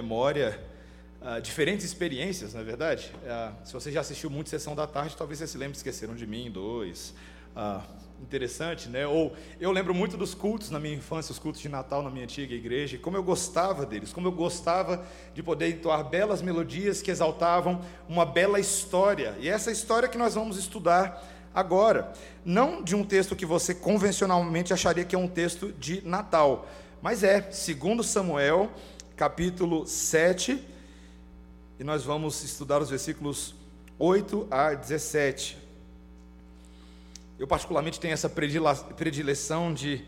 memória 0.00 0.60
uh, 1.20 1.40
diferentes 1.40 1.84
experiências, 1.84 2.54
na 2.54 2.60
é 2.60 2.64
verdade. 2.64 3.12
Uh, 3.16 3.66
se 3.66 3.72
você 3.72 3.90
já 3.90 4.00
assistiu 4.00 4.30
muito 4.30 4.48
Sessão 4.48 4.74
da 4.74 4.86
Tarde, 4.86 5.16
talvez 5.16 5.38
você 5.40 5.46
se 5.46 5.58
lembre 5.58 5.76
Esqueceram 5.76 6.14
de 6.14 6.26
Mim, 6.26 6.50
dois. 6.50 7.14
Uh, 7.56 7.82
interessante, 8.22 8.88
né? 8.88 9.06
Ou 9.06 9.32
eu 9.60 9.70
lembro 9.72 9.94
muito 9.94 10.16
dos 10.16 10.34
cultos 10.34 10.70
na 10.70 10.78
minha 10.78 10.94
infância, 10.94 11.32
os 11.32 11.38
cultos 11.38 11.60
de 11.60 11.68
Natal 11.68 12.02
na 12.02 12.10
minha 12.10 12.24
antiga 12.24 12.54
igreja, 12.54 12.96
e 12.96 12.98
como 12.98 13.16
eu 13.16 13.22
gostava 13.22 13.84
deles, 13.86 14.12
como 14.12 14.28
eu 14.28 14.32
gostava 14.32 15.04
de 15.34 15.42
poder 15.42 15.68
entoar 15.68 16.04
belas 16.04 16.42
melodias 16.42 17.02
que 17.02 17.10
exaltavam 17.10 17.80
uma 18.08 18.24
bela 18.24 18.60
história. 18.60 19.36
E 19.40 19.48
essa 19.48 19.70
história 19.70 20.08
que 20.08 20.18
nós 20.18 20.34
vamos 20.34 20.56
estudar 20.58 21.24
agora, 21.54 22.12
não 22.44 22.82
de 22.82 22.94
um 22.94 23.04
texto 23.04 23.34
que 23.34 23.46
você 23.46 23.74
convencionalmente 23.74 24.72
acharia 24.72 25.04
que 25.04 25.16
é 25.16 25.18
um 25.18 25.28
texto 25.28 25.72
de 25.72 26.00
Natal, 26.06 26.68
mas 27.00 27.22
é, 27.22 27.50
segundo 27.52 28.02
Samuel, 28.02 28.70
capítulo 29.18 29.84
7, 29.84 30.64
e 31.76 31.82
nós 31.82 32.04
vamos 32.04 32.44
estudar 32.44 32.80
os 32.80 32.88
versículos 32.88 33.52
8 33.98 34.46
a 34.48 34.74
17. 34.74 35.58
Eu, 37.36 37.48
particularmente, 37.48 37.98
tenho 37.98 38.14
essa 38.14 38.28
predileção 38.28 39.74
de 39.74 40.04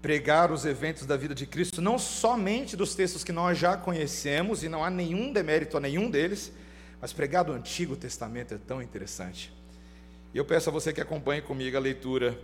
pregar 0.00 0.50
os 0.50 0.64
eventos 0.64 1.04
da 1.04 1.14
vida 1.14 1.34
de 1.34 1.44
Cristo, 1.44 1.82
não 1.82 1.98
somente 1.98 2.74
dos 2.74 2.94
textos 2.94 3.22
que 3.22 3.32
nós 3.32 3.58
já 3.58 3.76
conhecemos, 3.76 4.64
e 4.64 4.68
não 4.68 4.82
há 4.82 4.88
nenhum 4.88 5.30
demérito 5.30 5.76
a 5.76 5.80
nenhum 5.80 6.10
deles, 6.10 6.50
mas 7.02 7.12
pregar 7.12 7.44
do 7.44 7.52
Antigo 7.52 7.96
Testamento 7.96 8.54
é 8.54 8.58
tão 8.58 8.80
interessante. 8.80 9.52
E 10.32 10.38
eu 10.38 10.44
peço 10.46 10.70
a 10.70 10.72
você 10.72 10.90
que 10.90 11.02
acompanhe 11.02 11.42
comigo 11.42 11.76
a 11.76 11.80
leitura 11.80 12.40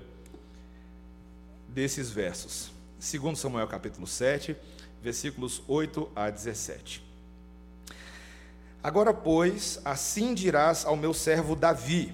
desses 1.66 2.10
versos. 2.10 2.70
Segundo 2.98 3.36
Samuel 3.36 3.66
capítulo 3.66 4.06
7, 4.06 4.54
versículos 5.02 5.62
8 5.66 6.08
a 6.14 6.30
17. 6.30 7.04
Agora, 8.82 9.12
pois, 9.12 9.80
assim 9.84 10.34
dirás 10.34 10.84
ao 10.84 10.96
meu 10.96 11.12
servo 11.12 11.56
Davi: 11.56 12.12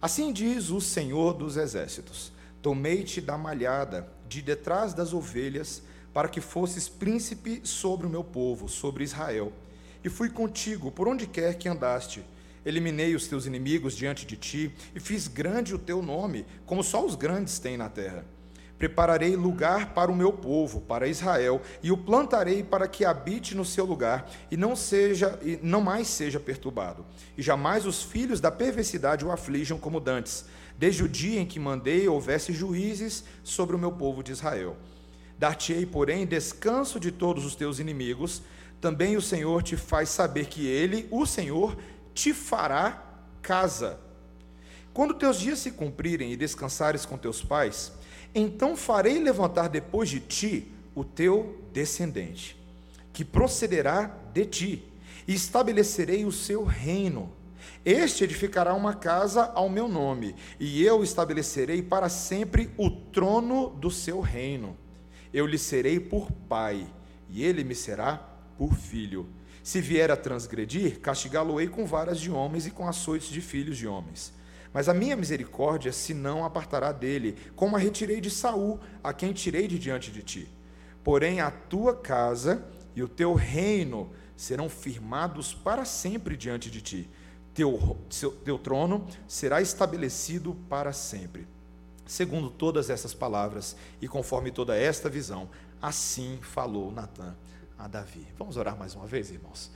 Assim 0.00 0.32
diz 0.32 0.70
o 0.70 0.80
Senhor 0.80 1.34
dos 1.34 1.56
Exércitos: 1.56 2.32
Tomei-te 2.62 3.20
da 3.20 3.36
malhada, 3.36 4.08
de 4.28 4.40
detrás 4.40 4.94
das 4.94 5.12
ovelhas, 5.12 5.82
para 6.12 6.28
que 6.28 6.40
fosses 6.40 6.88
príncipe 6.88 7.60
sobre 7.64 8.06
o 8.06 8.10
meu 8.10 8.24
povo, 8.24 8.68
sobre 8.68 9.04
Israel. 9.04 9.52
E 10.02 10.08
fui 10.08 10.30
contigo 10.30 10.90
por 10.90 11.08
onde 11.08 11.26
quer 11.26 11.56
que 11.56 11.68
andaste. 11.68 12.24
Eliminei 12.64 13.14
os 13.14 13.28
teus 13.28 13.46
inimigos 13.46 13.96
diante 13.96 14.26
de 14.26 14.36
ti, 14.36 14.74
e 14.94 15.00
fiz 15.00 15.28
grande 15.28 15.74
o 15.74 15.78
teu 15.78 16.02
nome, 16.02 16.44
como 16.66 16.82
só 16.82 17.04
os 17.04 17.14
grandes 17.14 17.58
têm 17.58 17.76
na 17.76 17.88
terra. 17.88 18.24
Prepararei 18.78 19.34
lugar 19.34 19.92
para 19.92 20.10
o 20.10 20.14
meu 20.14 20.32
povo, 20.32 20.80
para 20.80 21.08
Israel, 21.08 21.60
e 21.82 21.90
o 21.90 21.96
plantarei 21.96 22.62
para 22.62 22.86
que 22.86 23.04
habite 23.04 23.56
no 23.56 23.64
seu 23.64 23.84
lugar 23.84 24.30
e 24.50 24.56
não 24.56 24.76
seja 24.76 25.36
e 25.42 25.58
não 25.62 25.80
mais 25.80 26.06
seja 26.06 26.38
perturbado. 26.38 27.04
E 27.36 27.42
jamais 27.42 27.84
os 27.84 28.04
filhos 28.04 28.40
da 28.40 28.52
perversidade 28.52 29.24
o 29.24 29.32
aflijam 29.32 29.78
como 29.78 29.98
dantes, 29.98 30.44
desde 30.78 31.02
o 31.02 31.08
dia 31.08 31.40
em 31.40 31.46
que 31.46 31.58
mandei 31.58 32.06
houvesse 32.06 32.52
juízes 32.52 33.24
sobre 33.42 33.74
o 33.74 33.78
meu 33.78 33.90
povo 33.90 34.22
de 34.22 34.30
Israel. 34.30 34.76
Dar-te-ei, 35.36 35.84
porém, 35.84 36.24
descanso 36.24 37.00
de 37.00 37.10
todos 37.10 37.44
os 37.44 37.56
teus 37.56 37.80
inimigos. 37.80 38.42
Também 38.80 39.16
o 39.16 39.22
Senhor 39.22 39.62
te 39.62 39.76
faz 39.76 40.08
saber 40.08 40.46
que 40.46 40.66
ele, 40.66 41.08
o 41.10 41.26
Senhor, 41.26 41.76
te 42.14 42.32
fará 42.32 43.04
casa. 43.42 43.98
Quando 44.92 45.14
teus 45.14 45.38
dias 45.38 45.60
se 45.60 45.70
cumprirem 45.70 46.32
e 46.32 46.36
descansares 46.36 47.06
com 47.06 47.16
teus 47.16 47.42
pais, 47.42 47.92
então 48.34 48.76
farei 48.76 49.18
levantar 49.18 49.68
depois 49.68 50.08
de 50.08 50.20
ti 50.20 50.72
o 50.94 51.04
teu 51.04 51.62
descendente, 51.72 52.56
que 53.12 53.24
procederá 53.24 54.16
de 54.32 54.44
ti, 54.44 54.84
e 55.26 55.34
estabelecerei 55.34 56.24
o 56.24 56.32
seu 56.32 56.64
reino. 56.64 57.30
Este 57.84 58.24
edificará 58.24 58.74
uma 58.74 58.94
casa 58.94 59.44
ao 59.54 59.68
meu 59.68 59.88
nome, 59.88 60.34
e 60.58 60.82
eu 60.84 61.02
estabelecerei 61.02 61.82
para 61.82 62.08
sempre 62.08 62.70
o 62.76 62.90
trono 62.90 63.70
do 63.70 63.90
seu 63.90 64.20
reino. 64.20 64.76
Eu 65.32 65.46
lhe 65.46 65.58
serei 65.58 66.00
por 66.00 66.30
pai, 66.48 66.86
e 67.28 67.44
ele 67.44 67.62
me 67.62 67.74
será 67.74 68.16
por 68.56 68.74
filho. 68.74 69.26
Se 69.62 69.80
vier 69.80 70.10
a 70.10 70.16
transgredir, 70.16 70.98
castigá-lo-ei 71.00 71.68
com 71.68 71.84
varas 71.84 72.18
de 72.18 72.30
homens 72.30 72.66
e 72.66 72.70
com 72.70 72.88
açoites 72.88 73.28
de 73.28 73.40
filhos 73.40 73.76
de 73.76 73.86
homens. 73.86 74.32
Mas 74.72 74.88
a 74.88 74.94
minha 74.94 75.16
misericórdia 75.16 75.92
se 75.92 76.12
não 76.12 76.44
apartará 76.44 76.92
dele, 76.92 77.36
como 77.56 77.76
a 77.76 77.78
retirei 77.78 78.20
de 78.20 78.30
Saul, 78.30 78.78
a 79.02 79.12
quem 79.12 79.32
tirei 79.32 79.66
de 79.66 79.78
diante 79.78 80.10
de 80.10 80.22
ti. 80.22 80.48
Porém 81.02 81.40
a 81.40 81.50
tua 81.50 81.96
casa 81.96 82.64
e 82.94 83.02
o 83.02 83.08
teu 83.08 83.34
reino 83.34 84.10
serão 84.36 84.68
firmados 84.68 85.54
para 85.54 85.84
sempre 85.84 86.36
diante 86.36 86.70
de 86.70 86.80
ti. 86.80 87.10
Teu, 87.54 87.96
seu, 88.08 88.30
teu 88.30 88.58
trono 88.58 89.06
será 89.26 89.60
estabelecido 89.60 90.54
para 90.68 90.92
sempre. 90.92 91.46
Segundo 92.06 92.48
todas 92.48 92.88
essas 92.88 93.12
palavras 93.12 93.76
e 94.00 94.08
conforme 94.08 94.50
toda 94.50 94.76
esta 94.76 95.08
visão, 95.08 95.48
assim 95.82 96.38
falou 96.40 96.90
Natã 96.92 97.34
a 97.78 97.86
Davi. 97.86 98.26
Vamos 98.38 98.56
orar 98.56 98.76
mais 98.76 98.94
uma 98.94 99.06
vez, 99.06 99.30
irmãos. 99.30 99.70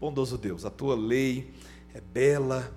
Bondoso 0.00 0.38
Deus, 0.38 0.64
a 0.64 0.70
tua 0.70 0.94
lei 0.94 1.52
é 1.92 2.00
bela, 2.00 2.72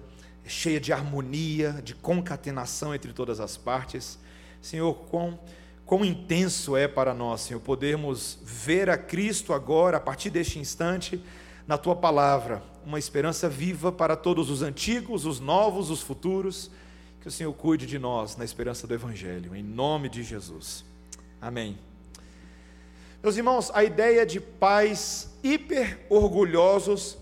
cheia 0.45 0.79
de 0.79 0.91
harmonia, 0.91 1.81
de 1.83 1.93
concatenação 1.93 2.93
entre 2.93 3.13
todas 3.13 3.39
as 3.39 3.57
partes. 3.57 4.19
Senhor, 4.61 4.93
quão, 4.93 5.39
quão 5.85 6.03
intenso 6.03 6.75
é 6.75 6.87
para 6.87 7.13
nós, 7.13 7.41
Senhor, 7.41 7.59
podermos 7.59 8.39
ver 8.43 8.89
a 8.89 8.97
Cristo 8.97 9.53
agora, 9.53 9.97
a 9.97 9.99
partir 9.99 10.29
deste 10.29 10.59
instante, 10.59 11.21
na 11.67 11.77
tua 11.77 11.95
palavra, 11.95 12.61
uma 12.85 12.99
esperança 12.99 13.47
viva 13.47 13.91
para 13.91 14.15
todos 14.15 14.49
os 14.49 14.61
antigos, 14.61 15.25
os 15.25 15.39
novos, 15.39 15.89
os 15.89 16.01
futuros. 16.01 16.71
Que 17.21 17.27
o 17.27 17.31
Senhor 17.31 17.53
cuide 17.53 17.85
de 17.85 17.99
nós 17.99 18.35
na 18.35 18.43
esperança 18.43 18.87
do 18.87 18.93
Evangelho, 18.95 19.55
em 19.55 19.61
nome 19.61 20.09
de 20.09 20.23
Jesus. 20.23 20.83
Amém. 21.39 21.77
Meus 23.21 23.37
irmãos, 23.37 23.69
a 23.75 23.83
ideia 23.83 24.25
de 24.25 24.39
pais 24.39 25.29
hiper 25.43 26.03
orgulhosos 26.09 27.15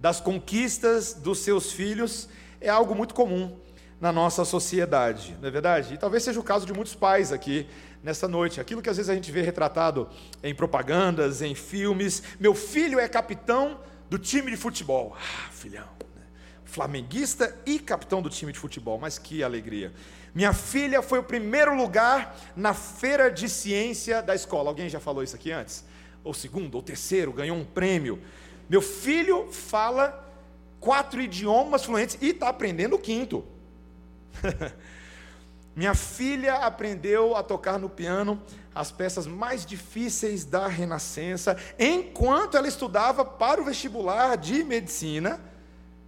das 0.00 0.20
conquistas 0.20 1.14
dos 1.14 1.38
seus 1.38 1.70
filhos 1.70 2.28
é 2.64 2.70
algo 2.70 2.94
muito 2.94 3.14
comum 3.14 3.56
na 4.00 4.10
nossa 4.10 4.44
sociedade, 4.44 5.36
não 5.40 5.48
é 5.48 5.50
verdade? 5.50 5.94
E 5.94 5.98
talvez 5.98 6.22
seja 6.22 6.40
o 6.40 6.42
caso 6.42 6.66
de 6.66 6.72
muitos 6.72 6.94
pais 6.94 7.30
aqui 7.30 7.66
nessa 8.02 8.26
noite. 8.26 8.60
Aquilo 8.60 8.82
que 8.82 8.90
às 8.90 8.96
vezes 8.96 9.10
a 9.10 9.14
gente 9.14 9.30
vê 9.30 9.42
retratado 9.42 10.08
em 10.42 10.54
propagandas, 10.54 11.42
em 11.42 11.54
filmes. 11.54 12.22
Meu 12.40 12.54
filho 12.54 12.98
é 12.98 13.06
capitão 13.08 13.78
do 14.08 14.18
time 14.18 14.50
de 14.50 14.56
futebol. 14.56 15.16
Ah, 15.16 15.50
filhão. 15.50 15.88
Né? 16.16 16.22
Flamenguista 16.64 17.56
e 17.66 17.78
capitão 17.78 18.20
do 18.20 18.30
time 18.30 18.52
de 18.52 18.58
futebol, 18.58 18.98
mas 18.98 19.18
que 19.18 19.42
alegria. 19.42 19.92
Minha 20.34 20.52
filha 20.52 21.00
foi 21.00 21.18
o 21.18 21.22
primeiro 21.22 21.76
lugar 21.76 22.36
na 22.56 22.74
feira 22.74 23.30
de 23.30 23.48
ciência 23.48 24.22
da 24.22 24.34
escola. 24.34 24.70
Alguém 24.70 24.88
já 24.88 24.98
falou 24.98 25.22
isso 25.22 25.36
aqui 25.36 25.52
antes? 25.52 25.84
Ou 26.24 26.32
segundo, 26.32 26.74
ou 26.74 26.82
terceiro, 26.82 27.32
ganhou 27.32 27.56
um 27.56 27.64
prêmio. 27.64 28.20
Meu 28.68 28.80
filho 28.80 29.52
fala 29.52 30.23
quatro 30.84 31.18
idiomas 31.18 31.82
fluentes 31.82 32.18
e 32.20 32.28
está 32.28 32.50
aprendendo 32.50 32.96
o 32.96 32.98
quinto. 32.98 33.42
Minha 35.74 35.94
filha 35.94 36.56
aprendeu 36.56 37.34
a 37.34 37.42
tocar 37.42 37.78
no 37.78 37.88
piano 37.88 38.40
as 38.74 38.92
peças 38.92 39.26
mais 39.26 39.64
difíceis 39.64 40.44
da 40.44 40.68
Renascença, 40.68 41.56
enquanto 41.78 42.58
ela 42.58 42.68
estudava 42.68 43.24
para 43.24 43.62
o 43.62 43.64
vestibular 43.64 44.36
de 44.36 44.62
medicina, 44.62 45.40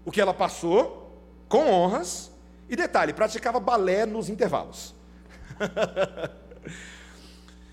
o 0.04 0.12
que 0.12 0.20
ela 0.20 0.34
passou 0.34 1.10
com 1.48 1.70
honras, 1.70 2.30
e 2.68 2.76
detalhe, 2.76 3.14
praticava 3.14 3.58
balé 3.58 4.04
nos 4.04 4.28
intervalos. 4.28 4.94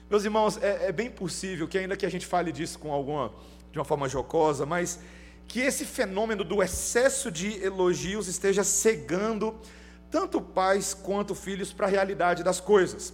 Meus 0.10 0.24
irmãos, 0.24 0.58
é, 0.62 0.88
é, 0.88 0.92
bem 0.92 1.12
possível 1.12 1.68
que, 1.68 1.78
ainda 1.78 1.98
que 1.98 2.06
a 2.06 2.10
gente 2.10 2.26
fale 2.26 2.52
disso 2.52 2.80
com 2.80 2.94
alguma, 2.94 3.34
de 3.72 3.80
uma 3.80 3.86
forma 3.86 4.08
jocosa, 4.08 4.66
mas 4.66 5.00
que 5.48 5.60
esse 5.60 5.86
fenômeno 5.86 6.44
do 6.44 6.62
excesso 6.62 7.32
de 7.32 7.64
elogios 7.64 8.28
esteja 8.28 8.64
cegando 8.64 9.60
tanto 10.10 10.40
pais 10.42 10.94
quanto 10.94 11.34
filhos 11.34 11.74
para 11.74 11.88
a 11.88 11.90
realidade 11.90 12.44
das 12.44 12.60
coisas. 12.60 13.14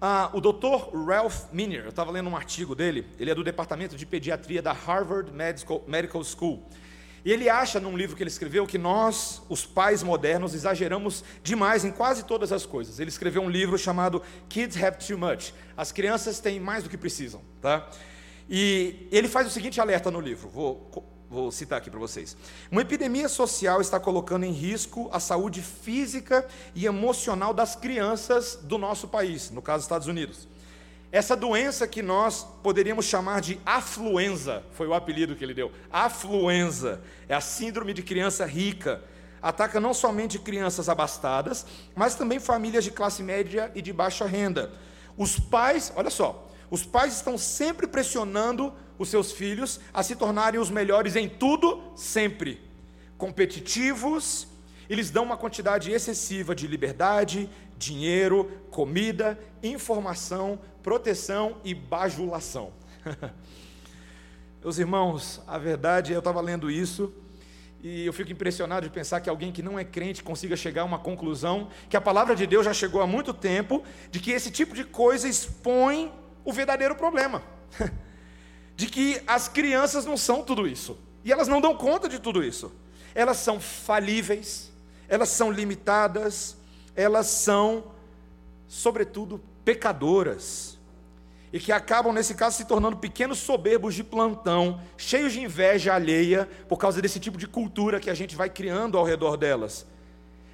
Ah, 0.00 0.30
o 0.32 0.40
Dr. 0.40 0.90
Ralph 1.06 1.44
Miner, 1.52 1.84
eu 1.84 1.90
estava 1.90 2.10
lendo 2.10 2.28
um 2.28 2.36
artigo 2.36 2.74
dele, 2.74 3.06
ele 3.20 3.30
é 3.30 3.34
do 3.36 3.44
departamento 3.44 3.96
de 3.96 4.04
pediatria 4.04 4.60
da 4.60 4.72
Harvard 4.72 5.30
Medical, 5.30 5.84
Medical 5.86 6.24
School. 6.24 6.68
E 7.24 7.30
ele 7.30 7.48
acha 7.48 7.78
num 7.78 7.96
livro 7.96 8.16
que 8.16 8.22
ele 8.22 8.30
escreveu 8.30 8.66
que 8.66 8.76
nós, 8.76 9.40
os 9.48 9.64
pais 9.64 10.02
modernos, 10.02 10.54
exageramos 10.54 11.22
demais 11.40 11.84
em 11.84 11.92
quase 11.92 12.24
todas 12.24 12.50
as 12.50 12.66
coisas. 12.66 12.98
Ele 12.98 13.10
escreveu 13.10 13.42
um 13.42 13.48
livro 13.48 13.78
chamado 13.78 14.20
Kids 14.48 14.82
Have 14.82 14.98
Too 15.06 15.16
Much. 15.16 15.54
As 15.76 15.92
crianças 15.92 16.40
têm 16.40 16.58
mais 16.58 16.82
do 16.82 16.90
que 16.90 16.96
precisam, 16.96 17.40
tá? 17.60 17.88
E 18.50 19.06
ele 19.12 19.28
faz 19.28 19.46
o 19.46 19.50
seguinte 19.50 19.80
alerta 19.80 20.10
no 20.10 20.20
livro. 20.20 20.48
Vou 20.48 20.90
Vou 21.32 21.50
citar 21.50 21.78
aqui 21.78 21.88
para 21.88 21.98
vocês. 21.98 22.36
Uma 22.70 22.82
epidemia 22.82 23.26
social 23.26 23.80
está 23.80 23.98
colocando 23.98 24.44
em 24.44 24.52
risco 24.52 25.08
a 25.10 25.18
saúde 25.18 25.62
física 25.62 26.46
e 26.74 26.84
emocional 26.84 27.54
das 27.54 27.74
crianças 27.74 28.58
do 28.62 28.76
nosso 28.76 29.08
país, 29.08 29.50
no 29.50 29.62
caso, 29.62 29.82
Estados 29.82 30.06
Unidos. 30.08 30.46
essa 31.10 31.34
doença 31.34 31.88
que 31.88 32.02
nós 32.02 32.46
poderíamos 32.62 33.06
chamar 33.06 33.40
de 33.40 33.58
afluenza, 33.64 34.62
foi 34.72 34.86
o 34.86 34.92
apelido 34.92 35.34
que 35.34 35.42
ele 35.42 35.54
deu. 35.54 35.72
Afluenza 35.90 37.00
é 37.26 37.34
a 37.34 37.40
síndrome 37.40 37.94
de 37.94 38.02
criança 38.02 38.44
rica. 38.44 39.02
Ataca 39.40 39.80
não 39.80 39.94
somente 39.94 40.38
crianças 40.38 40.90
abastadas, 40.90 41.64
mas 41.94 42.14
também 42.14 42.38
famílias 42.40 42.84
de 42.84 42.90
classe 42.90 43.22
média 43.22 43.72
e 43.74 43.80
de 43.80 43.90
baixa 43.92 44.26
renda. 44.26 44.70
Os 45.16 45.38
pais, 45.38 45.92
olha 45.96 46.10
só, 46.10 46.46
os 46.70 46.84
pais 46.84 47.14
estão 47.14 47.36
sempre 47.36 47.86
pressionando 47.86 48.72
os 49.02 49.08
seus 49.08 49.32
filhos 49.32 49.80
a 49.92 50.02
se 50.02 50.16
tornarem 50.16 50.60
os 50.60 50.70
melhores 50.70 51.16
em 51.16 51.28
tudo, 51.28 51.82
sempre. 51.94 52.60
Competitivos, 53.18 54.48
eles 54.88 55.10
dão 55.10 55.24
uma 55.24 55.36
quantidade 55.36 55.90
excessiva 55.90 56.54
de 56.54 56.66
liberdade, 56.66 57.48
dinheiro, 57.76 58.50
comida, 58.70 59.38
informação, 59.62 60.58
proteção 60.82 61.56
e 61.64 61.74
bajulação. 61.74 62.72
Meus 64.62 64.78
irmãos, 64.78 65.42
a 65.46 65.58
verdade, 65.58 66.12
eu 66.12 66.20
estava 66.20 66.40
lendo 66.40 66.70
isso 66.70 67.12
e 67.82 68.06
eu 68.06 68.12
fico 68.12 68.30
impressionado 68.30 68.86
de 68.86 68.92
pensar 68.92 69.20
que 69.20 69.28
alguém 69.28 69.50
que 69.50 69.60
não 69.60 69.76
é 69.76 69.82
crente 69.84 70.22
consiga 70.22 70.54
chegar 70.54 70.82
a 70.82 70.84
uma 70.84 71.00
conclusão 71.00 71.68
que 71.88 71.96
a 71.96 72.00
palavra 72.00 72.36
de 72.36 72.46
Deus 72.46 72.64
já 72.64 72.72
chegou 72.72 73.02
há 73.02 73.06
muito 73.06 73.34
tempo, 73.34 73.82
de 74.08 74.20
que 74.20 74.30
esse 74.30 74.52
tipo 74.52 74.72
de 74.72 74.84
coisa 74.84 75.28
expõe 75.28 76.12
o 76.44 76.52
verdadeiro 76.52 76.94
problema. 76.94 77.42
De 78.82 78.88
que 78.88 79.22
as 79.28 79.46
crianças 79.46 80.04
não 80.04 80.16
são 80.16 80.42
tudo 80.42 80.66
isso. 80.66 80.98
E 81.22 81.30
elas 81.30 81.46
não 81.46 81.60
dão 81.60 81.72
conta 81.72 82.08
de 82.08 82.18
tudo 82.18 82.42
isso. 82.42 82.72
Elas 83.14 83.36
são 83.36 83.60
falíveis, 83.60 84.72
elas 85.08 85.28
são 85.28 85.52
limitadas, 85.52 86.56
elas 86.96 87.28
são, 87.28 87.84
sobretudo, 88.66 89.40
pecadoras. 89.64 90.80
E 91.52 91.60
que 91.60 91.70
acabam, 91.70 92.12
nesse 92.12 92.34
caso, 92.34 92.56
se 92.56 92.64
tornando 92.64 92.96
pequenos 92.96 93.38
soberbos 93.38 93.94
de 93.94 94.02
plantão, 94.02 94.80
cheios 94.96 95.32
de 95.32 95.40
inveja 95.40 95.94
alheia, 95.94 96.50
por 96.68 96.76
causa 96.76 97.00
desse 97.00 97.20
tipo 97.20 97.38
de 97.38 97.46
cultura 97.46 98.00
que 98.00 98.10
a 98.10 98.14
gente 98.14 98.34
vai 98.34 98.50
criando 98.50 98.98
ao 98.98 99.04
redor 99.04 99.36
delas. 99.36 99.86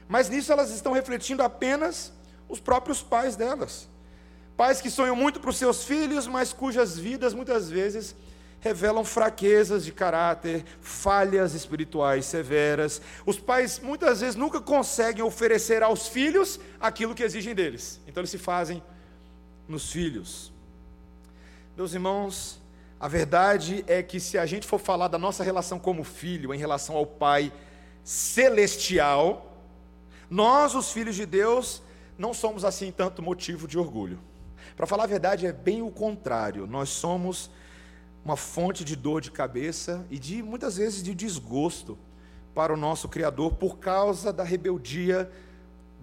Mas 0.06 0.28
nisso 0.28 0.52
elas 0.52 0.69
estão 0.69 0.92
refletindo 0.92 1.42
apenas 1.42 2.12
os 2.46 2.60
próprios 2.60 3.00
pais 3.00 3.36
delas. 3.36 3.88
Pais 4.58 4.81
que 4.81 4.90
sonham 4.90 5.14
muito 5.14 5.38
para 5.38 5.50
os 5.50 5.56
seus 5.56 5.84
filhos, 5.84 6.26
mas 6.26 6.52
cujas 6.52 6.99
vidas 6.99 7.32
muitas 7.32 7.70
vezes 7.70 8.16
revelam 8.58 9.05
fraquezas 9.05 9.84
de 9.84 9.93
caráter, 9.93 10.64
falhas 10.81 11.55
espirituais 11.55 12.26
severas. 12.26 13.00
Os 13.25 13.38
pais 13.38 13.78
muitas 13.78 14.20
vezes 14.20 14.34
nunca 14.34 14.60
conseguem 14.60 15.22
oferecer 15.22 15.84
aos 15.84 16.08
filhos 16.08 16.58
aquilo 16.81 17.14
que 17.14 17.22
exigem 17.22 17.55
deles. 17.55 18.00
Então 18.05 18.20
eles 18.20 18.31
se 18.31 18.38
fazem 18.38 18.82
nos 19.69 19.93
filhos. 19.93 20.52
Meus 21.76 21.94
irmãos, 21.94 22.61
a 22.99 23.06
verdade 23.06 23.84
é 23.87 24.02
que 24.02 24.19
se 24.19 24.37
a 24.37 24.44
gente 24.44 24.66
for 24.66 24.81
falar 24.81 25.06
da 25.06 25.19
nossa 25.19 25.44
relação 25.44 25.78
como 25.78 26.02
filho 26.02 26.52
em 26.52 26.58
relação 26.58 26.96
ao 26.96 27.06
Pai 27.06 27.52
celestial, 28.02 29.56
nós, 30.28 30.75
os 30.75 30.90
filhos 30.90 31.14
de 31.14 31.26
Deus, 31.26 31.81
não 32.19 32.34
somos 32.34 32.64
assim 32.64 32.90
tanto 32.90 33.22
motivo 33.22 33.69
de 33.69 33.78
orgulho. 33.78 34.19
Para 34.78 34.86
falar 34.86 35.04
a 35.04 35.06
verdade, 35.08 35.44
é 35.44 35.52
bem 35.52 35.82
o 35.82 35.90
contrário. 35.90 36.64
Nós 36.64 36.88
somos 36.90 37.50
uma 38.25 38.36
fonte 38.36 38.84
de 38.84 38.94
dor 38.94 39.20
de 39.20 39.28
cabeça 39.28 40.06
e 40.08 40.20
de 40.20 40.40
muitas 40.40 40.76
vezes 40.76 41.02
de 41.02 41.16
desgosto 41.16 41.98
para 42.54 42.72
o 42.72 42.76
nosso 42.76 43.08
Criador 43.08 43.54
por 43.54 43.80
causa 43.80 44.32
da 44.32 44.44
rebeldia 44.44 45.28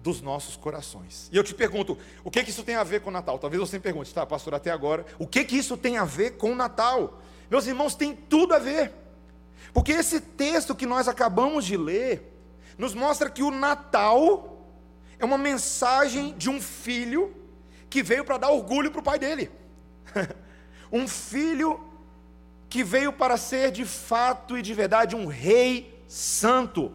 dos 0.02 0.20
nossos 0.20 0.56
corações. 0.56 1.30
E 1.32 1.38
eu 1.38 1.42
te 1.42 1.54
pergunto, 1.54 1.96
o 2.22 2.30
que, 2.30 2.44
que 2.44 2.50
isso 2.50 2.62
tem 2.62 2.74
a 2.74 2.84
ver 2.84 3.00
com 3.00 3.08
o 3.08 3.12
Natal? 3.14 3.38
Talvez 3.38 3.58
você 3.58 3.78
me 3.78 3.82
pergunte, 3.82 4.12
tá, 4.12 4.26
pastor, 4.26 4.54
até 4.54 4.70
agora, 4.70 5.06
o 5.18 5.26
que, 5.26 5.42
que 5.44 5.56
isso 5.56 5.78
tem 5.78 5.96
a 5.96 6.04
ver 6.04 6.32
com 6.32 6.52
o 6.52 6.54
Natal? 6.54 7.22
Meus 7.50 7.66
irmãos, 7.66 7.94
tem 7.94 8.14
tudo 8.14 8.52
a 8.52 8.58
ver. 8.58 8.92
Porque 9.72 9.92
esse 9.92 10.20
texto 10.20 10.74
que 10.74 10.84
nós 10.84 11.08
acabamos 11.08 11.64
de 11.64 11.78
ler 11.78 12.30
nos 12.76 12.92
mostra 12.92 13.30
que 13.30 13.42
o 13.42 13.50
Natal 13.50 14.68
é 15.18 15.24
uma 15.24 15.38
mensagem 15.38 16.34
de 16.36 16.50
um 16.50 16.60
filho 16.60 17.45
que 17.96 18.02
veio 18.02 18.26
para 18.26 18.36
dar 18.36 18.50
orgulho 18.50 18.90
para 18.90 19.00
o 19.00 19.02
pai 19.02 19.18
dele. 19.18 19.50
um 20.92 21.08
filho 21.08 21.80
que 22.68 22.84
veio 22.84 23.10
para 23.10 23.38
ser 23.38 23.70
de 23.70 23.86
fato 23.86 24.58
e 24.58 24.60
de 24.60 24.74
verdade 24.74 25.16
um 25.16 25.24
rei 25.24 26.04
santo, 26.06 26.94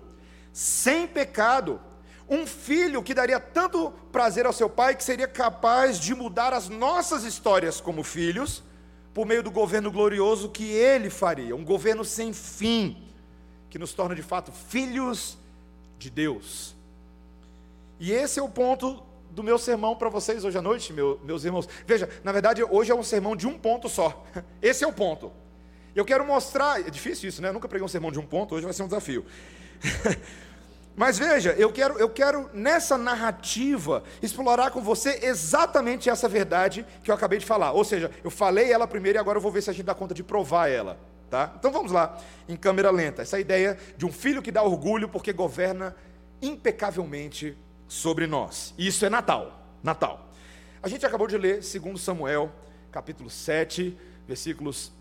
sem 0.54 1.08
pecado. 1.08 1.82
Um 2.30 2.46
filho 2.46 3.02
que 3.02 3.16
daria 3.16 3.40
tanto 3.40 3.90
prazer 4.12 4.46
ao 4.46 4.54
seu 4.54 4.70
pai 4.70 4.96
que 4.96 5.04
seria 5.04 5.28
capaz 5.28 6.00
de 6.00 6.14
mudar 6.14 6.54
as 6.54 6.70
nossas 6.70 7.24
histórias 7.24 7.82
como 7.82 8.04
filhos, 8.04 8.62
por 9.12 9.26
meio 9.26 9.42
do 9.42 9.50
governo 9.50 9.92
glorioso 9.92 10.50
que 10.50 10.66
ele 10.66 11.10
faria, 11.10 11.56
um 11.56 11.66
governo 11.66 12.06
sem 12.06 12.32
fim, 12.32 13.10
que 13.72 13.80
nos 13.80 13.92
torna 13.92 14.14
de 14.14 14.22
fato 14.22 14.52
filhos 14.52 15.36
de 15.98 16.12
Deus. 16.12 16.76
E 18.00 18.12
esse 18.12 18.40
é 18.40 18.44
o 18.44 18.48
ponto 18.48 19.10
do 19.32 19.44
meu 19.44 19.58
sermão 19.58 19.96
para 19.96 20.10
vocês 20.10 20.44
hoje 20.44 20.58
à 20.58 20.62
noite, 20.62 20.94
meu, 20.94 21.20
meus 21.24 21.44
irmãos. 21.44 21.68
Veja, 21.86 22.10
na 22.24 22.32
verdade, 22.32 22.64
hoje 22.64 22.92
é 22.92 22.96
um 22.96 23.04
sermão 23.04 23.36
de 23.36 23.48
um 23.48 23.58
ponto 23.58 23.90
só. 23.90 24.24
Esse 24.62 24.84
é 24.84 24.88
o 24.88 24.94
ponto. 24.94 25.32
Eu 25.96 26.06
quero 26.06 26.26
mostrar, 26.26 26.80
é 26.80 26.90
difícil 26.90 27.30
isso, 27.30 27.42
né? 27.42 27.50
Eu 27.50 27.54
nunca 27.54 27.68
preguei 27.68 27.86
um 27.86 27.90
sermão 27.90 28.12
de 28.12 28.20
um 28.20 28.26
ponto, 28.26 28.56
hoje 28.56 28.64
vai 28.64 28.74
ser 28.74 28.84
um 28.84 28.88
desafio. 28.88 29.26
Mas 30.96 31.18
veja, 31.18 31.54
eu 31.58 31.72
quero, 31.72 31.98
eu 31.98 32.10
quero 32.10 32.50
nessa 32.54 32.98
narrativa 32.98 34.04
explorar 34.22 34.72
com 34.72 34.82
você 34.82 35.20
exatamente 35.24 36.10
essa 36.10 36.28
verdade 36.28 36.86
que 37.04 37.10
eu 37.10 37.16
acabei 37.16 37.40
de 37.40 37.46
falar. 37.46 37.72
Ou 37.72 37.84
seja, 37.84 38.12
eu 38.24 38.30
falei 38.30 38.72
ela 38.72 38.86
primeiro 38.86 39.18
e 39.18 39.20
agora 39.20 39.38
eu 39.38 39.42
vou 39.42 39.52
ver 39.52 39.62
se 39.62 39.70
a 39.70 39.74
gente 39.74 39.86
dá 39.86 39.96
conta 39.96 40.14
de 40.14 40.24
provar 40.24 40.70
ela. 40.70 41.00
Tá? 41.30 41.54
Então 41.58 41.72
vamos 41.72 41.94
lá, 41.94 42.18
em 42.48 42.58
câmera 42.58 42.92
lenta. 42.92 43.22
Essa 43.22 43.40
ideia 43.40 43.78
de 43.96 44.06
um 44.06 44.12
filho 44.12 44.42
que 44.42 44.52
dá 44.52 44.62
orgulho 44.64 45.08
porque 45.08 45.32
governa 45.32 45.96
impecavelmente 46.42 47.58
sobre 47.92 48.26
nós. 48.26 48.74
Isso 48.78 49.06
é 49.06 49.10
Natal. 49.10 49.68
Natal. 49.84 50.30
A 50.82 50.88
gente 50.88 51.06
acabou 51.06 51.28
de 51.28 51.38
ler 51.38 51.60
2 51.60 52.00
Samuel, 52.00 52.50
capítulo 52.90 53.30
7, 53.30 53.98
versículos 54.26 54.94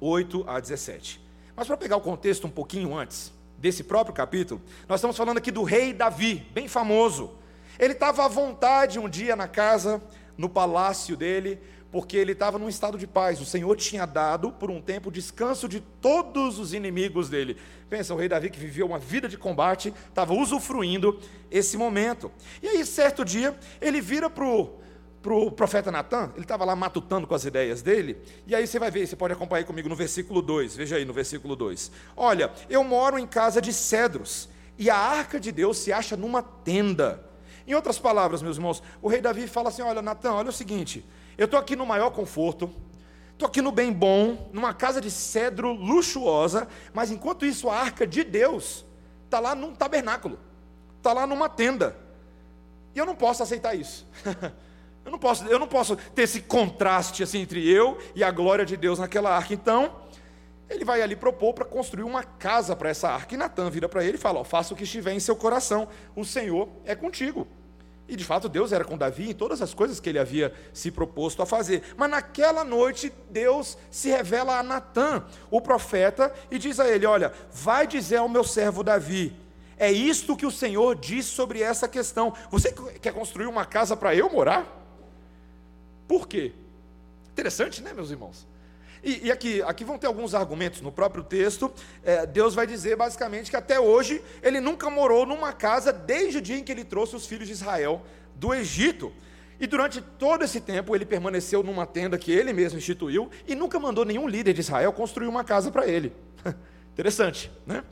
8 0.00 0.44
a 0.46 0.60
17. 0.60 1.20
Mas 1.56 1.66
para 1.66 1.76
pegar 1.76 1.96
o 1.96 2.00
contexto 2.00 2.46
um 2.46 2.50
pouquinho 2.50 2.96
antes 2.96 3.32
desse 3.58 3.82
próprio 3.82 4.14
capítulo, 4.14 4.62
nós 4.88 5.00
estamos 5.00 5.16
falando 5.16 5.38
aqui 5.38 5.50
do 5.50 5.64
rei 5.64 5.92
Davi, 5.92 6.46
bem 6.54 6.68
famoso. 6.68 7.32
Ele 7.76 7.92
estava 7.92 8.24
à 8.24 8.28
vontade 8.28 9.00
um 9.00 9.08
dia 9.08 9.34
na 9.34 9.48
casa, 9.48 10.00
no 10.36 10.48
palácio 10.48 11.16
dele, 11.16 11.60
porque 11.90 12.16
ele 12.16 12.32
estava 12.32 12.58
num 12.58 12.68
estado 12.68 12.98
de 12.98 13.06
paz. 13.06 13.40
O 13.40 13.44
Senhor 13.44 13.74
tinha 13.76 14.06
dado 14.06 14.52
por 14.52 14.70
um 14.70 14.80
tempo 14.80 15.10
descanso 15.10 15.68
de 15.68 15.80
todos 15.80 16.58
os 16.58 16.74
inimigos 16.74 17.28
dele. 17.28 17.56
Pensa, 17.88 18.14
o 18.14 18.16
rei 18.16 18.28
Davi 18.28 18.50
que 18.50 18.58
viveu 18.58 18.86
uma 18.86 18.98
vida 18.98 19.28
de 19.28 19.38
combate, 19.38 19.92
estava 20.08 20.34
usufruindo 20.34 21.18
esse 21.50 21.76
momento. 21.76 22.30
E 22.62 22.68
aí, 22.68 22.84
certo 22.84 23.24
dia, 23.24 23.58
ele 23.80 24.00
vira 24.00 24.28
para 24.28 24.44
o 24.44 24.78
pro 25.20 25.50
profeta 25.50 25.90
Natan, 25.90 26.30
ele 26.34 26.44
estava 26.44 26.64
lá 26.64 26.76
matutando 26.76 27.26
com 27.26 27.34
as 27.34 27.44
ideias 27.44 27.82
dele, 27.82 28.16
e 28.46 28.54
aí 28.54 28.66
você 28.66 28.78
vai 28.78 28.88
ver, 28.88 29.04
você 29.04 29.16
pode 29.16 29.32
acompanhar 29.32 29.64
comigo 29.64 29.88
no 29.88 29.96
versículo 29.96 30.40
2, 30.40 30.76
veja 30.76 30.94
aí 30.94 31.04
no 31.04 31.12
versículo 31.12 31.56
2. 31.56 31.90
Olha, 32.16 32.52
eu 32.70 32.84
moro 32.84 33.18
em 33.18 33.26
casa 33.26 33.60
de 33.60 33.72
cedros, 33.72 34.48
e 34.78 34.88
a 34.88 34.96
arca 34.96 35.40
de 35.40 35.50
Deus 35.50 35.78
se 35.78 35.92
acha 35.92 36.16
numa 36.16 36.40
tenda. 36.40 37.28
Em 37.66 37.74
outras 37.74 37.98
palavras, 37.98 38.40
meus 38.40 38.56
irmãos, 38.56 38.82
o 39.02 39.08
rei 39.08 39.20
Davi 39.20 39.46
fala 39.46 39.68
assim: 39.68 39.82
Olha, 39.82 40.00
Natan, 40.00 40.32
olha 40.32 40.48
o 40.48 40.52
seguinte, 40.52 41.04
eu 41.38 41.44
estou 41.44 41.58
aqui 41.58 41.76
no 41.76 41.86
maior 41.86 42.10
conforto, 42.10 42.68
estou 43.32 43.46
aqui 43.46 43.62
no 43.62 43.70
bem 43.70 43.92
bom, 43.92 44.50
numa 44.52 44.74
casa 44.74 45.00
de 45.00 45.08
cedro 45.08 45.72
luxuosa, 45.72 46.66
mas 46.92 47.12
enquanto 47.12 47.46
isso 47.46 47.70
a 47.70 47.76
arca 47.76 48.04
de 48.04 48.24
Deus 48.24 48.84
está 49.24 49.38
lá 49.38 49.54
num 49.54 49.72
tabernáculo, 49.72 50.36
está 50.96 51.12
lá 51.12 51.26
numa 51.28 51.48
tenda. 51.48 51.96
E 52.92 52.98
eu 52.98 53.06
não 53.06 53.14
posso 53.14 53.40
aceitar 53.40 53.76
isso. 53.76 54.04
eu, 55.06 55.12
não 55.12 55.18
posso, 55.18 55.44
eu 55.46 55.58
não 55.60 55.68
posso 55.68 55.94
ter 55.96 56.22
esse 56.22 56.40
contraste 56.40 57.22
assim 57.22 57.38
entre 57.38 57.64
eu 57.70 57.96
e 58.16 58.24
a 58.24 58.30
glória 58.32 58.66
de 58.66 58.76
Deus 58.76 58.98
naquela 58.98 59.36
arca. 59.36 59.54
Então, 59.54 59.94
ele 60.68 60.84
vai 60.84 61.00
ali 61.00 61.14
propor 61.14 61.54
para 61.54 61.64
construir 61.64 62.02
uma 62.02 62.24
casa 62.24 62.74
para 62.74 62.88
essa 62.88 63.08
arca. 63.08 63.32
E 63.32 63.38
Natan 63.38 63.70
vira 63.70 63.88
para 63.88 64.02
ele 64.02 64.16
e 64.16 64.20
fala: 64.20 64.40
ó, 64.40 64.44
faça 64.44 64.74
o 64.74 64.76
que 64.76 64.82
estiver 64.82 65.12
em 65.12 65.20
seu 65.20 65.36
coração, 65.36 65.86
o 66.16 66.24
Senhor 66.24 66.68
é 66.84 66.96
contigo. 66.96 67.46
E 68.08 68.16
de 68.16 68.24
fato 68.24 68.48
Deus 68.48 68.72
era 68.72 68.84
com 68.84 68.96
Davi 68.96 69.30
em 69.30 69.34
todas 69.34 69.60
as 69.60 69.74
coisas 69.74 70.00
que 70.00 70.08
ele 70.08 70.18
havia 70.18 70.52
se 70.72 70.90
proposto 70.90 71.42
a 71.42 71.46
fazer. 71.46 71.82
Mas 71.94 72.10
naquela 72.10 72.64
noite 72.64 73.12
Deus 73.30 73.76
se 73.90 74.08
revela 74.08 74.58
a 74.58 74.62
Natã, 74.62 75.22
o 75.50 75.60
profeta, 75.60 76.32
e 76.50 76.58
diz 76.58 76.80
a 76.80 76.88
ele: 76.88 77.04
Olha, 77.04 77.32
vai 77.52 77.86
dizer 77.86 78.16
ao 78.16 78.28
meu 78.28 78.42
servo 78.42 78.82
Davi, 78.82 79.36
é 79.76 79.92
isto 79.92 80.36
que 80.36 80.46
o 80.46 80.50
Senhor 80.50 80.96
diz 80.96 81.26
sobre 81.26 81.60
essa 81.60 81.86
questão. 81.86 82.32
Você 82.50 82.72
quer 83.00 83.12
construir 83.12 83.46
uma 83.46 83.66
casa 83.66 83.94
para 83.94 84.14
eu 84.14 84.30
morar? 84.30 84.66
Por 86.08 86.26
quê? 86.26 86.52
Interessante, 87.30 87.82
né, 87.82 87.92
meus 87.92 88.10
irmãos? 88.10 88.46
E, 89.02 89.26
e, 89.26 89.32
aqui, 89.32 89.62
aqui 89.62 89.84
vão 89.84 89.98
ter 89.98 90.06
alguns 90.06 90.34
argumentos 90.34 90.80
no 90.80 90.90
próprio 90.90 91.22
texto. 91.22 91.72
É, 92.04 92.26
Deus 92.26 92.54
vai 92.54 92.66
dizer 92.66 92.96
basicamente 92.96 93.50
que 93.50 93.56
até 93.56 93.78
hoje 93.78 94.22
ele 94.42 94.60
nunca 94.60 94.90
morou 94.90 95.24
numa 95.24 95.52
casa 95.52 95.92
desde 95.92 96.38
o 96.38 96.40
dia 96.40 96.58
em 96.58 96.64
que 96.64 96.72
ele 96.72 96.84
trouxe 96.84 97.16
os 97.16 97.26
filhos 97.26 97.46
de 97.46 97.52
Israel 97.52 98.02
do 98.34 98.54
Egito. 98.54 99.12
E 99.60 99.66
durante 99.66 100.00
todo 100.00 100.44
esse 100.44 100.60
tempo 100.60 100.94
ele 100.94 101.04
permaneceu 101.04 101.62
numa 101.62 101.84
tenda 101.84 102.16
que 102.16 102.30
ele 102.30 102.52
mesmo 102.52 102.78
instituiu 102.78 103.28
e 103.46 103.54
nunca 103.54 103.78
mandou 103.78 104.04
nenhum 104.04 104.28
líder 104.28 104.52
de 104.52 104.60
Israel 104.60 104.92
construir 104.92 105.26
uma 105.26 105.42
casa 105.42 105.70
para 105.70 105.86
ele. 105.86 106.12
Interessante, 106.92 107.50
né? 107.66 107.82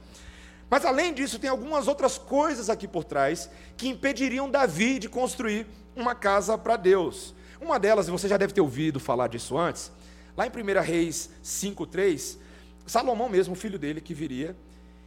Mas 0.68 0.84
além 0.84 1.12
disso, 1.12 1.38
tem 1.38 1.48
algumas 1.48 1.86
outras 1.86 2.18
coisas 2.18 2.68
aqui 2.68 2.88
por 2.88 3.04
trás 3.04 3.48
que 3.76 3.88
impediriam 3.88 4.50
Davi 4.50 4.98
de 4.98 5.08
construir 5.08 5.66
uma 5.94 6.14
casa 6.14 6.58
para 6.58 6.76
Deus. 6.76 7.34
Uma 7.60 7.78
delas, 7.78 8.08
você 8.08 8.28
já 8.28 8.36
deve 8.36 8.52
ter 8.52 8.60
ouvido 8.60 9.00
falar 9.00 9.28
disso 9.28 9.56
antes, 9.56 9.90
lá 10.36 10.46
em 10.46 10.50
1 10.50 10.82
Reis 10.82 11.30
5,3, 11.42 12.38
Salomão 12.86 13.28
mesmo, 13.28 13.54
filho 13.54 13.78
dele 13.78 14.00
que 14.00 14.14
viria, 14.14 14.56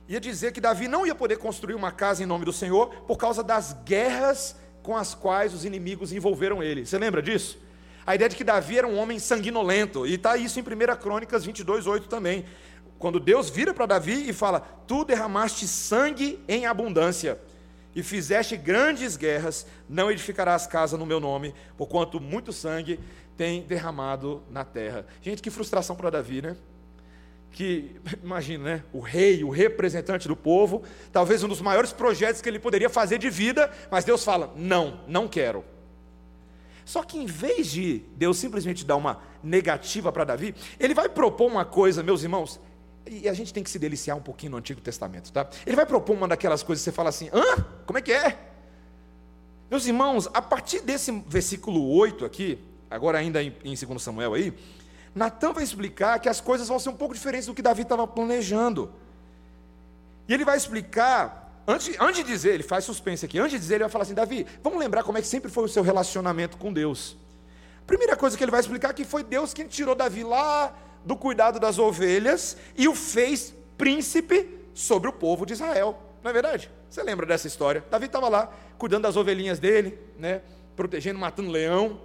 ia 0.07 0.19
dizer 0.19 0.51
que 0.51 0.59
Davi 0.59 0.88
não 0.88 1.05
ia 1.05 1.13
poder 1.13 1.38
construir 1.38 1.75
uma 1.75 1.91
casa 1.91 2.24
em 2.24 2.25
nome 2.25 2.43
do 2.43 2.51
Senhor 2.51 2.88
por 3.07 3.17
causa 3.17 3.43
das 3.43 3.74
guerras 3.86 4.55
com 4.81 4.98
as 4.98 5.13
quais 5.13 5.53
os 5.53 5.65
inimigos 5.65 6.12
envolveram 6.12 6.63
ele. 6.63 6.86
Você 6.86 6.98
lembra 6.98 7.21
disso? 7.21 7.59
A 8.05 8.15
ideia 8.15 8.27
de 8.27 8.36
que 8.36 8.43
Davi 8.43 8.79
era 8.79 8.88
um 8.88 8.98
homem 8.98 9.19
sanguinolento, 9.19 10.07
e 10.07 10.15
está 10.15 10.36
isso 10.36 10.59
em 10.59 10.63
1 10.63 10.95
Crônicas 11.00 11.45
22, 11.45 11.86
8 11.86 12.07
também. 12.07 12.43
Quando 12.98 13.19
Deus 13.19 13.50
vira 13.50 13.71
para 13.74 13.86
Davi 13.86 14.27
e 14.27 14.33
fala: 14.33 14.62
Tu 14.88 15.05
derramaste 15.05 15.67
sangue 15.67 16.39
em 16.48 16.65
abundância, 16.65 17.39
e 17.95 18.01
fizeste 18.01 18.57
grandes 18.57 19.15
guerras, 19.15 19.67
não 19.88 20.09
edificarás 20.09 20.65
casa 20.65 20.98
no 20.98 21.05
meu 21.05 21.19
nome, 21.19 21.53
porquanto 21.77 22.19
muito 22.19 22.51
sangue 22.51 23.00
tem 23.39 23.62
derramado 23.62 24.43
na 24.51 24.65
terra. 24.65 25.05
Gente, 25.22 25.41
que 25.41 25.50
frustração 25.50 25.96
para 25.96 26.10
Davi, 26.10 26.41
né? 26.41 26.58
que, 27.53 27.96
imagina, 28.22 28.63
né? 28.65 28.84
O 28.91 29.00
rei, 29.00 29.46
o 29.46 29.50
representante 29.50 30.27
do 30.27 30.36
povo, 30.36 30.84
talvez 31.10 31.41
um 31.41 31.48
dos 31.48 31.62
maiores 31.62 31.93
projetos 31.93 32.41
que 32.41 32.50
ele 32.50 32.60
poderia 32.60 32.89
fazer 32.89 33.17
de 33.17 33.29
vida, 33.29 33.72
mas 33.89 34.03
Deus 34.03 34.25
fala: 34.25 34.53
não, 34.58 35.00
não 35.08 35.25
quero. 35.25 35.63
Só 36.84 37.01
que 37.01 37.17
em 37.17 37.25
vez 37.25 37.72
de 37.72 38.00
Deus 38.17 38.38
simplesmente 38.38 38.84
dar 38.84 38.98
uma 38.98 39.22
negativa 39.41 40.12
para 40.12 40.25
Davi, 40.25 40.53
ele 40.77 40.93
vai 40.93 41.08
propor 41.08 41.50
uma 41.50 41.63
coisa, 41.63 42.03
meus 42.03 42.24
irmãos, 42.24 42.60
e 43.08 43.29
a 43.29 43.34
gente 43.34 43.53
tem 43.53 43.63
que 43.63 43.69
se 43.69 43.79
deliciar 43.79 44.17
um 44.17 44.22
pouquinho 44.22 44.51
no 44.51 44.58
Antigo 44.58 44.81
Testamento, 44.81 45.31
tá? 45.31 45.50
Ele 45.65 45.77
vai 45.77 45.86
propor 45.86 46.12
uma 46.12 46.27
daquelas 46.27 46.62
coisas 46.62 46.84
que 46.84 46.91
você 46.91 46.93
fala 46.93 47.08
assim: 47.08 47.29
hã? 47.31 47.63
Como 47.86 47.98
é 47.98 48.01
que 48.01 48.12
é? 48.12 48.38
Meus 49.72 49.86
irmãos, 49.86 50.27
a 50.34 50.41
partir 50.41 50.81
desse 50.81 51.10
versículo 51.25 51.89
8 51.89 52.25
aqui, 52.25 52.60
agora 52.89 53.17
ainda 53.17 53.41
em, 53.43 53.55
em 53.63 53.75
2 53.75 54.01
Samuel 54.01 54.34
aí, 54.34 54.53
Natan 55.13 55.53
vai 55.53 55.63
explicar 55.63 56.19
que 56.19 56.29
as 56.29 56.39
coisas 56.39 56.67
vão 56.67 56.79
ser 56.79 56.89
um 56.89 56.96
pouco 56.96 57.13
diferentes 57.13 57.48
do 57.48 57.53
que 57.53 57.62
Davi 57.62 57.81
estava 57.81 58.05
planejando. 58.08 58.91
E 60.27 60.34
ele 60.34 60.46
vai 60.46 60.55
explicar, 60.55 61.63
antes, 61.67 61.96
antes 62.00 62.24
de 62.24 62.31
dizer, 62.31 62.53
ele 62.53 62.63
faz 62.63 62.86
suspense 62.86 63.25
aqui, 63.25 63.39
antes 63.39 63.51
de 63.53 63.60
dizer, 63.60 63.75
ele 63.75 63.84
vai 63.86 63.91
falar 63.91 64.03
assim: 64.03 64.13
Davi, 64.13 64.46
vamos 64.63 64.79
lembrar 64.79 65.03
como 65.03 65.17
é 65.17 65.22
que 65.22 65.27
sempre 65.27 65.50
foi 65.50 65.63
o 65.63 65.67
seu 65.67 65.81
relacionamento 65.81 66.58
com 66.58 66.72
Deus. 66.72 67.17
Primeira 67.88 68.15
coisa 68.15 68.38
que 68.38 68.43
ele 68.43 68.51
vai 68.51 68.60
explicar 68.60 68.91
é 68.91 68.93
que 68.93 69.03
foi 69.03 69.24
Deus 69.24 69.53
quem 69.53 69.67
tirou 69.67 69.96
Davi 69.96 70.24
lá 70.24 70.75
do 71.03 71.15
cuidado 71.15 71.60
das 71.60 71.79
ovelhas 71.79 72.55
e 72.77 72.88
o 72.88 72.93
fez 72.93 73.53
príncipe 73.77 74.60
sobre 74.75 75.10
o 75.10 75.13
povo 75.13 75.46
de 75.46 75.53
Israel. 75.53 76.00
Não 76.24 76.29
é 76.29 76.34
verdade? 76.34 76.69
Você 76.89 77.01
lembra 77.01 77.25
dessa 77.25 77.48
história? 77.48 77.84
Davi 77.89 78.05
estava 78.05 78.29
lá 78.29 78.51
cuidando 78.77 79.03
das 79.03 79.15
ovelhinhas 79.15 79.58
dele, 79.58 79.98
né, 80.17 80.41
protegendo, 80.75 81.17
matando 81.17 81.50
leão. 81.50 82.00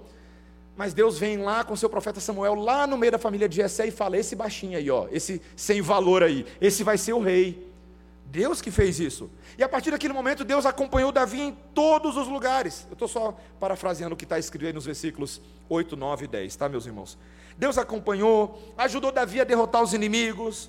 Mas 0.76 0.92
Deus 0.92 1.18
vem 1.18 1.38
lá 1.38 1.62
com 1.62 1.76
seu 1.76 1.88
profeta 1.88 2.18
Samuel, 2.20 2.54
lá 2.54 2.86
no 2.86 2.98
meio 2.98 3.12
da 3.12 3.18
família 3.18 3.48
de 3.48 3.56
Jessé, 3.56 3.86
e 3.86 3.90
fala: 3.90 4.16
esse 4.16 4.34
baixinho 4.34 4.76
aí, 4.76 4.90
ó, 4.90 5.06
esse 5.10 5.40
sem 5.56 5.80
valor 5.80 6.22
aí, 6.22 6.44
esse 6.60 6.82
vai 6.82 6.98
ser 6.98 7.12
o 7.12 7.20
rei. 7.20 7.72
Deus 8.26 8.60
que 8.60 8.72
fez 8.72 8.98
isso. 8.98 9.30
E 9.56 9.62
a 9.62 9.68
partir 9.68 9.92
daquele 9.92 10.12
momento, 10.12 10.44
Deus 10.44 10.66
acompanhou 10.66 11.12
Davi 11.12 11.40
em 11.40 11.56
todos 11.72 12.16
os 12.16 12.26
lugares. 12.26 12.84
Eu 12.88 12.94
estou 12.94 13.06
só 13.06 13.38
parafraseando 13.60 14.14
o 14.14 14.16
que 14.16 14.24
está 14.24 14.40
escrito 14.40 14.66
aí 14.66 14.72
nos 14.72 14.84
versículos 14.84 15.40
8, 15.68 15.96
9 15.96 16.24
e 16.24 16.28
10, 16.28 16.56
tá, 16.56 16.68
meus 16.68 16.84
irmãos? 16.84 17.16
Deus 17.56 17.78
acompanhou, 17.78 18.60
ajudou 18.76 19.12
Davi 19.12 19.40
a 19.40 19.44
derrotar 19.44 19.80
os 19.82 19.94
inimigos, 19.94 20.68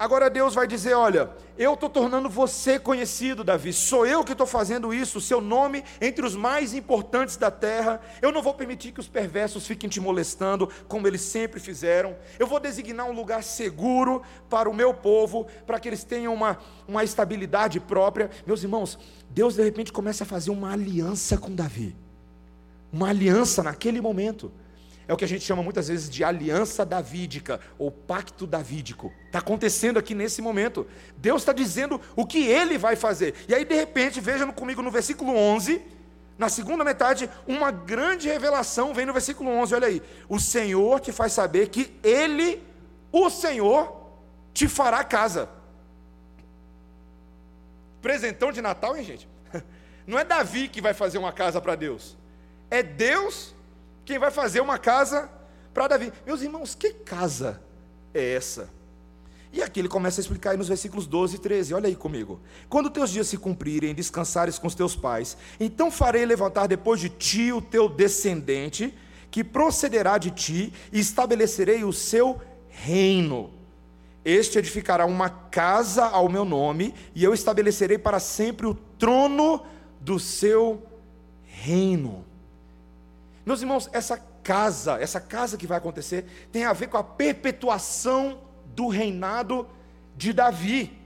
Agora 0.00 0.30
Deus 0.30 0.54
vai 0.54 0.66
dizer: 0.66 0.94
Olha, 0.94 1.28
eu 1.58 1.74
estou 1.74 1.90
tornando 1.90 2.26
você 2.26 2.78
conhecido, 2.78 3.44
Davi, 3.44 3.70
sou 3.70 4.06
eu 4.06 4.24
que 4.24 4.32
estou 4.32 4.46
fazendo 4.46 4.94
isso, 4.94 5.20
seu 5.20 5.42
nome 5.42 5.84
entre 6.00 6.24
os 6.24 6.34
mais 6.34 6.72
importantes 6.72 7.36
da 7.36 7.50
terra. 7.50 8.00
Eu 8.22 8.32
não 8.32 8.40
vou 8.40 8.54
permitir 8.54 8.92
que 8.92 9.00
os 9.00 9.06
perversos 9.06 9.66
fiquem 9.66 9.90
te 9.90 10.00
molestando, 10.00 10.70
como 10.88 11.06
eles 11.06 11.20
sempre 11.20 11.60
fizeram. 11.60 12.16
Eu 12.38 12.46
vou 12.46 12.58
designar 12.58 13.10
um 13.10 13.12
lugar 13.12 13.42
seguro 13.42 14.22
para 14.48 14.70
o 14.70 14.74
meu 14.74 14.94
povo, 14.94 15.46
para 15.66 15.78
que 15.78 15.86
eles 15.86 16.02
tenham 16.02 16.32
uma, 16.32 16.56
uma 16.88 17.04
estabilidade 17.04 17.78
própria. 17.78 18.30
Meus 18.46 18.62
irmãos, 18.62 18.98
Deus 19.28 19.56
de 19.56 19.62
repente 19.62 19.92
começa 19.92 20.24
a 20.24 20.26
fazer 20.26 20.50
uma 20.50 20.72
aliança 20.72 21.36
com 21.36 21.54
Davi, 21.54 21.94
uma 22.90 23.10
aliança 23.10 23.62
naquele 23.62 24.00
momento. 24.00 24.50
É 25.10 25.12
o 25.12 25.16
que 25.16 25.24
a 25.24 25.28
gente 25.28 25.44
chama 25.44 25.60
muitas 25.60 25.88
vezes 25.88 26.08
de 26.08 26.22
aliança 26.22 26.86
davídica 26.86 27.60
ou 27.76 27.90
pacto 27.90 28.46
davídico. 28.46 29.12
Está 29.26 29.40
acontecendo 29.40 29.98
aqui 29.98 30.14
nesse 30.14 30.40
momento. 30.40 30.86
Deus 31.16 31.42
está 31.42 31.52
dizendo 31.52 32.00
o 32.14 32.24
que 32.24 32.46
ele 32.46 32.78
vai 32.78 32.94
fazer. 32.94 33.34
E 33.48 33.52
aí, 33.52 33.64
de 33.64 33.74
repente, 33.74 34.20
vejam 34.20 34.52
comigo 34.52 34.80
no 34.80 34.88
versículo 34.88 35.34
11, 35.36 35.82
na 36.38 36.48
segunda 36.48 36.84
metade, 36.84 37.28
uma 37.44 37.72
grande 37.72 38.28
revelação 38.28 38.94
vem 38.94 39.04
no 39.04 39.12
versículo 39.12 39.50
11. 39.50 39.74
Olha 39.74 39.88
aí. 39.88 40.00
O 40.28 40.38
Senhor 40.38 41.00
te 41.00 41.10
faz 41.10 41.32
saber 41.32 41.70
que 41.70 41.92
ele, 42.04 42.62
o 43.10 43.28
Senhor, 43.28 44.12
te 44.54 44.68
fará 44.68 45.02
casa. 45.02 45.48
Presentão 48.00 48.52
de 48.52 48.62
Natal, 48.62 48.96
hein, 48.96 49.02
gente? 49.02 49.28
Não 50.06 50.16
é 50.16 50.24
Davi 50.24 50.68
que 50.68 50.80
vai 50.80 50.94
fazer 50.94 51.18
uma 51.18 51.32
casa 51.32 51.60
para 51.60 51.74
Deus. 51.74 52.16
É 52.70 52.80
Deus 52.80 53.58
quem 54.10 54.18
vai 54.18 54.32
fazer 54.32 54.60
uma 54.60 54.76
casa 54.76 55.30
para 55.72 55.86
Davi. 55.86 56.12
Meus 56.26 56.42
irmãos, 56.42 56.74
que 56.74 56.92
casa 56.92 57.62
é 58.12 58.34
essa? 58.34 58.68
E 59.52 59.62
aqui 59.62 59.78
ele 59.78 59.88
começa 59.88 60.20
a 60.20 60.22
explicar 60.22 60.50
aí 60.50 60.56
nos 60.56 60.66
versículos 60.66 61.06
12 61.06 61.36
e 61.36 61.38
13. 61.38 61.74
Olha 61.74 61.86
aí 61.86 61.94
comigo. 61.94 62.40
Quando 62.68 62.90
teus 62.90 63.10
dias 63.10 63.28
se 63.28 63.36
cumprirem, 63.36 63.94
descansares 63.94 64.58
com 64.58 64.66
os 64.66 64.74
teus 64.74 64.96
pais, 64.96 65.36
então 65.60 65.92
farei 65.92 66.26
levantar 66.26 66.66
depois 66.66 66.98
de 66.98 67.08
ti 67.08 67.52
o 67.52 67.62
teu 67.62 67.88
descendente, 67.88 68.92
que 69.30 69.44
procederá 69.44 70.18
de 70.18 70.32
ti, 70.32 70.72
e 70.92 70.98
estabelecerei 70.98 71.84
o 71.84 71.92
seu 71.92 72.42
reino. 72.68 73.52
Este 74.24 74.58
edificará 74.58 75.06
uma 75.06 75.30
casa 75.30 76.06
ao 76.06 76.28
meu 76.28 76.44
nome, 76.44 76.92
e 77.14 77.22
eu 77.22 77.32
estabelecerei 77.32 77.96
para 77.96 78.18
sempre 78.18 78.66
o 78.66 78.74
trono 78.74 79.64
do 80.00 80.18
seu 80.18 80.82
reino. 81.44 82.28
Meus 83.44 83.60
irmãos, 83.60 83.88
essa 83.92 84.18
casa, 84.42 84.98
essa 85.00 85.20
casa 85.20 85.56
que 85.56 85.66
vai 85.66 85.78
acontecer, 85.78 86.24
tem 86.52 86.64
a 86.64 86.72
ver 86.72 86.88
com 86.88 86.96
a 86.96 87.04
perpetuação 87.04 88.40
do 88.66 88.88
reinado 88.88 89.66
de 90.16 90.32
Davi. 90.32 90.98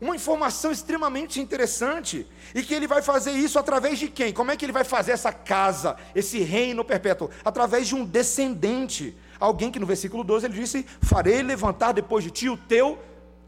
Uma 0.00 0.16
informação 0.16 0.70
extremamente 0.70 1.40
interessante, 1.40 2.26
e 2.54 2.62
que 2.62 2.74
ele 2.74 2.86
vai 2.86 3.00
fazer 3.00 3.32
isso 3.32 3.58
através 3.58 3.98
de 3.98 4.08
quem? 4.08 4.32
Como 4.32 4.50
é 4.50 4.56
que 4.56 4.64
ele 4.64 4.72
vai 4.72 4.84
fazer 4.84 5.12
essa 5.12 5.32
casa, 5.32 5.96
esse 6.14 6.40
reino 6.40 6.84
perpétuo? 6.84 7.30
Através 7.44 7.88
de 7.88 7.94
um 7.94 8.04
descendente. 8.04 9.16
Alguém 9.38 9.70
que 9.70 9.78
no 9.78 9.86
versículo 9.86 10.24
12 10.24 10.46
ele 10.46 10.54
disse: 10.54 10.84
Farei 11.00 11.42
levantar 11.42 11.92
depois 11.92 12.24
de 12.24 12.30
ti 12.30 12.48
o 12.48 12.56
teu 12.56 12.98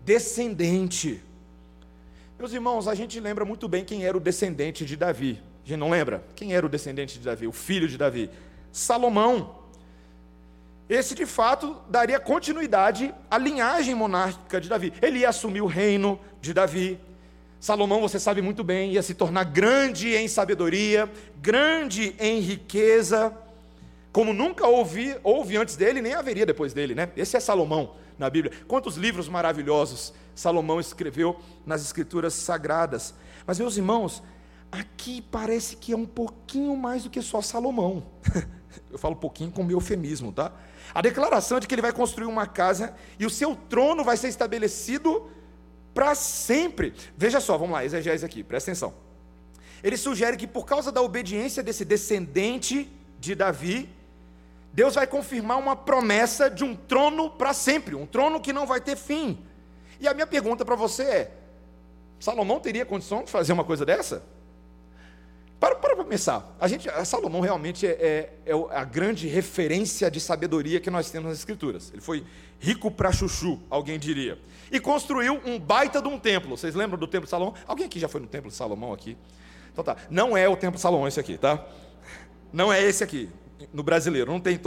descendente. 0.04 1.22
Meus 2.38 2.52
irmãos, 2.52 2.86
a 2.86 2.94
gente 2.94 3.18
lembra 3.18 3.44
muito 3.44 3.66
bem 3.66 3.84
quem 3.84 4.04
era 4.04 4.16
o 4.16 4.20
descendente 4.20 4.84
de 4.84 4.96
Davi. 4.96 5.42
A 5.66 5.68
gente 5.68 5.80
não 5.80 5.90
lembra? 5.90 6.24
Quem 6.36 6.54
era 6.54 6.64
o 6.64 6.68
descendente 6.68 7.18
de 7.18 7.24
Davi, 7.24 7.48
o 7.48 7.52
filho 7.52 7.88
de 7.88 7.98
Davi? 7.98 8.30
Salomão. 8.70 9.56
Esse 10.88 11.12
de 11.12 11.26
fato 11.26 11.76
daria 11.90 12.20
continuidade 12.20 13.12
à 13.28 13.36
linhagem 13.36 13.92
monárquica 13.92 14.60
de 14.60 14.68
Davi. 14.68 14.92
Ele 15.02 15.18
ia 15.18 15.28
assumir 15.28 15.60
o 15.60 15.66
reino 15.66 16.20
de 16.40 16.54
Davi. 16.54 17.00
Salomão, 17.58 18.00
você 18.00 18.20
sabe 18.20 18.40
muito 18.40 18.62
bem, 18.62 18.92
ia 18.92 19.02
se 19.02 19.12
tornar 19.12 19.42
grande 19.42 20.14
em 20.14 20.28
sabedoria, 20.28 21.10
grande 21.42 22.14
em 22.20 22.38
riqueza, 22.38 23.36
como 24.12 24.32
nunca 24.32 24.68
houve, 24.68 25.16
houve 25.24 25.56
antes 25.56 25.74
dele, 25.74 26.00
nem 26.00 26.14
haveria 26.14 26.46
depois 26.46 26.72
dele, 26.72 26.94
né? 26.94 27.10
Esse 27.16 27.36
é 27.36 27.40
Salomão 27.40 27.96
na 28.16 28.30
Bíblia. 28.30 28.52
Quantos 28.68 28.96
livros 28.96 29.28
maravilhosos 29.28 30.14
Salomão 30.36 30.78
escreveu 30.78 31.40
nas 31.64 31.82
Escrituras 31.82 32.34
Sagradas. 32.34 33.14
Mas, 33.46 33.58
meus 33.58 33.78
irmãos, 33.78 34.22
Aqui 34.70 35.22
parece 35.22 35.76
que 35.76 35.92
é 35.92 35.96
um 35.96 36.06
pouquinho 36.06 36.76
mais 36.76 37.04
do 37.04 37.10
que 37.10 37.22
só 37.22 37.40
Salomão. 37.40 38.04
Eu 38.90 38.98
falo 38.98 39.16
pouquinho 39.16 39.50
com 39.50 39.62
meu 39.62 39.78
eufemismo, 39.78 40.32
tá? 40.32 40.52
A 40.94 41.00
declaração 41.00 41.58
de 41.58 41.66
que 41.66 41.74
ele 41.74 41.82
vai 41.82 41.92
construir 41.92 42.26
uma 42.26 42.46
casa 42.46 42.94
e 43.18 43.26
o 43.26 43.30
seu 43.30 43.54
trono 43.54 44.04
vai 44.04 44.16
ser 44.16 44.28
estabelecido 44.28 45.30
para 45.94 46.14
sempre. 46.14 46.94
Veja 47.16 47.40
só, 47.40 47.56
vamos 47.56 47.72
lá, 47.72 47.84
exegese 47.84 48.24
aqui, 48.24 48.42
presta 48.42 48.70
atenção. 48.70 48.94
Ele 49.82 49.96
sugere 49.96 50.36
que 50.36 50.46
por 50.46 50.64
causa 50.66 50.90
da 50.92 51.00
obediência 51.00 51.62
desse 51.62 51.84
descendente 51.84 52.90
de 53.18 53.34
Davi, 53.34 53.88
Deus 54.72 54.94
vai 54.94 55.06
confirmar 55.06 55.58
uma 55.58 55.74
promessa 55.74 56.50
de 56.50 56.64
um 56.64 56.74
trono 56.76 57.30
para 57.30 57.54
sempre, 57.54 57.94
um 57.94 58.06
trono 58.06 58.40
que 58.40 58.52
não 58.52 58.66
vai 58.66 58.80
ter 58.80 58.96
fim. 58.96 59.38
E 59.98 60.06
a 60.06 60.12
minha 60.12 60.26
pergunta 60.26 60.64
para 60.64 60.76
você 60.76 61.02
é: 61.02 61.30
Salomão 62.20 62.60
teria 62.60 62.84
condição 62.84 63.24
de 63.24 63.30
fazer 63.30 63.52
uma 63.52 63.64
coisa 63.64 63.86
dessa? 63.86 64.22
Para 65.58 65.74
para 65.74 65.96
a 66.60 66.68
gente, 66.68 66.88
a 66.88 67.04
Salomão 67.04 67.40
realmente 67.40 67.86
é, 67.86 67.90
é, 67.90 68.52
é, 68.52 68.52
a 68.70 68.84
grande 68.84 69.26
referência 69.26 70.10
de 70.10 70.20
sabedoria 70.20 70.78
que 70.78 70.88
nós 70.90 71.10
temos 71.10 71.28
nas 71.28 71.38
Escrituras. 71.38 71.90
Ele 71.92 72.00
foi 72.00 72.24
rico 72.60 72.90
para 72.90 73.10
chuchu, 73.10 73.60
alguém 73.68 73.98
diria. 73.98 74.38
E 74.70 74.78
construiu 74.78 75.40
um 75.44 75.58
baita 75.58 76.00
de 76.00 76.08
um 76.08 76.18
templo. 76.18 76.56
Vocês 76.56 76.74
lembram 76.74 76.98
do 76.98 77.06
templo 77.06 77.24
de 77.24 77.30
Salomão? 77.30 77.54
Alguém 77.66 77.86
aqui 77.86 77.98
já 77.98 78.08
foi 78.08 78.20
no 78.20 78.26
templo 78.26 78.50
de 78.50 78.56
Salomão 78.56 78.92
aqui? 78.92 79.16
Então 79.72 79.82
tá. 79.82 79.96
Não 80.08 80.36
é 80.36 80.48
o 80.48 80.56
templo 80.56 80.76
de 80.76 80.80
Salomão 80.80 81.08
esse 81.08 81.18
aqui, 81.18 81.36
tá? 81.36 81.66
Não 82.52 82.72
é 82.72 82.80
esse 82.82 83.02
aqui, 83.02 83.28
no 83.72 83.82
brasileiro. 83.82 84.30
Não 84.30 84.40
tem 84.40 84.58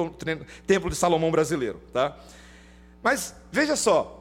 templo 0.67 0.89
de 0.89 0.95
Salomão 0.95 1.31
brasileiro, 1.31 1.81
tá? 1.93 2.17
Mas 3.01 3.33
veja 3.51 3.75
só, 3.75 4.18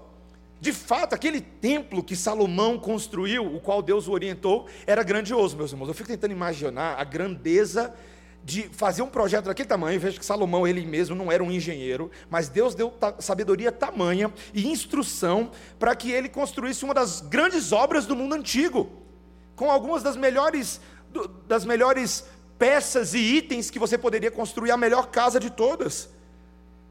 de 0.61 0.73
fato, 0.73 1.15
aquele 1.15 1.41
templo 1.41 2.03
que 2.03 2.17
Salomão 2.17 2.79
construiu, 2.79 3.47
o 3.47 3.61
qual 3.61 3.81
Deus 3.81 4.09
o 4.09 4.13
orientou, 4.13 4.67
era 4.87 5.03
grandioso, 5.03 5.57
meus 5.57 5.71
irmãos. 5.71 5.89
Eu 5.89 5.95
fico 5.95 6.09
tentando 6.09 6.33
imaginar 6.33 6.99
a 6.99 7.05
grandeza 7.05 7.95
de 8.43 8.63
fazer 8.71 9.03
um 9.03 9.09
projeto 9.09 9.45
daquele 9.45 9.69
tamanho. 9.69 10.01
Vejo 10.01 10.19
que 10.19 10.25
Salomão, 10.25 10.67
ele 10.67 10.85
mesmo, 10.85 11.15
não 11.15 11.31
era 11.31 11.45
um 11.45 11.53
engenheiro, 11.53 12.11
mas 12.29 12.49
Deus 12.49 12.75
deu 12.75 12.93
sabedoria 13.21 13.71
tamanha 13.71 14.33
e 14.53 14.67
instrução 14.67 15.51
para 15.79 15.95
que 15.95 16.11
ele 16.11 16.29
construísse 16.29 16.85
uma 16.85 16.95
das 16.95 17.21
grandes 17.21 17.71
obras 17.73 18.07
do 18.07 18.17
mundo 18.17 18.35
antigo, 18.35 18.91
com 19.55 19.71
algumas 19.71 20.03
das 20.03 20.17
melhores, 20.17 20.81
das 21.47 21.65
melhores 21.65 22.25
peças 22.59 23.15
e 23.15 23.19
itens 23.19 23.71
que 23.71 23.79
você 23.79 23.97
poderia 23.97 24.31
construir 24.31 24.73
a 24.73 24.77
melhor 24.77 25.09
casa 25.09 25.39
de 25.39 25.51
todas. 25.51 26.09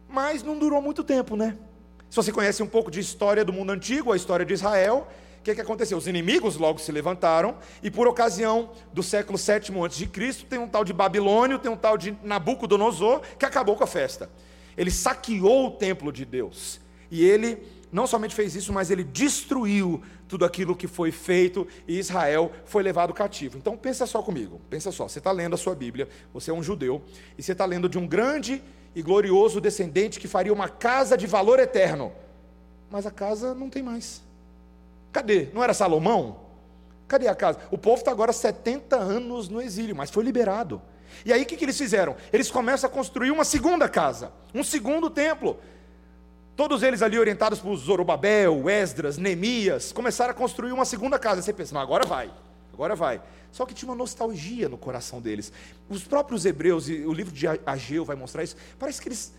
Mas 0.08 0.42
não 0.42 0.58
durou 0.58 0.82
muito 0.82 1.04
tempo, 1.04 1.36
né? 1.36 1.58
Se 2.10 2.16
você 2.16 2.32
conhece 2.32 2.64
um 2.64 2.68
pouco 2.68 2.90
de 2.90 3.00
história 3.00 3.44
do 3.44 3.52
mundo 3.52 3.72
antigo, 3.72 4.12
a 4.12 4.16
história 4.16 4.46
de 4.46 4.54
Israel, 4.54 5.08
o 5.40 5.44
que, 5.44 5.56
que 5.56 5.62
aconteceu? 5.62 5.98
Os 5.98 6.08
inimigos 6.08 6.56
logo 6.56 6.80
se 6.80 6.92
levantaram, 6.92 7.58
e 7.84 7.92
por 7.92 8.08
ocasião 8.08 8.72
do 8.94 9.04
século 9.04 9.38
VII 9.38 9.86
a.C., 9.86 10.46
tem 10.50 10.60
um 10.60 10.68
tal 10.68 10.84
de 10.84 10.94
Babilônio, 10.94 11.60
tem 11.60 11.72
um 11.72 11.78
tal 11.78 11.98
de 11.98 12.18
Nabucodonosor, 12.24 13.22
que 13.38 13.46
acabou 13.46 13.76
com 13.76 13.84
a 13.84 13.88
festa. 13.88 14.30
Ele 14.78 14.92
saqueou 14.92 15.68
o 15.68 15.72
templo 15.72 16.12
de 16.12 16.26
Deus. 16.26 16.80
E 17.10 17.24
ele 17.24 17.58
não 17.92 18.06
somente 18.06 18.36
fez 18.36 18.56
isso, 18.56 18.74
mas 18.74 18.92
ele 18.92 19.04
destruiu 19.04 20.02
tudo 20.28 20.44
aquilo 20.44 20.76
que 20.76 20.88
foi 20.88 21.12
feito 21.12 21.66
e 21.88 21.98
Israel 21.98 22.52
foi 22.66 22.84
levado 22.84 23.14
cativo. 23.14 23.58
Então 23.58 23.78
pensa 23.78 24.06
só 24.06 24.22
comigo, 24.22 24.60
pensa 24.70 24.92
só, 24.92 25.08
você 25.08 25.20
está 25.20 25.32
lendo 25.32 25.54
a 25.54 25.58
sua 25.58 25.74
Bíblia, 25.74 26.08
você 26.34 26.52
é 26.52 26.54
um 26.54 26.62
judeu, 26.62 27.02
e 27.38 27.44
você 27.44 27.54
está 27.54 27.66
lendo 27.66 27.88
de 27.88 27.98
um 27.98 28.06
grande 28.06 28.62
e 28.98 29.02
glorioso 29.04 29.62
descendente 29.62 30.20
que 30.20 30.28
faria 30.28 30.52
uma 30.52 30.68
casa 30.68 31.16
de 31.16 31.28
valor 31.28 31.60
eterno. 31.60 32.12
Mas 32.90 33.06
a 33.06 33.12
casa 33.12 33.54
não 33.54 33.70
tem 33.70 33.84
mais. 33.84 34.24
Cadê? 35.12 35.50
Não 35.54 35.64
era 35.64 35.72
Salomão? 35.72 36.40
Cadê 37.08 37.28
a 37.28 37.36
casa? 37.36 37.60
O 37.70 37.78
povo 37.78 38.00
está 38.00 38.10
agora 38.10 38.34
70 38.34 38.96
anos 38.96 39.50
no 39.50 39.62
exílio, 39.62 39.96
mas 39.96 40.10
foi 40.10 40.24
liberado. 40.24 40.82
E 41.24 41.32
aí 41.32 41.44
o 41.44 41.46
que, 41.46 41.56
que 41.56 41.64
eles 41.64 41.78
fizeram? 41.78 42.16
Eles 42.34 42.50
começam 42.50 42.90
a 42.90 42.92
construir 42.92 43.30
uma 43.30 43.46
segunda 43.46 43.88
casa, 43.88 44.32
um 44.52 44.64
segundo 44.64 45.12
templo. 45.12 45.60
Todos 46.56 46.82
eles 46.82 47.04
ali 47.04 47.20
orientados 47.20 47.60
por 47.60 47.76
Zorobabel, 47.76 48.68
Esdras, 48.68 49.20
Neemias, 49.20 49.92
começaram 49.92 50.32
a 50.32 50.34
construir 50.34 50.72
uma 50.72 50.86
segunda 50.86 51.20
casa. 51.20 51.44
Você 51.44 51.54
pensa, 51.54 51.76
não, 51.76 51.82
agora 51.82 52.04
vai, 52.04 52.32
agora 52.78 52.96
vai. 52.96 53.20
Só 53.52 53.66
que 53.66 53.74
tinha 53.74 53.90
uma 53.90 53.96
nostalgia 53.96 54.70
no 54.70 54.78
coração 54.78 55.20
deles. 55.20 55.52
Os 55.90 56.04
próprios 56.04 56.46
hebreus, 56.46 56.88
e 56.88 57.06
o 57.06 57.12
livro 57.12 57.34
de 57.34 57.48
Ageu 57.66 58.06
vai 58.06 58.16
mostrar 58.16 58.44
isso, 58.44 58.56
parece 58.78 59.02
que 59.02 59.08
eles, 59.10 59.34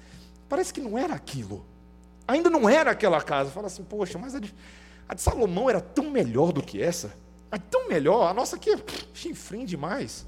parece 0.49 0.75
que 0.75 0.81
não 0.81 0.99
era 0.99 1.15
aquilo. 1.15 1.65
Ainda 2.27 2.51
não 2.51 2.69
era 2.69 2.91
aquela 2.91 3.23
casa. 3.23 3.51
Fala 3.51 3.69
assim, 3.69 3.85
poxa, 3.85 4.19
mas 4.19 4.35
a 4.35 4.41
de, 4.41 4.53
a 5.09 5.15
de 5.15 5.23
Salomão 5.23 5.71
era 5.71 5.81
tão 5.81 6.11
melhor 6.11 6.53
do 6.53 6.61
que 6.61 6.83
essa. 6.83 7.15
É 7.51 7.57
tão 7.57 7.89
melhor, 7.89 8.29
a 8.29 8.35
nossa 8.35 8.57
aqui 8.57 8.71
é 8.73 8.79
chinfrim 9.15 9.65
demais. 9.65 10.27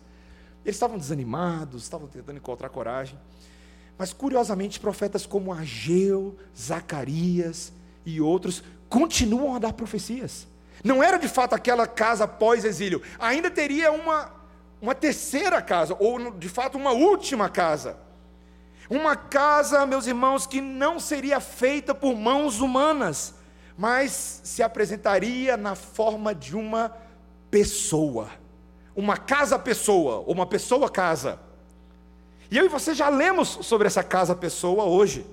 Eles 0.64 0.76
estavam 0.76 0.96
desanimados, 0.96 1.82
estavam 1.82 2.06
tentando 2.06 2.36
encontrar 2.36 2.68
coragem. 2.68 3.18
Mas 3.98 4.12
curiosamente, 4.12 4.78
profetas 4.78 5.26
como 5.26 5.52
Ageu, 5.52 6.38
Zacarias 6.56 7.72
e 8.06 8.20
outros 8.20 8.62
continuam 8.88 9.54
a 9.54 9.58
dar 9.58 9.72
profecias. 9.72 10.46
Não 10.82 11.02
era 11.02 11.18
de 11.18 11.28
fato 11.28 11.54
aquela 11.54 11.86
casa 11.86 12.26
pós-exílio, 12.26 13.02
ainda 13.18 13.50
teria 13.50 13.92
uma, 13.92 14.32
uma 14.80 14.94
terceira 14.94 15.60
casa, 15.60 15.96
ou 15.98 16.30
de 16.32 16.48
fato 16.48 16.78
uma 16.78 16.92
última 16.92 17.48
casa. 17.48 17.96
Uma 18.88 19.14
casa, 19.14 19.86
meus 19.86 20.06
irmãos, 20.06 20.46
que 20.46 20.60
não 20.60 20.98
seria 20.98 21.38
feita 21.38 21.94
por 21.94 22.16
mãos 22.16 22.60
humanas, 22.60 23.34
mas 23.78 24.40
se 24.42 24.62
apresentaria 24.62 25.56
na 25.56 25.74
forma 25.74 26.34
de 26.34 26.56
uma 26.56 26.96
pessoa. 27.50 28.28
Uma 28.96 29.16
casa-pessoa, 29.16 30.24
ou 30.26 30.32
uma 30.32 30.46
pessoa-casa. 30.46 31.38
E 32.50 32.58
eu 32.58 32.64
e 32.64 32.68
você 32.68 32.92
já 32.92 33.08
lemos 33.08 33.60
sobre 33.62 33.86
essa 33.86 34.02
casa-pessoa 34.02 34.84
hoje. 34.84 35.24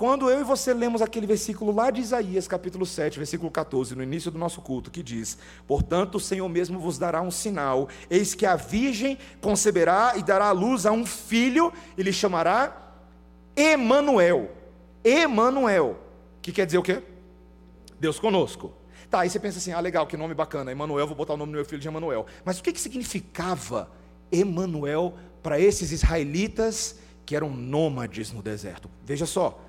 Quando 0.00 0.30
eu 0.30 0.40
e 0.40 0.44
você 0.44 0.72
lemos 0.72 1.02
aquele 1.02 1.26
versículo 1.26 1.70
lá 1.74 1.90
de 1.90 2.00
Isaías, 2.00 2.48
capítulo 2.48 2.86
7, 2.86 3.18
versículo 3.18 3.50
14, 3.50 3.94
no 3.94 4.02
início 4.02 4.30
do 4.30 4.38
nosso 4.38 4.62
culto, 4.62 4.90
que 4.90 5.02
diz: 5.02 5.36
Portanto, 5.66 6.14
o 6.14 6.18
Senhor 6.18 6.48
mesmo 6.48 6.80
vos 6.80 6.96
dará 6.96 7.20
um 7.20 7.30
sinal: 7.30 7.86
eis 8.08 8.34
que 8.34 8.46
a 8.46 8.56
virgem 8.56 9.18
conceberá 9.42 10.14
e 10.16 10.22
dará 10.22 10.46
à 10.46 10.52
luz 10.52 10.86
a 10.86 10.90
um 10.90 11.04
filho, 11.04 11.70
e 11.98 12.02
lhe 12.02 12.14
chamará 12.14 12.94
Emanuel. 13.54 14.50
Emanuel, 15.04 15.98
que 16.40 16.50
quer 16.50 16.64
dizer 16.64 16.78
o 16.78 16.82
quê? 16.82 17.02
Deus 18.00 18.18
conosco. 18.18 18.72
Tá, 19.10 19.20
aí 19.20 19.28
você 19.28 19.38
pensa 19.38 19.58
assim: 19.58 19.72
ah, 19.72 19.80
legal, 19.80 20.06
que 20.06 20.16
nome 20.16 20.32
bacana, 20.32 20.72
Emanuel, 20.72 21.06
vou 21.06 21.14
botar 21.14 21.34
o 21.34 21.36
nome 21.36 21.52
do 21.52 21.56
meu 21.56 21.64
filho 21.66 21.78
de 21.78 21.88
Emanuel. 21.88 22.24
Mas 22.42 22.58
o 22.58 22.62
que, 22.62 22.72
que 22.72 22.80
significava 22.80 23.90
Emanuel 24.32 25.12
para 25.42 25.60
esses 25.60 25.92
israelitas 25.92 26.98
que 27.26 27.36
eram 27.36 27.50
nômades 27.50 28.32
no 28.32 28.40
deserto? 28.40 28.90
Veja 29.04 29.26
só 29.26 29.66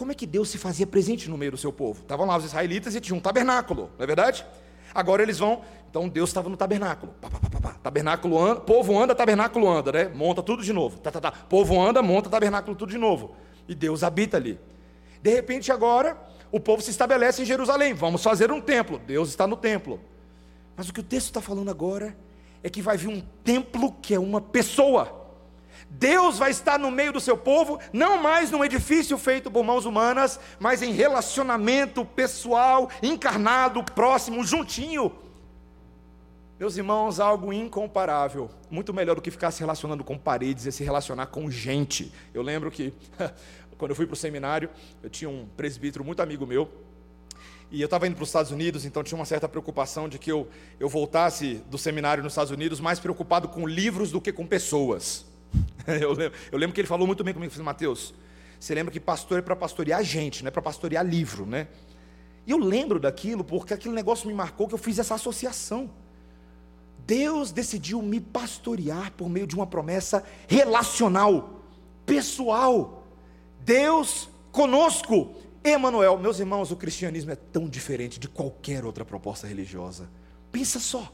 como 0.00 0.12
é 0.12 0.14
que 0.14 0.26
Deus 0.26 0.48
se 0.48 0.56
fazia 0.56 0.86
presente 0.86 1.28
no 1.28 1.36
meio 1.36 1.50
do 1.50 1.58
seu 1.58 1.70
povo? 1.70 2.00
Estavam 2.00 2.24
lá 2.24 2.34
os 2.34 2.46
israelitas 2.46 2.94
e 2.94 3.00
tinha 3.02 3.14
um 3.14 3.20
tabernáculo, 3.20 3.90
não 3.98 4.04
é 4.04 4.06
verdade? 4.06 4.46
Agora 4.94 5.22
eles 5.22 5.38
vão, 5.38 5.60
então 5.90 6.08
Deus 6.08 6.30
estava 6.30 6.48
no 6.48 6.56
tabernáculo. 6.56 7.12
Pá, 7.20 7.28
pá, 7.28 7.60
pá, 7.60 7.74
tabernáculo 7.82 8.42
anda, 8.42 8.62
povo 8.62 8.98
anda, 8.98 9.14
tabernáculo 9.14 9.68
anda, 9.68 9.92
né? 9.92 10.08
Monta 10.08 10.42
tudo 10.42 10.62
de 10.62 10.72
novo. 10.72 10.98
Tá, 11.00 11.10
tá, 11.10 11.20
tá. 11.20 11.30
Povo 11.30 11.78
anda, 11.78 12.00
monta 12.00 12.30
tabernáculo 12.30 12.74
tudo 12.74 12.90
de 12.90 12.96
novo. 12.96 13.36
E 13.68 13.74
Deus 13.74 14.02
habita 14.02 14.38
ali. 14.38 14.58
De 15.22 15.34
repente 15.34 15.70
agora, 15.70 16.16
o 16.50 16.58
povo 16.58 16.80
se 16.80 16.90
estabelece 16.90 17.42
em 17.42 17.44
Jerusalém. 17.44 17.92
Vamos 17.92 18.22
fazer 18.22 18.50
um 18.50 18.58
templo. 18.58 18.98
Deus 19.06 19.28
está 19.28 19.46
no 19.46 19.54
templo. 19.54 20.00
Mas 20.74 20.88
o 20.88 20.94
que 20.94 21.00
o 21.00 21.04
texto 21.04 21.26
está 21.26 21.42
falando 21.42 21.70
agora 21.70 22.16
é 22.62 22.70
que 22.70 22.80
vai 22.80 22.96
vir 22.96 23.08
um 23.08 23.20
templo 23.44 23.92
que 24.00 24.14
é 24.14 24.18
uma 24.18 24.40
pessoa. 24.40 25.19
Deus 25.90 26.38
vai 26.38 26.52
estar 26.52 26.78
no 26.78 26.90
meio 26.90 27.12
do 27.12 27.20
seu 27.20 27.36
povo, 27.36 27.80
não 27.92 28.22
mais 28.22 28.50
num 28.50 28.64
edifício 28.64 29.18
feito 29.18 29.50
por 29.50 29.64
mãos 29.64 29.84
humanas, 29.84 30.38
mas 30.60 30.82
em 30.82 30.92
relacionamento 30.92 32.04
pessoal, 32.04 32.88
encarnado, 33.02 33.82
próximo, 33.82 34.44
juntinho. 34.44 35.12
Meus 36.58 36.76
irmãos, 36.76 37.18
algo 37.18 37.52
incomparável, 37.52 38.50
muito 38.70 38.94
melhor 38.94 39.16
do 39.16 39.22
que 39.22 39.30
ficar 39.30 39.50
se 39.50 39.60
relacionando 39.60 40.04
com 40.04 40.16
paredes, 40.16 40.66
é 40.66 40.70
se 40.70 40.84
relacionar 40.84 41.26
com 41.26 41.50
gente. 41.50 42.12
Eu 42.32 42.42
lembro 42.42 42.70
que, 42.70 42.94
quando 43.76 43.90
eu 43.90 43.96
fui 43.96 44.06
para 44.06 44.14
o 44.14 44.16
seminário, 44.16 44.70
eu 45.02 45.10
tinha 45.10 45.28
um 45.28 45.48
presbítero 45.56 46.04
muito 46.04 46.20
amigo 46.20 46.46
meu, 46.46 46.70
e 47.70 47.80
eu 47.80 47.86
estava 47.86 48.06
indo 48.06 48.14
para 48.14 48.24
os 48.24 48.28
Estados 48.28 48.52
Unidos, 48.52 48.84
então 48.84 49.02
tinha 49.02 49.18
uma 49.18 49.24
certa 49.24 49.48
preocupação 49.48 50.08
de 50.08 50.18
que 50.18 50.30
eu, 50.30 50.48
eu 50.78 50.88
voltasse 50.88 51.62
do 51.70 51.78
seminário 51.78 52.22
nos 52.22 52.32
Estados 52.32 52.50
Unidos 52.50 52.78
mais 52.78 53.00
preocupado 53.00 53.48
com 53.48 53.66
livros 53.66 54.10
do 54.10 54.20
que 54.20 54.32
com 54.32 54.46
pessoas. 54.46 55.29
Eu 56.00 56.12
lembro, 56.12 56.38
eu 56.52 56.58
lembro 56.58 56.74
que 56.74 56.80
ele 56.80 56.88
falou 56.88 57.06
muito 57.06 57.24
bem 57.24 57.32
comigo, 57.32 57.52
falei, 57.52 57.64
Mateus, 57.64 58.14
você 58.58 58.74
lembra 58.74 58.92
que 58.92 59.00
pastor 59.00 59.38
é 59.38 59.42
para 59.42 59.56
pastorear 59.56 60.02
gente, 60.04 60.42
não 60.42 60.48
é 60.48 60.50
para 60.50 60.62
pastorear 60.62 61.04
livro, 61.04 61.46
né? 61.46 61.68
E 62.46 62.50
eu 62.50 62.58
lembro 62.58 62.98
daquilo 62.98 63.44
porque 63.44 63.72
aquele 63.72 63.94
negócio 63.94 64.28
me 64.28 64.34
marcou 64.34 64.68
que 64.68 64.74
eu 64.74 64.78
fiz 64.78 64.98
essa 64.98 65.14
associação. 65.14 65.90
Deus 67.06 67.52
decidiu 67.52 68.02
me 68.02 68.20
pastorear 68.20 69.12
por 69.12 69.28
meio 69.28 69.46
de 69.46 69.54
uma 69.54 69.66
promessa 69.66 70.24
relacional, 70.46 71.62
pessoal. 72.04 73.06
Deus 73.60 74.28
conosco. 74.52 75.34
Emanuel, 75.62 76.18
meus 76.18 76.38
irmãos, 76.40 76.70
o 76.70 76.76
cristianismo 76.76 77.32
é 77.32 77.36
tão 77.36 77.68
diferente 77.68 78.18
de 78.18 78.28
qualquer 78.28 78.84
outra 78.84 79.04
proposta 79.04 79.46
religiosa. 79.46 80.08
Pensa 80.50 80.78
só. 80.78 81.12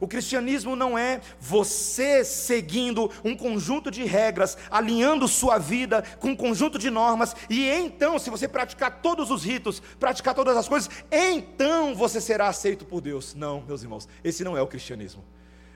O 0.00 0.08
cristianismo 0.08 0.76
não 0.76 0.96
é 0.96 1.20
você 1.40 2.24
seguindo 2.24 3.10
um 3.24 3.36
conjunto 3.36 3.90
de 3.90 4.04
regras, 4.04 4.56
alinhando 4.70 5.26
sua 5.26 5.58
vida 5.58 6.02
com 6.18 6.28
um 6.28 6.36
conjunto 6.36 6.78
de 6.78 6.90
normas, 6.90 7.34
e 7.48 7.68
então, 7.68 8.18
se 8.18 8.30
você 8.30 8.46
praticar 8.46 9.00
todos 9.00 9.30
os 9.30 9.44
ritos, 9.44 9.80
praticar 9.98 10.34
todas 10.34 10.56
as 10.56 10.68
coisas, 10.68 10.90
então 11.10 11.94
você 11.94 12.20
será 12.20 12.48
aceito 12.48 12.84
por 12.84 13.00
Deus. 13.00 13.34
Não, 13.34 13.62
meus 13.62 13.82
irmãos, 13.82 14.08
esse 14.22 14.44
não 14.44 14.56
é 14.56 14.62
o 14.62 14.66
cristianismo. 14.66 15.24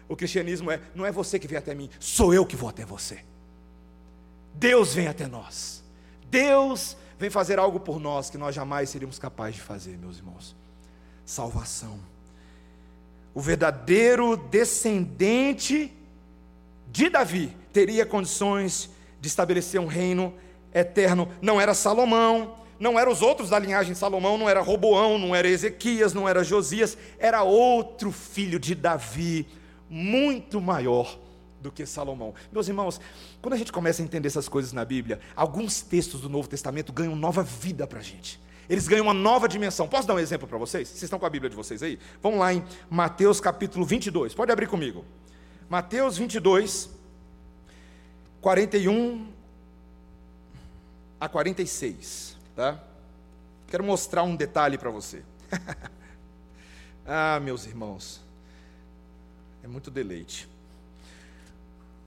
O 0.09 0.17
cristianismo 0.17 0.71
é: 0.71 0.81
não 0.95 1.07
é 1.07 1.13
você 1.13 1.39
que 1.39 1.47
vem 1.47 1.59
até 1.59 1.75
mim, 1.75 1.89
sou 1.99 2.35
eu 2.35 2.45
que 2.45 2.57
vou 2.57 2.69
até 2.69 2.85
você. 2.85 3.25
Deus 4.55 4.93
vem 4.95 5.07
até 5.07 5.27
nós. 5.27 5.83
Deus 6.27 6.97
vem 7.19 7.31
fazer 7.31 7.59
algo 7.59 7.81
por 7.81 8.01
nós 8.01 8.29
que 8.29 8.39
nós 8.39 8.55
jamais 8.55 8.91
seríamos 8.91 9.19
capazes 9.19 9.57
de 9.57 9.63
fazer, 9.63 9.97
meus 9.97 10.19
irmãos. 10.19 10.57
Salvação 11.25 12.01
o 13.35 13.41
verdadeiro 13.41 14.37
descendente 14.37 15.93
de 16.91 17.09
Davi, 17.09 17.57
teria 17.73 18.05
condições 18.05 18.91
de 19.21 19.29
estabelecer 19.29 19.81
um 19.81 19.87
reino 19.87 20.35
eterno. 20.75 21.29
Não 21.41 21.61
era 21.61 21.75
Salomão, 21.75 22.57
não 22.79 22.99
eram 22.99 23.13
os 23.13 23.23
outros 23.23 23.51
da 23.51 23.59
linhagem 23.59 23.93
de 23.93 23.99
Salomão, 23.99 24.39
não 24.39 24.49
era 24.49 24.61
Roboão, 24.61 25.19
não 25.19 25.35
era 25.35 25.49
Ezequias, 25.49 26.15
não 26.15 26.29
era 26.29 26.43
Josias, 26.43 26.97
era 27.19 27.43
outro 27.43 28.11
filho 28.11 28.59
de 28.59 28.75
Davi, 28.75 29.47
muito 29.89 30.61
maior 30.61 31.19
do 31.61 31.71
que 31.71 31.85
Salomão. 31.85 32.35
Meus 32.51 32.69
irmãos, 32.69 33.01
quando 33.43 33.55
a 33.55 33.57
gente 33.57 33.71
começa 33.71 34.03
a 34.03 34.05
entender 34.05 34.29
essas 34.29 34.49
coisas 34.49 34.73
na 34.73 34.85
Bíblia, 34.85 35.21
alguns 35.37 35.83
textos 35.83 36.23
do 36.23 36.29
Novo 36.29 36.49
Testamento 36.49 36.93
ganham 36.93 37.15
nova 37.15 37.43
vida 37.43 37.87
para 37.87 37.99
a 37.99 38.03
gente. 38.03 38.41
Eles 38.71 38.87
ganham 38.87 39.07
uma 39.07 39.13
nova 39.13 39.49
dimensão. 39.49 39.89
Posso 39.89 40.07
dar 40.07 40.15
um 40.15 40.19
exemplo 40.21 40.47
para 40.47 40.57
vocês? 40.57 40.87
Vocês 40.87 41.03
estão 41.03 41.19
com 41.19 41.27
a 41.27 41.31
Bíblia 41.31 41.51
de 41.51 41.57
vocês 41.57 41.83
aí? 41.83 41.99
Vamos 42.23 42.39
lá 42.39 42.55
em 42.55 42.65
Mateus 42.89 43.41
capítulo 43.41 43.85
22. 43.85 44.33
Pode 44.33 44.53
abrir 44.53 44.69
comigo. 44.69 45.05
Mateus 45.69 46.17
22, 46.17 46.89
41 48.41 49.27
a 51.21 51.29
46. 51.29 52.37
Tá? 52.55 52.81
Quero 53.67 53.83
mostrar 53.83 54.23
um 54.23 54.37
detalhe 54.37 54.79
para 54.79 54.91
você. 54.91 55.25
ah, 57.05 57.41
meus 57.43 57.67
irmãos, 57.67 58.21
é 59.65 59.67
muito 59.67 59.91
deleite. 59.91 60.49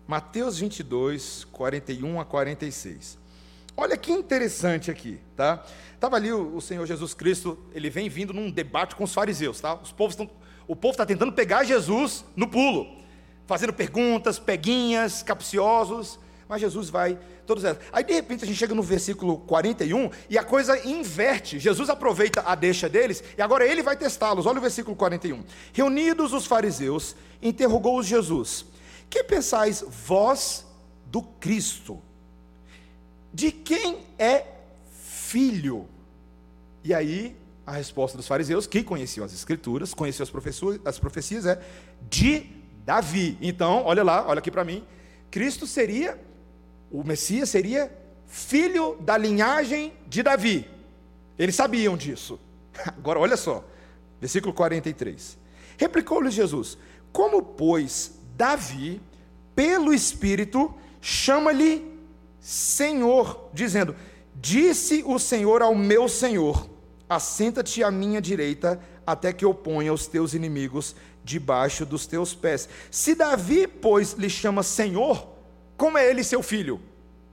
Mateus 0.08 0.60
22, 0.60 1.44
41 1.52 2.22
a 2.22 2.26
46. 2.26 3.18
Olha 3.76 3.98
que 3.98 4.12
interessante 4.12 4.92
aqui, 4.92 5.20
tá? 5.36 5.64
Tava 6.00 6.16
ali 6.16 6.32
o, 6.32 6.56
o, 6.56 6.62
Senhor 6.62 6.86
Jesus 6.86 7.14
Cristo, 7.14 7.58
ele 7.74 7.90
vem 7.90 8.08
vindo 8.08 8.34
num 8.34 8.52
debate 8.52 8.96
com 8.96 9.04
os 9.04 9.14
fariseus, 9.14 9.60
tá? 9.60 9.74
Os 9.76 9.92
povos 9.92 10.16
o 10.68 10.76
povo 10.76 10.94
está 10.94 11.06
tentando 11.06 11.34
pegar 11.34 11.64
Jesus 11.64 12.24
no 12.36 12.48
pulo, 12.48 12.98
fazendo 13.46 13.74
perguntas, 13.74 14.40
peguinhas, 14.40 15.22
capciosos, 15.22 16.20
mas 16.48 16.62
Jesus 16.62 16.90
vai 16.90 17.18
todos 17.46 17.64
elas. 17.64 17.80
Aí 17.92 18.04
de 18.04 18.14
repente 18.14 18.44
a 18.44 18.48
gente 18.48 18.58
chega 18.58 18.76
no 18.76 18.84
versículo 18.84 19.40
41 19.40 20.10
e 20.30 20.38
a 20.38 20.44
coisa 20.44 20.88
inverte. 20.88 21.60
Jesus 21.60 21.90
aproveita 21.90 22.44
a 22.46 22.56
deixa 22.56 22.88
deles 22.88 23.24
e 23.38 23.42
agora 23.42 23.66
ele 23.66 23.82
vai 23.82 23.98
testá-los. 23.98 24.46
Olha 24.46 24.60
o 24.60 24.62
versículo 24.62 24.96
41. 24.96 25.44
Reunidos 25.74 26.32
os 26.32 26.46
fariseus, 26.46 27.16
interrogou-os 27.42 28.06
Jesus: 28.06 28.66
Que 29.10 29.24
pensais 29.24 29.84
vós 29.88 30.66
do 31.06 31.22
Cristo? 31.22 32.02
De 33.34 33.52
quem 33.52 34.00
é 34.18 34.46
filho? 34.92 35.88
E 36.84 36.94
aí 36.94 37.36
a 37.66 37.72
resposta 37.74 38.18
dos 38.18 38.28
fariseus, 38.28 38.68
que 38.68 38.84
conheciam 38.84 39.26
as 39.26 39.34
escrituras, 39.34 39.94
conheciam 39.94 40.24
as, 40.24 40.86
as 40.86 41.00
profecias, 41.00 41.46
é 41.46 41.62
de 42.10 42.46
Davi. 42.86 43.38
Então, 43.42 43.84
olha 43.86 44.04
lá, 44.04 44.28
olha 44.28 44.40
aqui 44.40 44.52
para 44.52 44.66
mim. 44.66 44.84
Cristo 45.32 45.66
seria 45.66 46.20
o 46.94 47.04
Messias 47.04 47.50
seria 47.50 47.92
filho 48.28 48.96
da 49.02 49.18
linhagem 49.18 49.94
de 50.08 50.22
Davi. 50.22 50.70
Eles 51.40 51.56
sabiam 51.56 51.98
disso. 51.98 52.40
Agora, 52.86 53.20
olha 53.20 53.36
só, 53.36 53.66
versículo 54.22 54.54
43. 54.54 55.36
Replicou-lhe 55.76 56.30
Jesus: 56.30 56.78
Como, 57.12 57.42
pois, 57.42 58.14
Davi, 58.38 59.02
pelo 59.56 59.92
Espírito, 59.92 60.72
chama-lhe 61.02 61.93
Senhor, 62.44 63.50
dizendo: 63.54 63.96
Disse 64.36 65.02
o 65.08 65.18
Senhor 65.18 65.62
ao 65.62 65.74
meu 65.74 66.10
Senhor: 66.10 66.70
Assenta-te 67.10 67.82
à 67.82 67.90
minha 67.90 68.22
direita, 68.22 68.82
até 69.08 69.32
que 69.32 69.46
eu 69.46 69.54
ponha 69.54 69.94
os 69.94 70.08
teus 70.08 70.34
inimigos 70.34 70.94
debaixo 71.24 71.86
dos 71.86 72.06
teus 72.06 72.36
pés. 72.36 72.68
Se 72.92 73.16
Davi, 73.16 73.66
pois, 73.66 74.12
lhe 74.14 74.30
chama 74.30 74.62
Senhor, 74.62 75.26
como 75.78 75.98
é 75.98 76.10
ele 76.10 76.22
seu 76.22 76.44
filho? 76.44 76.82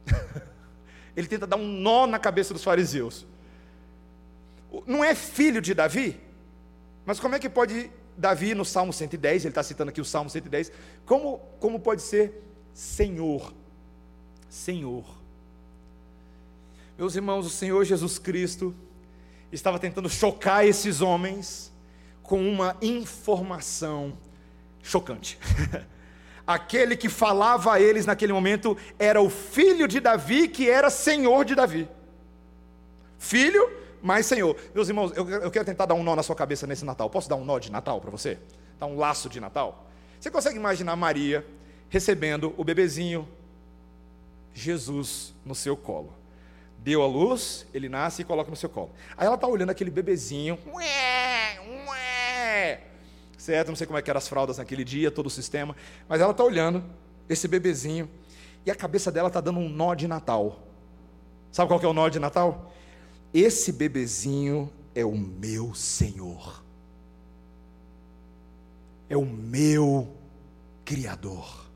ele 1.17 1.27
tenta 1.27 1.45
dar 1.45 1.57
um 1.57 1.67
nó 1.67 2.07
na 2.07 2.21
cabeça 2.21 2.55
dos 2.55 2.63
fariseus. 2.63 3.27
Não 4.87 5.03
é 5.03 5.13
filho 5.17 5.61
de 5.61 5.75
Davi? 5.75 6.21
Mas 7.05 7.19
como 7.19 7.35
é 7.35 7.41
que 7.41 7.49
pode 7.49 7.91
Davi, 8.17 8.55
no 8.55 8.65
Salmo 8.65 8.93
110, 8.93 9.45
ele 9.45 9.51
está 9.51 9.65
citando 9.65 9.89
aqui 9.89 10.01
o 10.01 10.05
Salmo 10.05 10.31
110, 10.31 10.71
como, 11.05 11.39
como 11.59 11.81
pode 11.81 12.03
ser 12.03 12.41
Senhor? 12.73 13.53
Senhor. 14.51 15.05
Meus 16.99 17.15
irmãos, 17.15 17.47
o 17.47 17.51
Senhor 17.51 17.83
Jesus 17.85 18.19
Cristo 18.19 18.75
estava 19.51 19.79
tentando 19.79 20.11
chocar 20.11 20.67
esses 20.67 21.01
homens 21.01 21.73
com 22.23 22.47
uma 22.47 22.77
informação 22.83 24.13
chocante. 24.83 25.39
aquele 26.47 26.97
que 26.97 27.09
falava 27.09 27.75
a 27.75 27.81
eles 27.81 28.05
naquele 28.07 28.33
momento 28.33 28.77
era 28.99 29.23
o 29.23 29.31
filho 29.31 29.87
de 29.87 30.01
Davi, 30.01 30.49
que 30.49 30.69
era 30.69 30.91
senhor 30.91 31.45
de 31.45 31.55
Davi. 31.55 31.89
Filho, 33.19 33.71
mas 34.03 34.27
senhor. 34.27 34.57
Meus 34.75 34.89
irmãos, 34.89 35.13
eu, 35.15 35.29
eu 35.29 35.51
quero 35.51 35.65
tentar 35.65 35.87
dar 35.87 35.95
um 35.95 36.03
nó 36.03 36.17
na 36.17 36.23
sua 36.23 36.35
cabeça 36.35 36.67
nesse 36.67 36.85
Natal. 36.85 37.09
Posso 37.09 37.29
dar 37.29 37.37
um 37.37 37.45
nó 37.45 37.59
de 37.59 37.71
Natal 37.71 38.01
para 38.01 38.11
você? 38.11 38.39
Dar 38.79 38.87
um 38.87 38.97
laço 38.97 39.29
de 39.29 39.39
Natal? 39.39 39.87
Você 40.19 40.31
consegue 40.31 40.57
imaginar 40.57 40.97
Maria 40.97 41.47
recebendo 41.89 42.53
o 42.57 42.65
bebezinho 42.65 43.29
Jesus 44.55 45.35
no 45.45 45.55
seu 45.55 45.77
colo? 45.77 46.13
Deu 46.79 47.03
a 47.03 47.07
luz, 47.07 47.67
ele 47.75 47.89
nasce 47.89 48.23
e 48.23 48.25
coloca 48.25 48.51
no 48.51 48.57
seu 48.57 48.69
colo. 48.69 48.91
Aí 49.17 49.27
ela 49.27 49.35
está 49.35 49.47
olhando 49.47 49.71
aquele 49.71 49.91
bebezinho. 49.91 50.59
Ué, 50.73 51.61
ué, 51.89 52.81
certo? 53.37 53.69
Não 53.69 53.77
sei 53.77 53.87
como 53.87 53.99
é 53.99 54.03
que 54.03 54.09
eram 54.09 54.19
as 54.19 54.29
fraldas 54.29 54.59
naquele 54.59 54.85
dia, 54.85 55.11
todo 55.11 55.27
o 55.27 55.31
sistema, 55.31 55.77
mas 56.09 56.21
ela 56.21 56.31
está 56.31 56.43
olhando 56.43 56.83
esse 57.29 57.47
bebezinho 57.47 58.09
e 58.65 58.71
a 58.71 58.75
cabeça 58.75 59.13
dela 59.13 59.29
está 59.29 59.41
dando 59.41 59.59
um 59.59 59.69
nó 59.69 59.95
de 59.95 60.09
Natal. 60.09 60.59
Sabe 61.53 61.69
qual 61.69 61.81
que 61.81 61.87
é 61.87 61.89
o 61.89 61.93
nó 61.93 62.09
de 62.09 62.19
Natal? 62.19 62.73
Esse 63.33 63.73
bebezinho 63.73 64.71
é 64.95 65.05
o 65.05 65.17
meu 65.17 65.75
Senhor. 65.75 66.63
É 69.09 69.17
o 69.17 69.25
meu 69.25 70.09
Criador. 70.85 71.67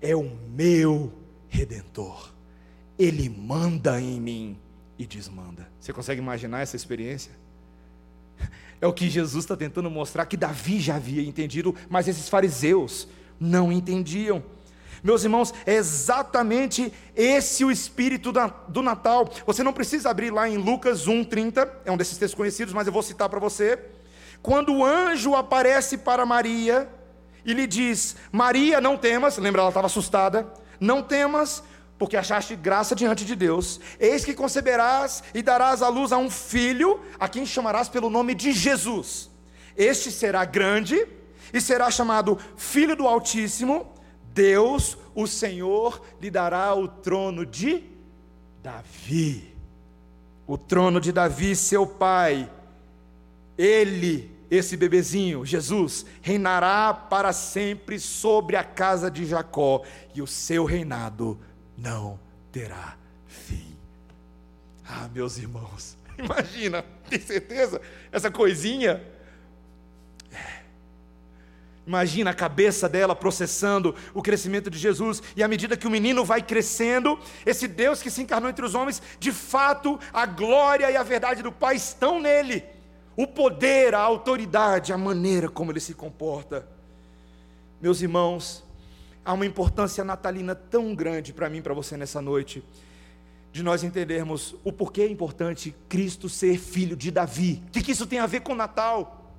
É 0.00 0.14
o 0.14 0.24
meu 0.24 1.12
Redentor. 1.48 2.32
Ele 2.98 3.28
manda 3.28 4.00
em 4.00 4.20
mim 4.20 4.58
e 4.98 5.06
desmanda. 5.06 5.70
Você 5.78 5.92
consegue 5.92 6.20
imaginar 6.20 6.60
essa 6.60 6.76
experiência? 6.76 7.32
É 8.80 8.86
o 8.86 8.92
que 8.92 9.08
Jesus 9.08 9.44
está 9.44 9.56
tentando 9.56 9.90
mostrar 9.90 10.26
que 10.26 10.36
Davi 10.36 10.80
já 10.80 10.96
havia 10.96 11.22
entendido, 11.22 11.74
mas 11.88 12.06
esses 12.06 12.28
fariseus 12.28 13.08
não 13.38 13.72
entendiam. 13.72 14.42
Meus 15.02 15.22
irmãos, 15.22 15.54
é 15.64 15.74
exatamente 15.74 16.92
esse 17.14 17.64
o 17.64 17.70
espírito 17.70 18.32
do 18.68 18.82
Natal. 18.82 19.30
Você 19.46 19.62
não 19.62 19.72
precisa 19.72 20.10
abrir 20.10 20.30
lá 20.32 20.48
em 20.48 20.56
Lucas 20.56 21.06
1,30, 21.06 21.68
é 21.84 21.92
um 21.92 21.96
desses 21.96 22.18
textos 22.18 22.36
conhecidos, 22.36 22.74
mas 22.74 22.86
eu 22.86 22.92
vou 22.92 23.02
citar 23.02 23.28
para 23.28 23.38
você. 23.38 23.78
Quando 24.42 24.72
o 24.72 24.84
anjo 24.84 25.34
aparece 25.34 25.98
para 25.98 26.26
Maria 26.26 26.88
e 27.44 27.52
lhe 27.52 27.66
diz: 27.66 28.16
Maria, 28.30 28.80
não 28.80 28.96
temas, 28.96 29.38
lembra, 29.38 29.62
ela 29.62 29.70
estava 29.70 29.86
assustada, 29.86 30.52
não 30.80 31.02
temas, 31.02 31.62
porque 31.98 32.16
achaste 32.16 32.54
graça 32.54 32.94
diante 32.94 33.24
de 33.24 33.34
Deus. 33.34 33.80
Eis 33.98 34.24
que 34.24 34.34
conceberás 34.34 35.22
e 35.34 35.42
darás 35.42 35.82
à 35.82 35.88
luz 35.88 36.12
a 36.12 36.18
um 36.18 36.30
filho, 36.30 37.00
a 37.18 37.28
quem 37.28 37.44
chamarás 37.44 37.88
pelo 37.88 38.08
nome 38.08 38.34
de 38.34 38.52
Jesus. 38.52 39.30
Este 39.76 40.10
será 40.10 40.44
grande 40.44 41.06
e 41.52 41.60
será 41.60 41.90
chamado 41.90 42.38
Filho 42.56 42.94
do 42.94 43.06
Altíssimo. 43.06 43.92
Deus, 44.32 44.96
o 45.14 45.26
Senhor, 45.26 46.00
lhe 46.20 46.30
dará 46.30 46.74
o 46.74 46.86
trono 46.86 47.44
de 47.44 47.82
Davi. 48.62 49.54
O 50.46 50.56
trono 50.56 51.00
de 51.00 51.10
Davi, 51.10 51.56
seu 51.56 51.86
pai. 51.86 52.50
Ele, 53.56 54.37
esse 54.50 54.76
bebezinho, 54.76 55.44
Jesus, 55.44 56.06
reinará 56.22 56.94
para 56.94 57.32
sempre 57.32 58.00
sobre 58.00 58.56
a 58.56 58.64
casa 58.64 59.10
de 59.10 59.26
Jacó, 59.26 59.82
e 60.14 60.22
o 60.22 60.26
seu 60.26 60.64
reinado 60.64 61.38
não 61.76 62.18
terá 62.50 62.96
fim. 63.26 63.76
Ah, 64.86 65.08
meus 65.12 65.36
irmãos, 65.36 65.98
imagina, 66.16 66.82
tem 67.10 67.20
certeza? 67.20 67.80
Essa 68.10 68.30
coisinha. 68.30 69.02
É. 70.32 70.62
Imagina 71.86 72.30
a 72.30 72.34
cabeça 72.34 72.88
dela 72.88 73.14
processando 73.14 73.94
o 74.14 74.22
crescimento 74.22 74.70
de 74.70 74.78
Jesus, 74.78 75.22
e 75.36 75.42
à 75.42 75.48
medida 75.48 75.76
que 75.76 75.86
o 75.86 75.90
menino 75.90 76.24
vai 76.24 76.40
crescendo, 76.40 77.18
esse 77.44 77.68
Deus 77.68 78.00
que 78.00 78.10
se 78.10 78.22
encarnou 78.22 78.48
entre 78.48 78.64
os 78.64 78.74
homens, 78.74 79.02
de 79.20 79.30
fato, 79.30 80.00
a 80.10 80.24
glória 80.24 80.90
e 80.90 80.96
a 80.96 81.02
verdade 81.02 81.42
do 81.42 81.52
Pai 81.52 81.76
estão 81.76 82.18
nele. 82.18 82.77
O 83.18 83.26
poder, 83.26 83.96
a 83.96 84.00
autoridade, 84.00 84.92
a 84.92 84.96
maneira 84.96 85.48
como 85.48 85.72
ele 85.72 85.80
se 85.80 85.92
comporta. 85.92 86.64
Meus 87.80 88.00
irmãos, 88.00 88.64
há 89.24 89.32
uma 89.32 89.44
importância 89.44 90.04
natalina 90.04 90.54
tão 90.54 90.94
grande 90.94 91.32
para 91.32 91.50
mim, 91.50 91.60
para 91.60 91.74
você 91.74 91.96
nessa 91.96 92.22
noite, 92.22 92.62
de 93.50 93.60
nós 93.60 93.82
entendermos 93.82 94.54
o 94.62 94.72
porquê 94.72 95.02
é 95.02 95.10
importante 95.10 95.74
Cristo 95.88 96.28
ser 96.28 96.60
filho 96.60 96.94
de 96.94 97.10
Davi. 97.10 97.60
O 97.66 97.70
que, 97.72 97.82
que 97.82 97.90
isso 97.90 98.06
tem 98.06 98.20
a 98.20 98.26
ver 98.26 98.42
com 98.42 98.54
Natal? 98.54 99.34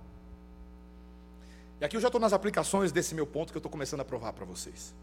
E 1.80 1.86
aqui 1.86 1.96
eu 1.96 2.02
já 2.02 2.10
estou 2.10 2.20
nas 2.20 2.34
aplicações 2.34 2.92
desse 2.92 3.16
meu 3.16 3.26
ponto 3.26 3.54
que 3.54 3.58
eu 3.58 3.62
estou 3.62 3.72
começando 3.72 4.02
a 4.02 4.06
provar 4.06 4.34
para 4.34 4.44
vocês. 4.44 4.94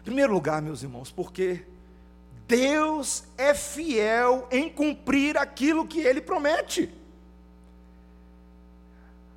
Em 0.00 0.02
primeiro 0.02 0.34
lugar, 0.34 0.60
meus 0.60 0.82
irmãos, 0.82 1.10
porque 1.10 1.64
Deus 2.46 3.24
é 3.38 3.54
fiel 3.54 4.46
em 4.50 4.68
cumprir 4.68 5.38
aquilo 5.38 5.88
que 5.88 6.00
ele 6.00 6.20
promete. 6.20 6.99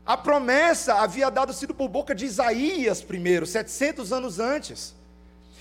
A 0.05 0.17
promessa 0.17 0.95
havia 0.95 1.29
dado 1.29 1.53
sido 1.53 1.73
por 1.73 1.87
boca 1.87 2.13
de 2.13 2.25
Isaías 2.25 3.01
primeiro, 3.01 3.45
700 3.45 4.11
anos 4.11 4.39
antes. 4.39 4.93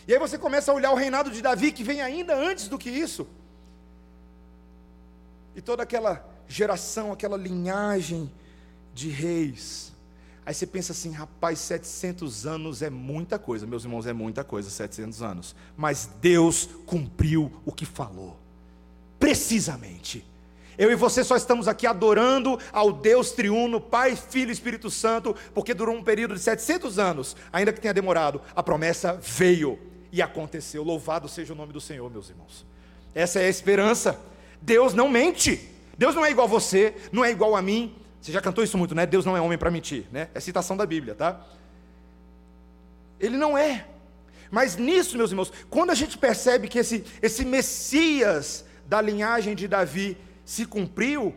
E 0.07 0.13
aí 0.13 0.19
você 0.19 0.37
começa 0.37 0.73
a 0.73 0.75
olhar 0.75 0.91
o 0.91 0.97
reinado 0.97 1.31
de 1.31 1.41
Davi, 1.41 1.71
que 1.71 1.85
vem 1.85 2.03
ainda 2.03 2.35
antes 2.35 2.67
do 2.67 2.77
que 2.77 2.91
isso. 2.91 3.27
E 5.55 5.61
toda 5.61 5.85
aquela 5.85 6.27
geração, 6.49 7.13
aquela 7.13 7.37
linhagem 7.37 8.31
de 8.93 9.09
reis. 9.09 9.93
Aí 10.45 10.53
você 10.53 10.67
pensa 10.67 10.91
assim, 10.91 11.13
rapaz, 11.13 11.61
700 11.61 12.47
anos 12.47 12.83
é 12.83 12.91
muita 12.91 13.39
coisa, 13.39 13.65
meus 13.65 13.85
irmãos, 13.85 14.07
é 14.07 14.13
muita 14.13 14.43
coisa, 14.43 14.69
700 14.69 15.23
anos. 15.23 15.55
Mas 15.77 16.11
Deus 16.21 16.69
cumpriu 16.85 17.53
o 17.65 17.71
que 17.71 17.87
falou, 17.87 18.37
precisamente. 19.21 20.27
Eu 20.79 20.91
e 20.91 20.95
você 20.95 21.23
só 21.23 21.37
estamos 21.37 21.69
aqui 21.69 21.87
adorando 21.87 22.59
ao 22.73 22.93
Deus 22.93 23.33
triuno, 23.33 23.81
Pai, 23.81 24.17
Filho 24.17 24.51
e 24.51 24.53
Espírito 24.53 24.91
Santo, 24.91 25.35
porque 25.55 25.75
durou 25.75 25.95
um 25.95 26.03
período 26.03 26.35
de 26.35 26.41
700 26.41 26.99
anos, 26.99 27.37
ainda 27.53 27.73
que 27.73 27.81
tenha 27.81 27.95
demorado, 27.95 28.41
a 28.55 28.63
promessa 28.63 29.19
veio 29.21 29.79
e 30.11 30.23
aconteceu. 30.23 30.83
Louvado 30.83 31.29
seja 31.29 31.53
o 31.53 31.57
nome 31.57 31.73
do 31.73 31.81
Senhor, 31.81 32.11
meus 32.11 32.31
irmãos. 32.31 32.65
Essa 33.15 33.41
é 33.41 33.47
a 33.47 33.51
esperança. 33.51 34.19
Deus 34.61 34.95
não 34.95 35.09
mente. 35.09 35.69
Deus 35.97 36.15
não 36.15 36.25
é 36.25 36.31
igual 36.31 36.47
a 36.47 36.51
você, 36.51 36.95
não 37.13 37.25
é 37.25 37.31
igual 37.31 37.55
a 37.55 37.63
mim. 37.63 37.95
Você 38.21 38.33
já 38.33 38.41
cantou 38.41 38.63
isso 38.65 38.79
muito, 38.79 38.95
né? 38.95 39.05
Deus 39.05 39.27
não 39.27 39.37
é 39.37 39.41
homem 39.41 39.59
para 39.59 39.71
mentir, 39.71 40.07
né? 40.11 40.29
É 40.35 40.41
citação 40.41 40.77
da 40.77 40.87
Bíblia, 40.87 41.15
tá? 41.15 41.45
Ele 43.21 43.37
não 43.37 43.57
é. 43.57 43.87
Mas 44.51 44.77
nisso, 44.77 45.17
meus 45.17 45.31
irmãos, 45.31 45.53
quando 45.71 45.91
a 45.91 45.95
gente 45.95 46.19
percebe 46.19 46.69
que 46.69 46.79
esse, 46.79 47.05
esse 47.21 47.45
Messias 47.45 48.65
da 48.87 49.01
linhagem 49.01 49.55
de 49.55 49.67
Davi 49.67 50.17
se 50.45 50.67
cumpriu, 50.67 51.35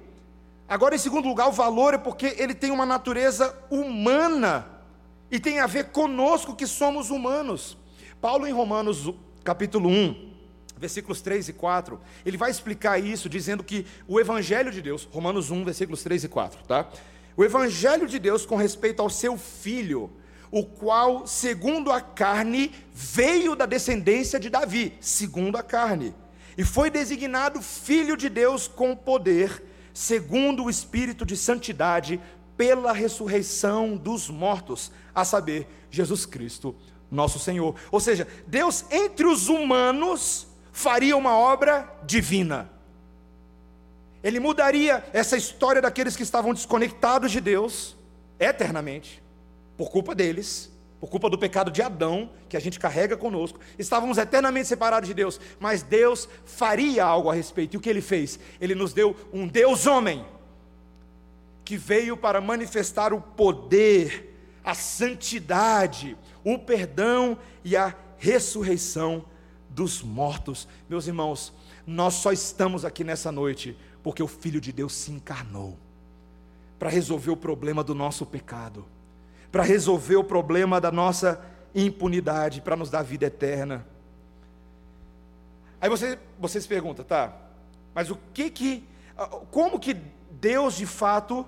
agora, 0.68 0.96
em 0.96 1.00
segundo 1.00 1.28
lugar, 1.28 1.48
o 1.48 1.52
valor 1.52 1.94
é 1.94 1.98
porque 1.98 2.36
ele 2.38 2.54
tem 2.54 2.72
uma 2.72 2.86
natureza 2.86 3.56
humana 3.70 4.68
e 5.30 5.39
tem 5.39 5.60
a 5.60 5.68
ver 5.68 5.86
conosco 5.86 6.56
que 6.56 6.68
somos 6.68 7.10
humanos. 7.10 7.78
Paulo, 8.22 8.48
em 8.48 8.52
Romanos 8.52 9.12
capítulo 9.44 9.89
1, 9.89 10.34
versículos 10.78 11.22
3 11.22 11.50
e 11.50 11.54
4, 11.54 12.00
ele 12.26 12.38
vai 12.38 12.52
explicar 12.52 12.98
isso 13.00 13.30
dizendo 13.30 13.63
que 13.63 13.86
o 14.08 14.20
Evangelho 14.20 14.72
de 14.72 14.82
Deus, 14.82 15.08
Romanos 15.12 15.52
1, 15.52 15.63
versículos 15.63 16.04
3 16.04 16.26
e 16.26 16.28
4, 16.28 16.63
tá? 16.68 16.89
O 17.38 17.44
Evangelho 17.44 18.08
de 18.08 18.18
Deus 18.18 18.46
com 18.46 18.56
respeito 18.56 19.02
ao 19.02 19.10
seu 19.10 19.38
filho, 19.38 20.12
o 20.52 20.63
qual, 20.63 21.28
segundo 21.28 21.91
a 21.91 22.00
carne, 22.00 22.72
veio 22.94 23.56
da 23.56 23.65
descendência 23.65 24.39
de 24.39 24.50
Davi, 24.50 24.94
segundo 25.02 25.58
a 25.58 25.63
carne, 25.63 26.13
e 26.58 26.63
foi 26.63 26.89
designado 26.89 27.62
filho 27.62 28.15
de 28.15 28.30
Deus 28.30 28.68
com 28.68 28.96
poder, 28.96 29.63
segundo 29.94 30.63
o 30.63 30.70
Espírito 30.70 31.26
de 31.26 31.36
santidade, 31.36 32.20
pela 32.58 32.94
ressurreição 32.94 33.98
dos 33.98 34.30
mortos, 34.30 34.91
a 35.13 35.26
saber, 35.26 35.68
Jesus 35.89 36.26
Cristo, 36.26 36.76
nosso 37.12 37.39
Senhor. 37.39 37.76
Ou 37.91 38.00
seja, 38.00 38.28
Deus 38.48 38.86
entre 38.91 39.26
os 39.26 39.48
humanos 39.48 40.48
faria 40.72 41.15
uma 41.15 41.38
obra 41.38 41.89
divina. 42.06 42.70
Ele 44.24 44.39
mudaria 44.39 45.06
essa 45.13 45.38
história 45.38 45.82
daqueles 45.82 46.15
que 46.15 46.24
estavam 46.24 46.54
desconectados 46.54 47.32
de 47.32 47.39
Deus 47.39 47.96
eternamente, 48.39 49.22
por 49.78 49.89
culpa 49.89 50.15
deles, 50.15 50.72
por 50.99 51.10
culpa 51.10 51.29
do 51.29 51.38
pecado 51.38 51.69
de 51.69 51.81
Adão, 51.81 52.29
que 52.47 52.58
a 52.58 52.60
gente 52.60 52.79
carrega 52.79 53.17
conosco. 53.17 53.60
Estávamos 53.77 54.17
eternamente 54.17 54.67
separados 54.67 55.08
de 55.08 55.13
Deus, 55.13 55.39
mas 55.60 55.84
Deus 55.84 56.27
faria 56.45 57.03
algo 57.03 57.29
a 57.29 57.34
respeito. 57.34 57.73
E 57.73 57.77
o 57.77 57.81
que 57.81 57.89
ele 57.89 58.01
fez? 58.01 58.39
Ele 58.60 58.75
nos 58.75 58.93
deu 58.93 59.15
um 59.34 59.47
Deus 59.47 59.86
homem 59.86 60.25
que 61.63 61.77
veio 61.77 62.15
para 62.15 62.39
manifestar 62.39 63.13
o 63.13 63.19
poder, 63.19 64.36
a 64.63 64.73
santidade, 64.73 66.15
o 66.43 66.58
perdão 66.60 67.38
e 67.63 67.75
a 67.75 67.95
ressurreição 68.17 69.25
dos 69.69 70.01
mortos. 70.01 70.67
Meus 70.88 71.08
irmãos, 71.08 71.51
nós 71.86 72.13
só 72.15 72.31
estamos 72.31 72.86
aqui 72.86 73.03
nessa 73.03 73.31
noite 73.31 73.77
porque 74.01 74.21
o 74.23 74.27
Filho 74.27 74.62
de 74.62 74.71
Deus 74.71 74.93
se 74.93 75.12
encarnou 75.12 75.77
para 76.77 76.89
resolver 76.89 77.31
o 77.31 77.38
problema 77.38 77.84
do 77.84 77.95
nosso 77.95 78.25
pecado, 78.25 78.86
para 79.56 79.63
resolver 79.63 80.18
o 80.18 80.24
problema 80.26 80.82
da 80.82 80.91
nossa 80.91 81.41
impunidade, 81.74 82.60
para 82.60 82.76
nos 82.76 82.89
dar 82.89 83.04
vida 83.04 83.28
eterna. 83.28 83.88
Aí 85.80 85.88
você, 85.88 86.20
você 86.38 86.60
se 86.60 86.68
pergunta, 86.68 87.06
tá, 87.06 87.34
mas 87.94 88.12
o 88.12 88.18
que 88.34 88.50
que, 88.50 88.84
como 89.52 89.80
que 89.80 89.96
Deus 90.30 90.76
de 90.76 90.86
fato 90.86 91.48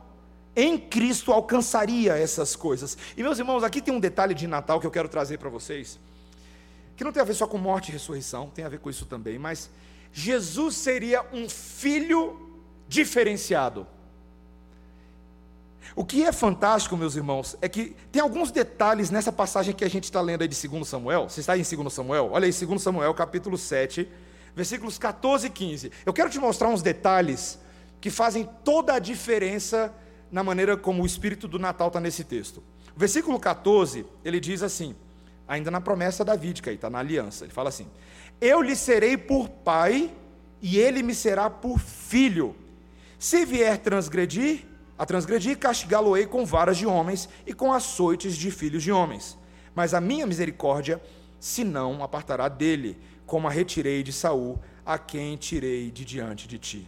em 0.56 0.78
Cristo 0.78 1.34
alcançaria 1.34 2.18
essas 2.18 2.56
coisas. 2.56 2.98
E 3.18 3.22
meus 3.22 3.40
irmãos, 3.40 3.62
aqui 3.62 3.82
tem 3.82 3.94
um 3.94 4.00
detalhe 4.00 4.34
de 4.34 4.48
Natal 4.48 4.80
que 4.80 4.88
eu 4.88 4.92
quero 4.92 5.10
trazer 5.10 5.38
para 5.38 5.50
vocês, 5.50 6.00
que 6.96 7.04
não 7.04 7.12
tem 7.12 7.22
a 7.22 7.26
ver 7.26 7.34
só 7.34 7.46
com 7.46 7.58
morte 7.58 7.90
e 7.90 7.92
ressurreição, 7.92 8.50
tem 8.50 8.64
a 8.64 8.70
ver 8.70 8.80
com 8.80 8.90
isso 8.90 9.06
também, 9.06 9.38
mas 9.38 9.70
Jesus 10.14 10.78
seria 10.78 11.26
um 11.34 11.50
filho 11.50 12.40
diferenciado. 12.88 13.86
O 15.96 16.06
que 16.06 16.24
é 16.24 16.32
fantástico, 16.32 16.96
meus 16.96 17.16
irmãos, 17.16 17.58
é 17.62 17.70
que 17.70 17.96
tem 18.12 18.22
alguns 18.22 18.52
detalhes 18.52 19.10
nessa 19.10 19.32
passagem 19.32 19.74
que 19.74 19.84
a 19.84 19.90
gente 19.90 20.06
está 20.06 20.22
lendo 20.22 20.42
aí 20.42 20.48
de 20.48 20.68
2 20.68 20.88
Samuel. 20.88 21.30
Você 21.30 21.40
está 21.40 21.58
em 21.58 21.64
2 21.64 21.94
Samuel? 21.94 22.30
Olha 22.32 22.46
aí, 22.46 22.52
2 22.52 22.82
Samuel, 22.82 23.14
capítulo 23.14 23.58
7, 23.58 24.08
versículos 24.56 24.98
14 24.98 25.48
e 25.48 25.50
15. 25.50 25.92
Eu 26.06 26.14
quero 26.14 26.30
te 26.30 26.40
mostrar 26.40 26.70
uns 26.70 26.82
detalhes 26.82 27.60
que 28.00 28.10
fazem 28.10 28.48
toda 28.64 28.94
a 28.94 29.00
diferença 29.00 29.94
na 30.32 30.44
maneira 30.44 30.78
como 30.78 31.04
o 31.04 31.06
espírito 31.06 31.48
do 31.48 31.58
Natal 31.58 31.88
está 31.88 32.00
nesse 32.00 32.24
texto. 32.24 32.64
O 32.96 33.00
versículo 33.00 33.40
14, 33.40 34.06
ele 34.24 34.40
diz 34.40 34.62
assim, 34.62 34.96
ainda 35.48 35.72
na 35.72 35.80
promessa 35.80 36.26
davídica, 36.26 36.72
está 36.72 36.90
na 36.90 37.00
aliança, 37.00 37.46
ele 37.46 37.54
fala 37.54 37.70
assim: 37.70 37.88
Eu 38.42 38.62
lhe 38.62 38.76
serei 38.76 39.18
por 39.18 39.48
pai, 39.50 40.12
e 40.62 40.78
ele 40.78 41.02
me 41.04 41.16
será 41.16 41.50
por 41.50 41.80
filho. 41.80 42.56
Se 43.18 43.46
vier 43.46 43.78
transgredir, 43.78 44.66
a 44.98 45.06
transgredir, 45.06 45.58
castigá-lo-ei 45.58 46.26
com 46.26 46.46
varas 46.46 46.78
de 46.78 46.86
homens 46.86 47.30
e 47.46 47.54
com 47.54 47.72
açoites 47.72 48.36
de 48.36 48.50
filhos 48.50 48.84
de 48.84 48.92
homens. 48.92 49.38
Mas 49.76 49.94
a 49.94 50.02
minha 50.02 50.26
misericórdia, 50.26 51.02
se 51.40 51.64
não, 51.64 52.04
apartará 52.04 52.48
dele, 52.48 52.98
como 53.26 53.48
a 53.48 53.52
retirei 53.52 54.02
de 54.02 54.12
Saul, 54.12 54.60
a 54.86 54.98
quem 54.98 55.38
tirei 55.38 55.92
de 55.92 56.04
diante 56.04 56.48
de 56.48 56.58
ti. 56.58 56.88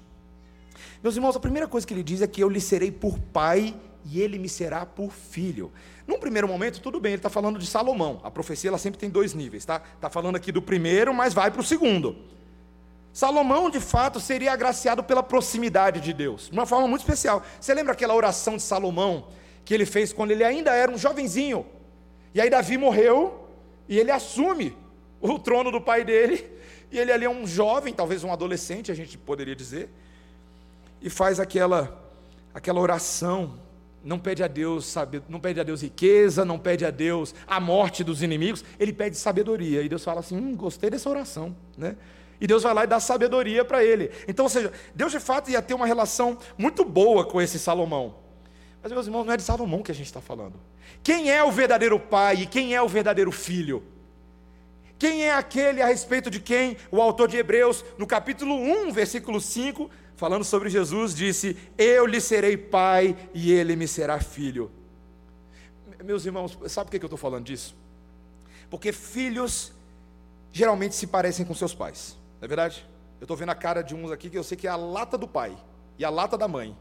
Meus 1.04 1.16
irmãos, 1.16 1.36
a 1.36 1.40
primeira 1.40 1.68
coisa 1.68 1.86
que 1.86 1.94
ele 1.94 2.04
diz 2.04 2.22
é 2.22 2.28
que 2.28 2.42
eu 2.42 2.50
lhe 2.50 2.62
serei 2.62 2.92
por 2.92 3.20
pai 3.20 3.76
e 4.06 4.22
ele 4.22 4.40
me 4.40 4.50
será 4.50 4.86
por 4.86 5.12
filho. 5.12 5.72
Num 6.08 6.20
primeiro 6.20 6.48
momento, 6.48 6.82
tudo 6.82 7.00
bem, 7.00 7.12
ele 7.12 7.20
está 7.20 7.30
falando 7.30 7.60
de 7.60 7.68
Salomão. 7.68 8.20
A 8.24 8.32
profecia 8.32 8.70
ela 8.70 8.78
sempre 8.78 9.00
tem 9.00 9.10
dois 9.10 9.34
níveis, 9.34 9.66
tá? 9.66 9.82
Está 9.96 10.10
falando 10.10 10.36
aqui 10.36 10.52
do 10.52 10.62
primeiro, 10.62 11.14
mas 11.14 11.34
vai 11.34 11.52
para 11.52 11.62
o 11.62 11.64
segundo. 11.64 12.16
Salomão, 13.12 13.70
de 13.70 13.80
fato, 13.80 14.20
seria 14.20 14.54
agraciado 14.54 15.04
pela 15.04 15.24
proximidade 15.24 16.00
de 16.00 16.14
Deus, 16.14 16.48
de 16.48 16.54
uma 16.54 16.66
forma 16.66 16.88
muito 16.88 17.02
especial. 17.02 17.44
Você 17.60 17.74
lembra 17.74 17.94
aquela 17.94 18.14
oração 18.14 18.56
de 18.56 18.64
Salomão 18.64 19.28
que 19.66 19.74
ele 19.74 19.86
fez 19.86 20.14
quando 20.14 20.32
ele 20.32 20.44
ainda 20.44 20.72
era 20.72 20.92
um 20.92 20.98
jovenzinho? 20.98 21.66
E 22.34 22.40
aí 22.40 22.50
Davi 22.50 22.78
morreu 22.78 23.48
e 23.88 23.98
ele 24.00 24.12
assume 24.12 24.78
o 25.20 25.40
trono 25.40 25.72
do 25.72 25.82
pai 25.82 26.04
dele. 26.04 26.50
E 26.92 26.98
ele 26.98 27.12
ali 27.12 27.26
é 27.26 27.30
um 27.30 27.46
jovem, 27.46 27.94
talvez 27.94 28.24
um 28.24 28.32
adolescente, 28.32 28.92
a 28.92 28.96
gente 28.96 29.18
poderia 29.18 29.56
dizer 29.56 29.90
e 31.02 31.10
faz 31.10 31.40
aquela 31.40 32.06
aquela 32.54 32.80
oração, 32.80 33.60
não 34.04 34.18
pede 34.18 34.44
a 34.44 34.48
Deus, 34.48 34.86
sabe, 34.86 35.22
não 35.30 35.40
pede 35.40 35.60
a 35.60 35.64
Deus 35.64 35.82
riqueza, 35.82 36.44
não 36.44 36.58
pede 36.58 36.86
a 36.86 36.92
Deus 36.92 37.36
a 37.46 37.60
morte 37.60 38.04
dos 38.04 38.24
inimigos, 38.24 38.64
ele 38.80 38.92
pede 38.92 39.18
sabedoria. 39.18 39.82
E 39.82 39.90
Deus 39.90 40.04
fala 40.04 40.20
assim: 40.20 40.38
hum, 40.38 40.56
gostei 40.56 40.90
dessa 40.90 41.10
oração, 41.10 41.56
né? 41.78 41.96
E 42.40 42.48
Deus 42.48 42.64
vai 42.64 42.74
lá 42.74 42.84
e 42.84 42.88
dá 42.88 43.00
sabedoria 43.00 43.66
para 43.66 43.84
ele. 43.84 44.12
Então, 44.28 44.46
ou 44.46 44.50
seja, 44.50 44.72
Deus 44.96 45.12
de 45.12 45.20
fato 45.20 45.52
ia 45.52 45.62
ter 45.62 45.74
uma 45.74 45.86
relação 45.86 46.38
muito 46.58 46.86
boa 46.86 47.26
com 47.26 47.42
esse 47.42 47.60
Salomão. 47.60 48.16
Mas, 48.82 48.92
meus 48.92 49.08
irmãos, 49.08 49.26
não 49.26 49.34
é 49.34 49.38
de 49.38 49.44
Salomão 49.44 49.84
que 49.84 49.92
a 49.92 49.96
gente 49.96 50.08
está 50.08 50.22
falando. 50.22 50.54
Quem 51.04 51.32
é 51.32 51.44
o 51.44 51.52
verdadeiro 51.52 52.00
pai 52.00 52.44
e 52.44 52.46
quem 52.46 52.74
é 52.74 52.82
o 52.82 52.88
verdadeiro 52.88 53.32
filho? 53.32 53.84
Quem 54.98 55.24
é 55.24 55.34
aquele 55.34 55.82
a 55.82 55.88
respeito 55.88 56.30
de 56.30 56.40
quem 56.42 56.76
o 56.92 57.02
autor 57.02 57.30
de 57.30 57.38
Hebreus, 57.38 57.86
no 57.98 58.06
capítulo 58.06 58.56
1, 58.56 58.92
versículo 58.92 59.40
5, 59.40 59.90
falando 60.16 60.44
sobre 60.44 60.70
Jesus, 60.70 61.16
disse: 61.16 61.58
Eu 61.78 62.06
lhe 62.06 62.20
serei 62.20 62.58
pai 62.58 63.16
e 63.34 63.52
ele 63.52 63.78
me 63.78 63.88
será 63.88 64.20
filho. 64.20 64.70
Meus 66.04 66.26
irmãos, 66.26 66.58
sabe 66.68 66.90
por 66.90 66.98
que 66.98 67.04
eu 67.04 67.08
estou 67.08 67.18
falando 67.18 67.46
disso? 67.46 67.76
Porque 68.70 68.92
filhos 68.92 69.72
geralmente 70.52 70.96
se 70.96 71.08
parecem 71.08 71.46
com 71.46 71.54
seus 71.54 71.74
pais, 71.74 72.18
não 72.40 72.46
é 72.46 72.48
verdade? 72.48 72.88
Eu 73.20 73.26
estou 73.26 73.36
vendo 73.36 73.50
a 73.50 73.56
cara 73.56 73.82
de 73.82 73.94
uns 73.94 74.12
aqui 74.12 74.30
que 74.30 74.38
eu 74.38 74.44
sei 74.44 74.58
que 74.58 74.68
é 74.68 74.70
a 74.70 74.76
lata 74.76 75.18
do 75.18 75.28
pai 75.28 75.58
e 75.98 76.06
a 76.06 76.10
lata 76.10 76.38
da 76.38 76.48
mãe, 76.48 76.78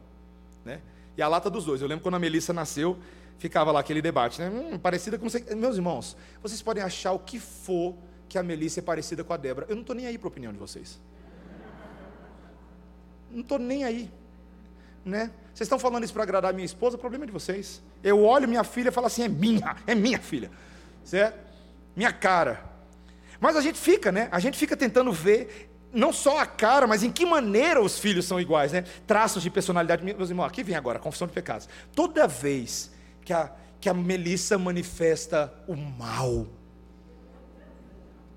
né? 0.65 0.81
e 1.19 1.23
a 1.23 1.27
lata 1.27 1.51
dos 1.51 1.65
dois. 1.65 1.83
Eu 1.83 1.89
lembro 1.89 2.05
quando 2.05 2.15
a 2.15 2.19
Melissa 2.19 2.53
nasceu, 2.53 2.97
ficava 3.39 3.73
lá 3.73 3.81
aquele 3.81 4.01
debate, 4.01 4.41
né? 4.41 4.49
Hum, 4.49 4.79
parecida 4.79 5.19
com 5.19 5.29
você. 5.29 5.41
Meus 5.53 5.75
irmãos, 5.75 6.17
vocês 6.41 6.63
podem 6.63 6.81
achar 6.81 7.13
o 7.13 7.19
que 7.19 7.41
for 7.41 7.97
que 8.29 8.39
a 8.39 8.43
Melissa 8.43 8.79
é 8.79 8.83
parecida 8.83 9.25
com 9.25 9.33
a 9.33 9.37
Débora. 9.37 9.67
Eu 9.69 9.75
não 9.75 9.81
estou 9.81 9.97
nem 9.97 10.07
aí 10.07 10.17
para 10.17 10.29
a 10.29 10.31
opinião 10.31 10.53
de 10.53 10.59
vocês. 10.59 11.01
Não 13.29 13.41
estou 13.41 13.59
nem 13.59 13.83
aí. 13.83 14.09
Né? 15.05 15.33
Vocês 15.53 15.67
estão 15.67 15.79
falando 15.79 16.05
isso 16.05 16.13
para 16.13 16.23
agradar 16.23 16.55
minha 16.55 16.65
esposa, 16.65 16.97
o 16.97 17.01
problema 17.01 17.25
é 17.25 17.27
de 17.27 17.33
vocês. 17.33 17.83
Eu 18.01 18.23
olho 18.25 18.47
minha 18.47 18.63
filha 18.63 18.91
e 18.91 18.93
falo 18.93 19.09
assim: 19.09 19.25
é 19.25 19.29
minha, 19.29 19.77
é 19.89 19.97
minha 19.97 20.21
filha. 20.21 20.53
Certo? 21.03 21.37
Minha 21.97 22.13
cara. 22.13 22.65
Mas 23.41 23.57
a 23.57 23.61
gente 23.61 23.79
fica, 23.79 24.11
né? 24.11 24.29
A 24.31 24.41
gente 24.41 24.59
fica 24.59 24.77
tentando 24.77 25.13
ver 25.13 25.71
não 25.93 26.13
só 26.13 26.39
a 26.39 26.47
cara, 26.47 26.87
mas 26.87 27.03
em 27.03 27.11
que 27.11 27.25
maneira 27.25 27.81
os 27.81 27.99
filhos 27.99 28.27
são 28.27 28.41
iguais, 28.41 28.73
né? 28.73 28.85
Traços 29.07 29.43
de 29.43 29.51
personalidade. 29.51 30.05
Meus 30.05 30.29
irmãos, 30.29 30.47
aqui 30.47 30.63
vem 30.63 30.77
agora 30.77 30.99
a 30.99 31.01
confissão 31.01 31.27
de 31.27 31.33
pecados. 31.33 31.69
Toda 31.95 32.27
vez 32.27 32.91
que 33.25 33.33
a, 33.33 33.51
que 33.81 33.89
a 33.89 33.95
Melissa 33.95 34.59
manifesta 34.59 35.53
o 35.67 35.77
mal, 35.77 36.47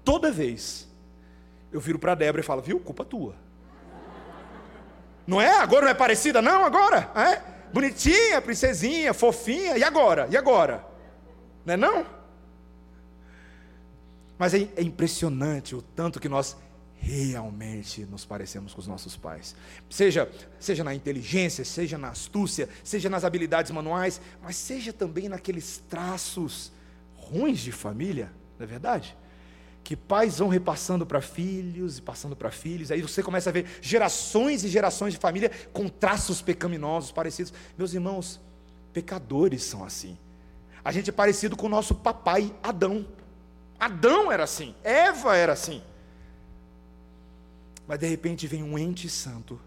toda 0.04 0.32
vez, 0.32 0.88
eu 1.72 1.80
viro 1.80 2.00
para 2.00 2.14
a 2.14 2.16
Débora 2.16 2.42
e 2.42 2.46
falo, 2.46 2.62
viu, 2.62 2.80
culpa 2.80 3.04
tua. 3.04 3.36
Não 5.26 5.42
é? 5.42 5.60
Agora 5.60 5.84
não 5.84 5.92
é 5.92 5.94
parecida, 5.94 6.42
não? 6.42 6.66
Agora? 6.66 7.12
É? 7.16 7.42
Bonitinha, 7.74 8.42
princesinha, 8.42 9.14
fofinha, 9.14 9.78
e 9.78 9.84
agora? 9.84 10.28
E 10.30 10.36
agora? 10.36 10.86
Não 11.66 11.74
é 11.74 11.78
não? 11.78 12.21
Mas 14.42 14.56
é, 14.56 14.68
é 14.76 14.82
impressionante 14.82 15.76
o 15.76 15.84
tanto 15.84 16.20
que 16.20 16.28
nós 16.28 16.58
realmente 16.96 18.04
nos 18.06 18.26
parecemos 18.26 18.74
com 18.74 18.80
os 18.82 18.88
nossos 18.88 19.16
pais. 19.16 19.56
Seja, 19.88 20.28
seja 20.60 20.84
na 20.84 20.96
inteligência, 20.96 21.64
seja 21.64 21.96
na 21.96 22.10
astúcia, 22.10 22.68
seja 22.84 23.08
nas 23.08 23.24
habilidades 23.24 23.72
manuais, 23.72 24.20
mas 24.42 24.56
seja 24.56 24.92
também 24.92 25.30
naqueles 25.30 25.84
traços 25.88 26.72
ruins 27.16 27.60
de 27.60 27.72
família, 27.72 28.32
não 28.58 28.64
é 28.64 28.68
verdade? 28.68 29.16
Que 29.84 29.96
pais 29.96 30.40
vão 30.40 30.48
repassando 30.48 31.06
para 31.06 31.22
filhos 31.22 32.00
e 32.00 32.02
passando 32.02 32.36
para 32.36 32.50
filhos, 32.50 32.90
aí 32.90 33.04
você 33.04 33.22
começa 33.22 33.52
a 33.52 33.54
ver 33.54 33.68
gerações 33.80 34.64
e 34.64 34.70
gerações 34.70 35.14
de 35.14 35.20
família 35.20 35.52
com 35.72 35.88
traços 35.88 36.42
pecaminosos 36.42 37.12
parecidos. 37.12 37.54
Meus 37.78 37.94
irmãos, 37.94 38.42
pecadores 38.92 39.62
são 39.64 39.84
assim. 39.84 40.18
A 40.84 40.92
gente 40.92 41.12
é 41.12 41.14
parecido 41.14 41.56
com 41.56 41.68
o 41.68 41.70
nosso 41.70 41.94
papai 41.94 42.52
Adão. 42.64 43.06
Adão 43.82 44.32
era 44.32 44.44
assim, 44.44 44.76
Eva 44.84 45.36
era 45.36 45.54
assim. 45.54 45.82
Mas 47.88 47.98
de 47.98 48.06
repente 48.06 48.46
vem 48.46 48.62
um 48.62 48.78
ente 48.78 49.10
santo 49.10 49.60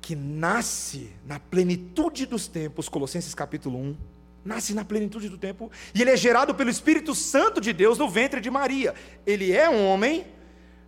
que 0.00 0.16
nasce 0.16 1.12
na 1.26 1.38
plenitude 1.38 2.24
dos 2.24 2.48
tempos, 2.48 2.88
Colossenses 2.88 3.34
capítulo 3.34 3.78
1, 3.78 3.96
nasce 4.42 4.72
na 4.72 4.82
plenitude 4.82 5.28
do 5.28 5.36
tempo, 5.36 5.70
e 5.94 6.00
ele 6.00 6.10
é 6.10 6.16
gerado 6.16 6.54
pelo 6.54 6.70
Espírito 6.70 7.14
Santo 7.14 7.60
de 7.60 7.74
Deus 7.74 7.98
no 7.98 8.08
ventre 8.08 8.40
de 8.40 8.50
Maria. 8.50 8.94
Ele 9.26 9.52
é 9.52 9.68
um 9.68 9.86
homem, 9.88 10.26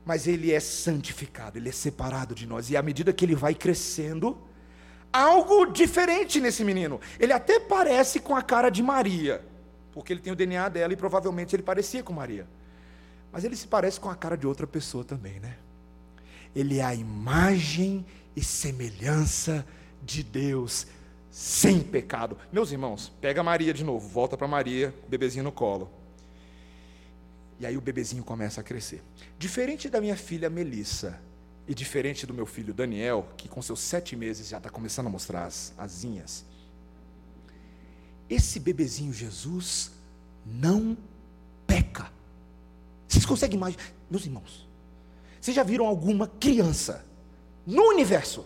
mas 0.02 0.26
ele 0.26 0.50
é 0.50 0.60
santificado, 0.60 1.58
ele 1.58 1.68
é 1.68 1.72
separado 1.72 2.34
de 2.34 2.46
nós, 2.46 2.70
e 2.70 2.76
à 2.76 2.80
medida 2.80 3.12
que 3.12 3.22
ele 3.26 3.34
vai 3.34 3.54
crescendo, 3.54 4.38
algo 5.12 5.66
diferente 5.66 6.40
nesse 6.40 6.64
menino. 6.64 6.98
Ele 7.20 7.34
até 7.34 7.60
parece 7.60 8.18
com 8.18 8.34
a 8.34 8.40
cara 8.40 8.70
de 8.70 8.82
Maria, 8.82 9.44
porque 9.94 10.12
ele 10.12 10.20
tem 10.20 10.32
o 10.32 10.36
DNA 10.36 10.68
dela 10.68 10.92
e 10.92 10.96
provavelmente 10.96 11.56
ele 11.56 11.62
parecia 11.62 12.02
com 12.02 12.12
Maria. 12.12 12.46
Mas 13.32 13.44
ele 13.44 13.56
se 13.56 13.66
parece 13.66 13.98
com 13.98 14.10
a 14.10 14.14
cara 14.14 14.36
de 14.36 14.46
outra 14.46 14.66
pessoa 14.66 15.04
também, 15.04 15.40
né? 15.40 15.56
ele 16.54 16.78
é 16.78 16.84
a 16.84 16.94
imagem 16.94 18.06
e 18.36 18.42
semelhança 18.42 19.66
de 20.02 20.22
Deus, 20.22 20.86
sem 21.30 21.80
pecado. 21.80 22.38
Meus 22.52 22.70
irmãos, 22.70 23.12
pega 23.20 23.42
Maria 23.42 23.74
de 23.74 23.82
novo, 23.82 24.08
volta 24.08 24.36
para 24.36 24.46
Maria, 24.46 24.94
bebezinho 25.08 25.44
no 25.44 25.52
colo. 25.52 25.90
E 27.58 27.66
aí 27.66 27.76
o 27.76 27.80
bebezinho 27.80 28.22
começa 28.22 28.60
a 28.60 28.64
crescer. 28.64 29.02
Diferente 29.38 29.88
da 29.88 30.00
minha 30.00 30.16
filha 30.16 30.48
Melissa, 30.48 31.18
e 31.66 31.74
diferente 31.74 32.26
do 32.26 32.34
meu 32.34 32.44
filho 32.44 32.74
Daniel, 32.74 33.26
que 33.36 33.48
com 33.48 33.62
seus 33.62 33.80
sete 33.80 34.14
meses 34.14 34.48
já 34.48 34.58
está 34.58 34.68
começando 34.68 35.06
a 35.06 35.10
mostrar 35.10 35.46
as 35.46 35.72
asinhas, 35.78 36.44
esse 38.28 38.58
bebezinho 38.58 39.12
Jesus 39.12 39.92
não 40.44 40.96
peca. 41.66 42.10
Vocês 43.08 43.26
conseguem 43.26 43.56
imaginar? 43.56 43.84
Meus 44.10 44.24
irmãos, 44.24 44.68
vocês 45.40 45.54
já 45.54 45.62
viram 45.62 45.86
alguma 45.86 46.26
criança 46.26 47.04
no 47.66 47.82
universo 47.84 48.44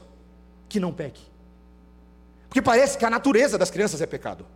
que 0.69 0.81
não 0.81 0.93
peque? 0.93 1.23
Porque 2.49 2.63
parece 2.63 2.97
que 2.97 3.05
a 3.05 3.11
natureza 3.11 3.59
das 3.59 3.71
crianças 3.71 4.01
é 4.01 4.07
pecado. 4.07 4.47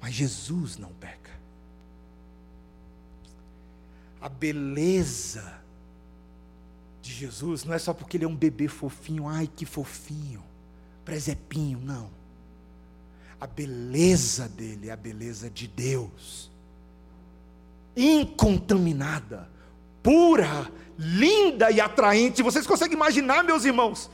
Mas 0.00 0.14
Jesus 0.14 0.76
não 0.76 0.92
peca. 0.92 1.32
A 4.20 4.28
beleza 4.28 5.60
de 7.02 7.12
Jesus 7.12 7.64
não 7.64 7.74
é 7.74 7.78
só 7.78 7.92
porque 7.92 8.16
ele 8.16 8.24
é 8.24 8.28
um 8.28 8.36
bebê 8.36 8.68
fofinho, 8.68 9.28
ai 9.28 9.46
que 9.46 9.66
fofinho, 9.66 10.42
presepinho, 11.04 11.78
não. 11.80 12.10
A 13.40 13.46
beleza 13.46 14.48
dele 14.48 14.88
é 14.88 14.92
a 14.92 14.96
beleza 14.96 15.50
de 15.50 15.66
Deus, 15.66 16.50
incontaminada 17.96 19.54
pura, 20.04 20.70
linda 20.98 21.70
e 21.70 21.80
atraente. 21.80 22.42
Vocês 22.42 22.66
conseguem 22.66 22.94
imaginar, 22.94 23.42
meus 23.42 23.64
irmãos, 23.64 24.10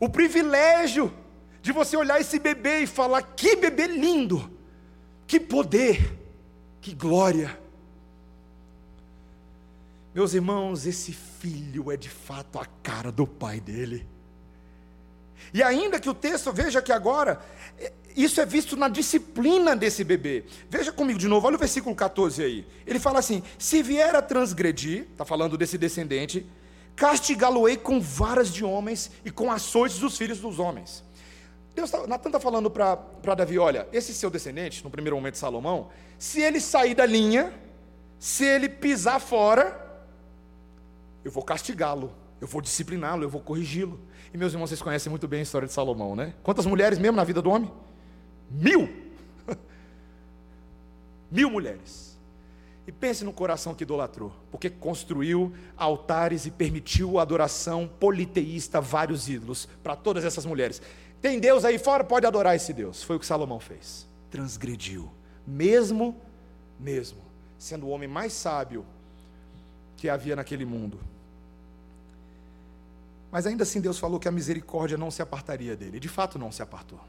o 0.00 0.08
privilégio 0.08 1.12
de 1.60 1.70
você 1.70 1.96
olhar 1.96 2.18
esse 2.20 2.38
bebê 2.40 2.80
e 2.80 2.86
falar: 2.86 3.22
que 3.22 3.54
bebê 3.54 3.86
lindo, 3.86 4.50
que 5.26 5.38
poder, 5.38 6.18
que 6.80 6.94
glória. 6.94 7.60
Meus 10.14 10.34
irmãos, 10.34 10.86
esse 10.86 11.12
filho 11.12 11.92
é 11.92 11.96
de 11.96 12.08
fato 12.08 12.58
a 12.58 12.66
cara 12.82 13.12
do 13.12 13.26
pai 13.26 13.60
dele. 13.60 14.06
E 15.52 15.62
ainda 15.62 16.00
que 16.00 16.08
o 16.08 16.14
texto, 16.14 16.52
veja 16.52 16.82
que 16.82 16.92
agora, 16.92 17.40
é, 17.78 17.92
isso 18.16 18.40
é 18.40 18.46
visto 18.46 18.76
na 18.76 18.88
disciplina 18.88 19.74
desse 19.74 20.04
bebê. 20.04 20.44
Veja 20.68 20.92
comigo 20.92 21.18
de 21.18 21.28
novo, 21.28 21.46
olha 21.46 21.56
o 21.56 21.58
versículo 21.58 21.94
14 21.94 22.42
aí. 22.42 22.66
Ele 22.86 22.98
fala 22.98 23.18
assim: 23.18 23.42
se 23.58 23.82
vier 23.82 24.14
a 24.14 24.22
transgredir, 24.22 25.06
está 25.12 25.24
falando 25.24 25.56
desse 25.56 25.78
descendente, 25.78 26.46
castigá-lo-ei 26.94 27.76
com 27.76 28.00
varas 28.00 28.52
de 28.52 28.64
homens 28.64 29.10
e 29.24 29.30
com 29.30 29.50
açoites 29.50 29.98
dos 29.98 30.16
filhos 30.16 30.40
dos 30.40 30.58
homens. 30.58 31.04
Deus 31.74 31.90
tá, 31.90 32.06
Natan 32.06 32.28
está 32.28 32.40
falando 32.40 32.70
para 32.70 33.34
Davi: 33.34 33.58
olha, 33.58 33.88
esse 33.92 34.12
seu 34.12 34.30
descendente, 34.30 34.84
no 34.84 34.90
primeiro 34.90 35.16
momento 35.16 35.38
Salomão, 35.38 35.88
se 36.18 36.40
ele 36.40 36.60
sair 36.60 36.94
da 36.94 37.06
linha, 37.06 37.52
se 38.18 38.44
ele 38.44 38.68
pisar 38.68 39.20
fora, 39.20 39.80
eu 41.24 41.30
vou 41.30 41.42
castigá-lo, 41.42 42.12
eu 42.42 42.48
vou 42.48 42.60
discipliná-lo, 42.60 43.22
eu 43.22 43.28
vou 43.28 43.40
corrigi-lo. 43.40 44.00
E 44.34 44.36
meus 44.36 44.52
irmãos, 44.52 44.68
vocês 44.68 44.82
conhecem 44.82 45.08
muito 45.08 45.28
bem 45.28 45.38
a 45.38 45.42
história 45.44 45.68
de 45.68 45.72
Salomão, 45.72 46.16
né? 46.16 46.34
Quantas 46.42 46.66
mulheres 46.66 46.98
mesmo 46.98 47.16
na 47.16 47.22
vida 47.22 47.40
do 47.40 47.48
homem? 47.48 47.70
Mil! 48.50 48.92
Mil 51.30 51.48
mulheres. 51.48 52.18
E 52.84 52.90
pense 52.90 53.24
no 53.24 53.32
coração 53.32 53.76
que 53.76 53.84
idolatrou, 53.84 54.32
porque 54.50 54.68
construiu 54.68 55.52
altares 55.76 56.44
e 56.44 56.50
permitiu 56.50 57.20
a 57.20 57.22
adoração 57.22 57.88
politeísta 58.00 58.80
vários 58.80 59.28
ídolos 59.28 59.68
para 59.80 59.94
todas 59.94 60.24
essas 60.24 60.44
mulheres. 60.44 60.82
Tem 61.20 61.38
Deus 61.38 61.64
aí 61.64 61.78
fora, 61.78 62.02
pode 62.02 62.26
adorar 62.26 62.56
esse 62.56 62.72
Deus. 62.72 63.04
Foi 63.04 63.14
o 63.14 63.20
que 63.20 63.26
Salomão 63.26 63.60
fez. 63.60 64.04
Transgrediu, 64.32 65.08
mesmo, 65.46 66.20
mesmo, 66.76 67.20
sendo 67.56 67.86
o 67.86 67.90
homem 67.90 68.08
mais 68.08 68.32
sábio 68.32 68.84
que 69.96 70.08
havia 70.08 70.34
naquele 70.34 70.64
mundo. 70.64 71.11
Mas 73.32 73.46
ainda 73.46 73.62
assim 73.62 73.80
Deus 73.80 73.98
falou 73.98 74.20
que 74.20 74.28
a 74.28 74.30
misericórdia 74.30 74.98
não 74.98 75.10
se 75.10 75.22
apartaria 75.22 75.74
dele. 75.74 75.98
De 75.98 76.08
fato, 76.08 76.38
não 76.38 76.52
se 76.52 76.62
apartou. 76.62 77.00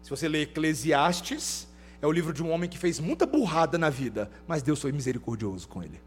Se 0.00 0.08
você 0.08 0.28
ler 0.28 0.42
Eclesiastes, 0.42 1.66
é 2.00 2.06
o 2.06 2.12
livro 2.12 2.32
de 2.32 2.44
um 2.44 2.50
homem 2.52 2.70
que 2.70 2.78
fez 2.78 3.00
muita 3.00 3.26
burrada 3.26 3.76
na 3.76 3.90
vida, 3.90 4.30
mas 4.46 4.62
Deus 4.62 4.80
foi 4.80 4.92
misericordioso 4.92 5.66
com 5.66 5.82
ele. 5.82 6.00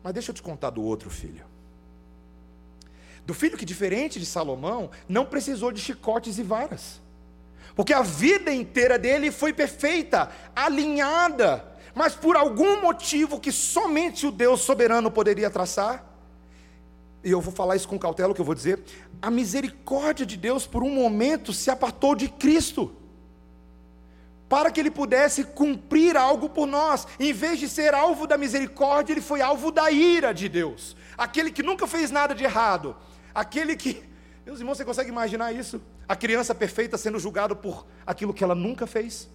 Mas 0.00 0.14
deixa 0.14 0.30
eu 0.30 0.34
te 0.34 0.42
contar 0.42 0.70
do 0.70 0.80
outro 0.80 1.10
filho. 1.10 1.44
Do 3.26 3.34
filho 3.34 3.56
que, 3.58 3.64
diferente 3.64 4.20
de 4.20 4.26
Salomão, 4.26 4.90
não 5.08 5.26
precisou 5.26 5.72
de 5.72 5.80
chicotes 5.80 6.38
e 6.38 6.42
varas. 6.44 7.00
Porque 7.74 7.92
a 7.92 8.02
vida 8.02 8.52
inteira 8.52 8.96
dele 8.96 9.32
foi 9.32 9.52
perfeita, 9.52 10.30
alinhada, 10.54 11.64
mas 11.94 12.14
por 12.14 12.36
algum 12.36 12.80
motivo 12.80 13.40
que 13.40 13.50
somente 13.50 14.24
o 14.26 14.30
Deus 14.30 14.60
soberano 14.60 15.10
poderia 15.10 15.50
traçar, 15.50 16.11
e 17.24 17.30
eu 17.30 17.40
vou 17.40 17.52
falar 17.52 17.76
isso 17.76 17.88
com 17.88 17.98
cautela, 17.98 18.32
o 18.32 18.34
que 18.34 18.40
eu 18.40 18.44
vou 18.44 18.54
dizer, 18.54 18.82
a 19.20 19.30
misericórdia 19.30 20.26
de 20.26 20.36
Deus 20.36 20.66
por 20.66 20.82
um 20.82 20.90
momento 20.90 21.52
se 21.52 21.70
apartou 21.70 22.14
de 22.14 22.28
Cristo, 22.28 22.94
para 24.48 24.70
que 24.70 24.80
ele 24.80 24.90
pudesse 24.90 25.44
cumprir 25.44 26.16
algo 26.16 26.48
por 26.50 26.66
nós, 26.66 27.06
em 27.18 27.32
vez 27.32 27.58
de 27.58 27.68
ser 27.68 27.94
alvo 27.94 28.26
da 28.26 28.36
misericórdia, 28.36 29.14
ele 29.14 29.20
foi 29.20 29.40
alvo 29.40 29.70
da 29.70 29.90
ira 29.90 30.32
de 30.32 30.48
Deus, 30.48 30.96
aquele 31.16 31.50
que 31.50 31.62
nunca 31.62 31.86
fez 31.86 32.10
nada 32.10 32.34
de 32.34 32.44
errado, 32.44 32.96
aquele 33.34 33.76
que 33.76 34.02
Meus 34.44 34.58
irmãos, 34.58 34.76
você 34.76 34.84
consegue 34.84 35.08
imaginar 35.08 35.52
isso? 35.52 35.80
A 36.08 36.16
criança 36.16 36.52
perfeita 36.52 36.98
sendo 36.98 37.18
julgada 37.18 37.54
por 37.54 37.86
aquilo 38.04 38.34
que 38.34 38.42
ela 38.42 38.56
nunca 38.56 38.88
fez? 38.88 39.28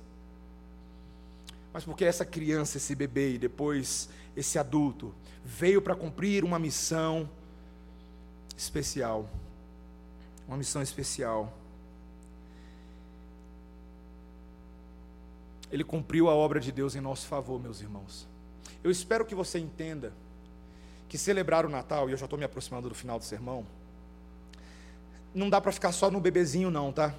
Mas 1.72 1.86
porque 1.86 2.04
essa 2.04 2.26
criança, 2.26 2.78
esse 2.78 2.94
bebê 2.94 3.36
e 3.36 3.38
depois 3.38 4.10
esse 4.36 4.60
adulto 4.60 5.16
veio 5.46 5.82
para 5.82 5.96
cumprir 5.96 6.44
uma 6.44 6.60
missão 6.60 7.30
especial. 8.58 9.30
Uma 10.48 10.58
missão 10.58 10.82
especial. 10.82 11.54
Ele 15.72 15.84
cumpriu 15.84 16.30
a 16.30 16.36
obra 16.36 16.60
de 16.60 16.72
Deus 16.72 16.96
em 16.96 17.02
nosso 17.02 17.28
favor, 17.28 17.62
meus 17.62 17.82
irmãos. 17.82 18.28
Eu 18.84 18.90
espero 18.90 19.26
que 19.26 19.36
você 19.36 19.60
entenda 19.60 20.12
que 21.08 21.18
celebrar 21.18 21.66
o 21.66 21.70
Natal, 21.70 22.10
e 22.10 22.14
eu 22.14 22.18
já 22.18 22.26
estou 22.26 22.40
me 22.40 22.46
aproximando 22.46 22.90
do 22.90 22.96
final 22.96 23.20
do 23.20 23.26
sermão, 23.26 23.66
não 25.34 25.50
dá 25.50 25.62
para 25.62 25.72
ficar 25.72 25.92
só 25.92 26.10
no 26.10 26.20
bebezinho, 26.20 26.72
não, 26.72 26.92
tá? 26.92 27.14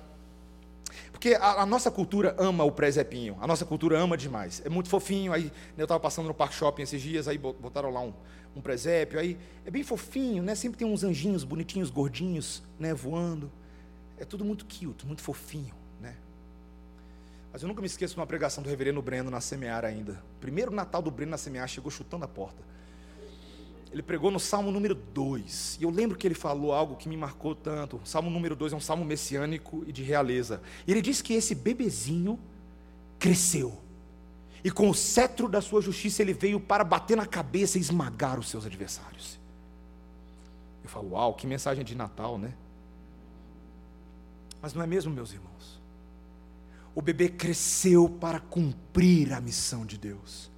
Porque 1.18 1.34
a, 1.34 1.62
a, 1.62 1.66
nossa 1.66 1.90
cultura 1.90 2.36
ama 2.38 2.62
o 2.62 2.70
presepinho, 2.70 3.36
a 3.40 3.46
nossa 3.48 3.66
cultura 3.66 3.98
ama 3.98 4.16
demais. 4.16 4.62
É 4.64 4.68
muito 4.68 4.88
fofinho. 4.88 5.32
Aí 5.32 5.46
né, 5.46 5.50
eu 5.78 5.82
estava 5.82 5.98
passando 5.98 6.28
no 6.28 6.32
Parque 6.32 6.54
Shopping 6.54 6.82
esses 6.82 7.02
dias, 7.02 7.26
aí 7.26 7.36
botaram 7.36 7.90
lá 7.90 8.00
um, 8.00 8.12
um 8.54 8.60
presépio, 8.60 9.18
aí 9.18 9.36
é 9.66 9.70
bem 9.70 9.82
fofinho, 9.82 10.44
né? 10.44 10.54
Sempre 10.54 10.78
tem 10.78 10.86
uns 10.86 11.02
anjinhos 11.02 11.42
bonitinhos, 11.42 11.90
gordinhos, 11.90 12.62
né, 12.78 12.94
voando. 12.94 13.50
É 14.16 14.24
tudo 14.24 14.44
muito 14.44 14.64
cute, 14.64 15.04
muito 15.04 15.20
fofinho, 15.20 15.74
né? 16.00 16.14
Mas 17.52 17.62
eu 17.62 17.68
nunca 17.68 17.80
me 17.80 17.88
esqueço 17.88 18.14
de 18.14 18.20
uma 18.20 18.26
pregação 18.26 18.62
do 18.62 18.70
reverendo 18.70 19.02
Breno 19.02 19.28
na 19.28 19.40
Semear 19.40 19.84
ainda. 19.84 20.22
primeiro 20.40 20.70
Natal 20.70 21.02
do 21.02 21.10
Breno 21.10 21.32
na 21.32 21.36
Semear 21.36 21.66
chegou 21.66 21.90
chutando 21.90 22.26
a 22.26 22.28
porta. 22.28 22.62
Ele 23.90 24.02
pregou 24.02 24.30
no 24.30 24.38
Salmo 24.38 24.70
número 24.70 24.94
2. 24.94 25.78
E 25.80 25.84
eu 25.84 25.90
lembro 25.90 26.16
que 26.16 26.26
ele 26.26 26.34
falou 26.34 26.72
algo 26.72 26.96
que 26.96 27.08
me 27.08 27.16
marcou 27.16 27.54
tanto. 27.54 27.96
O 27.96 28.06
Salmo 28.06 28.30
número 28.30 28.54
2 28.54 28.72
é 28.72 28.76
um 28.76 28.80
salmo 28.80 29.04
messiânico 29.04 29.82
e 29.86 29.92
de 29.92 30.02
realeza. 30.02 30.60
E 30.86 30.90
ele 30.90 31.00
disse 31.00 31.22
que 31.22 31.32
esse 31.32 31.54
bebezinho 31.54 32.38
cresceu. 33.18 33.78
E 34.62 34.70
com 34.70 34.90
o 34.90 34.94
cetro 34.94 35.48
da 35.48 35.60
sua 35.60 35.80
justiça 35.80 36.20
ele 36.20 36.34
veio 36.34 36.60
para 36.60 36.84
bater 36.84 37.16
na 37.16 37.26
cabeça 37.26 37.78
e 37.78 37.80
esmagar 37.80 38.38
os 38.38 38.48
seus 38.48 38.66
adversários. 38.66 39.38
Eu 40.82 40.90
falo, 40.90 41.10
uau, 41.12 41.34
que 41.34 41.46
mensagem 41.46 41.84
de 41.84 41.94
Natal, 41.94 42.38
né? 42.38 42.52
Mas 44.60 44.74
não 44.74 44.82
é 44.82 44.86
mesmo, 44.86 45.12
meus 45.12 45.32
irmãos? 45.32 45.80
O 46.94 47.00
bebê 47.00 47.28
cresceu 47.28 48.08
para 48.08 48.40
cumprir 48.40 49.32
a 49.32 49.40
missão 49.40 49.86
de 49.86 49.96
Deus. 49.96 50.50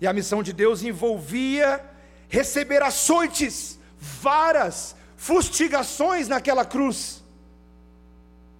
E 0.00 0.06
a 0.06 0.12
missão 0.12 0.42
de 0.42 0.52
Deus 0.52 0.82
envolvia 0.82 1.91
receber 2.32 2.82
açoites, 2.82 3.78
varas, 4.00 4.96
fustigações 5.18 6.28
naquela 6.28 6.64
cruz. 6.64 7.22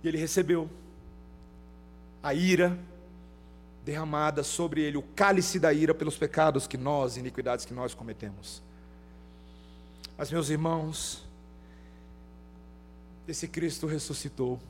E 0.05 0.09
ele 0.09 0.19
recebeu 0.19 0.69
a 2.23 2.35
ira 2.35 2.79
derramada 3.83 4.43
sobre 4.43 4.83
ele, 4.83 4.99
o 4.99 5.03
cálice 5.03 5.59
da 5.59 5.73
ira 5.73 5.95
pelos 5.95 6.19
pecados 6.19 6.67
que 6.67 6.77
nós, 6.77 7.17
iniquidades 7.17 7.65
que 7.65 7.73
nós 7.73 7.95
cometemos. 7.95 8.63
Mas, 10.19 10.31
meus 10.31 10.51
irmãos, 10.51 11.25
esse 13.27 13.49
Cristo 13.49 13.87
ressuscitou. 13.87 14.61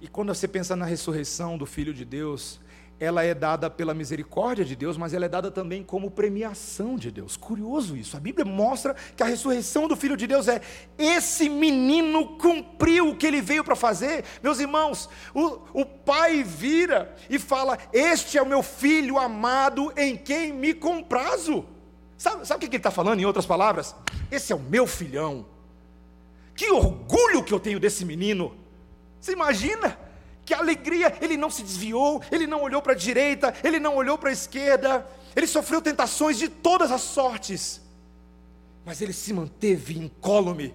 E 0.00 0.06
quando 0.06 0.32
você 0.32 0.46
pensa 0.46 0.76
na 0.76 0.86
ressurreição 0.86 1.58
do 1.58 1.66
Filho 1.66 1.92
de 1.92 2.04
Deus, 2.04 2.60
ela 3.00 3.22
é 3.22 3.32
dada 3.32 3.70
pela 3.70 3.94
misericórdia 3.94 4.64
de 4.64 4.74
Deus, 4.74 4.96
mas 4.96 5.14
ela 5.14 5.26
é 5.26 5.28
dada 5.28 5.50
também 5.50 5.82
como 5.82 6.10
premiação 6.10 6.96
de 6.96 7.10
Deus. 7.10 7.36
Curioso 7.36 7.96
isso. 7.96 8.16
A 8.16 8.20
Bíblia 8.20 8.44
mostra 8.44 8.94
que 9.16 9.22
a 9.22 9.26
ressurreição 9.26 9.86
do 9.86 9.96
Filho 9.96 10.16
de 10.16 10.26
Deus 10.26 10.48
é 10.48 10.60
esse 10.96 11.48
menino 11.48 12.36
cumpriu 12.38 13.10
o 13.10 13.16
que 13.16 13.26
ele 13.26 13.40
veio 13.40 13.62
para 13.62 13.76
fazer. 13.76 14.24
Meus 14.42 14.58
irmãos, 14.58 15.08
o, 15.32 15.60
o 15.72 15.86
pai 15.86 16.42
vira 16.42 17.14
e 17.30 17.38
fala: 17.38 17.78
Este 17.92 18.36
é 18.36 18.42
o 18.42 18.46
meu 18.46 18.62
filho 18.62 19.18
amado 19.18 19.92
em 19.96 20.16
quem 20.16 20.52
me 20.52 20.74
comprazo. 20.74 21.64
Sabe, 22.16 22.46
sabe 22.46 22.56
o 22.56 22.68
que 22.68 22.74
ele 22.74 22.80
está 22.80 22.90
falando 22.90 23.20
em 23.20 23.24
outras 23.24 23.46
palavras? 23.46 23.94
Esse 24.30 24.52
é 24.52 24.56
o 24.56 24.60
meu 24.60 24.86
filhão. 24.86 25.46
Que 26.56 26.70
orgulho 26.70 27.44
que 27.44 27.54
eu 27.54 27.60
tenho 27.60 27.78
desse 27.78 28.04
menino. 28.04 28.56
Você 29.20 29.32
imagina? 29.32 29.97
Que 30.48 30.54
alegria, 30.54 31.14
ele 31.20 31.36
não 31.36 31.50
se 31.50 31.62
desviou, 31.62 32.22
ele 32.32 32.46
não 32.46 32.62
olhou 32.62 32.80
para 32.80 32.94
a 32.94 32.96
direita, 32.96 33.54
ele 33.62 33.78
não 33.78 33.94
olhou 33.94 34.16
para 34.16 34.30
a 34.30 34.32
esquerda, 34.32 35.06
ele 35.36 35.46
sofreu 35.46 35.82
tentações 35.82 36.38
de 36.38 36.48
todas 36.48 36.90
as 36.90 37.02
sortes, 37.02 37.82
mas 38.82 39.02
ele 39.02 39.12
se 39.12 39.30
manteve 39.34 39.98
incólume, 39.98 40.74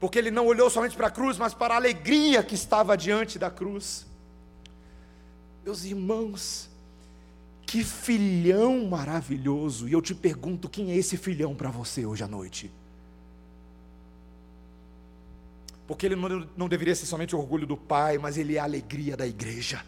porque 0.00 0.18
ele 0.18 0.32
não 0.32 0.44
olhou 0.44 0.68
somente 0.68 0.96
para 0.96 1.06
a 1.06 1.10
cruz, 1.10 1.38
mas 1.38 1.54
para 1.54 1.74
a 1.74 1.76
alegria 1.76 2.42
que 2.42 2.56
estava 2.56 2.96
diante 2.96 3.38
da 3.38 3.48
cruz. 3.48 4.04
Meus 5.64 5.84
irmãos, 5.84 6.68
que 7.64 7.84
filhão 7.84 8.88
maravilhoso, 8.88 9.88
e 9.88 9.92
eu 9.92 10.02
te 10.02 10.16
pergunto: 10.16 10.68
quem 10.68 10.90
é 10.90 10.96
esse 10.96 11.16
filhão 11.16 11.54
para 11.54 11.70
você 11.70 12.04
hoje 12.04 12.24
à 12.24 12.28
noite? 12.28 12.72
Porque 15.88 16.04
ele 16.04 16.14
não, 16.14 16.46
não 16.54 16.68
deveria 16.68 16.94
ser 16.94 17.06
somente 17.06 17.34
o 17.34 17.38
orgulho 17.38 17.66
do 17.66 17.76
Pai, 17.76 18.18
mas 18.18 18.36
ele 18.36 18.56
é 18.56 18.60
a 18.60 18.64
alegria 18.64 19.16
da 19.16 19.26
igreja, 19.26 19.82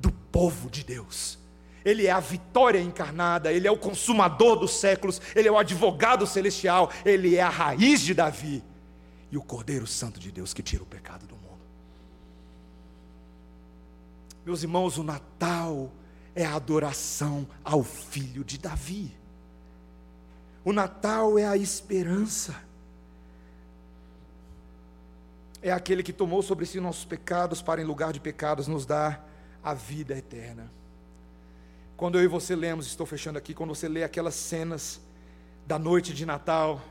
do 0.00 0.10
povo 0.10 0.70
de 0.70 0.82
Deus. 0.82 1.38
Ele 1.84 2.06
é 2.06 2.10
a 2.10 2.20
vitória 2.20 2.80
encarnada, 2.80 3.52
ele 3.52 3.68
é 3.68 3.70
o 3.70 3.76
consumador 3.76 4.58
dos 4.58 4.72
séculos, 4.72 5.20
ele 5.36 5.46
é 5.46 5.52
o 5.52 5.58
advogado 5.58 6.26
celestial, 6.26 6.90
ele 7.04 7.36
é 7.36 7.42
a 7.42 7.50
raiz 7.50 8.00
de 8.00 8.14
Davi 8.14 8.64
e 9.30 9.36
o 9.36 9.42
Cordeiro 9.42 9.86
Santo 9.86 10.18
de 10.18 10.32
Deus 10.32 10.54
que 10.54 10.62
tira 10.62 10.82
o 10.82 10.86
pecado 10.86 11.26
do 11.26 11.34
mundo. 11.34 11.42
Meus 14.46 14.62
irmãos, 14.62 14.96
o 14.96 15.04
Natal 15.04 15.92
é 16.34 16.46
a 16.46 16.54
adoração 16.54 17.46
ao 17.62 17.82
filho 17.84 18.42
de 18.42 18.56
Davi. 18.56 19.14
O 20.64 20.72
Natal 20.72 21.38
é 21.38 21.46
a 21.46 21.58
esperança 21.58 22.71
é 25.62 25.70
aquele 25.70 26.02
que 26.02 26.12
tomou 26.12 26.42
sobre 26.42 26.66
si 26.66 26.80
nossos 26.80 27.04
pecados 27.04 27.62
para, 27.62 27.80
em 27.80 27.84
lugar 27.84 28.12
de 28.12 28.20
pecados, 28.20 28.66
nos 28.66 28.84
dar 28.84 29.28
a 29.62 29.72
vida 29.72 30.16
eterna. 30.16 30.70
Quando 31.96 32.18
eu 32.18 32.24
e 32.24 32.26
você 32.26 32.56
lemos, 32.56 32.86
estou 32.86 33.06
fechando 33.06 33.38
aqui, 33.38 33.54
quando 33.54 33.74
você 33.74 33.88
lê 33.88 34.02
aquelas 34.02 34.34
cenas 34.34 35.00
da 35.64 35.78
noite 35.78 36.12
de 36.12 36.26
Natal, 36.26 36.82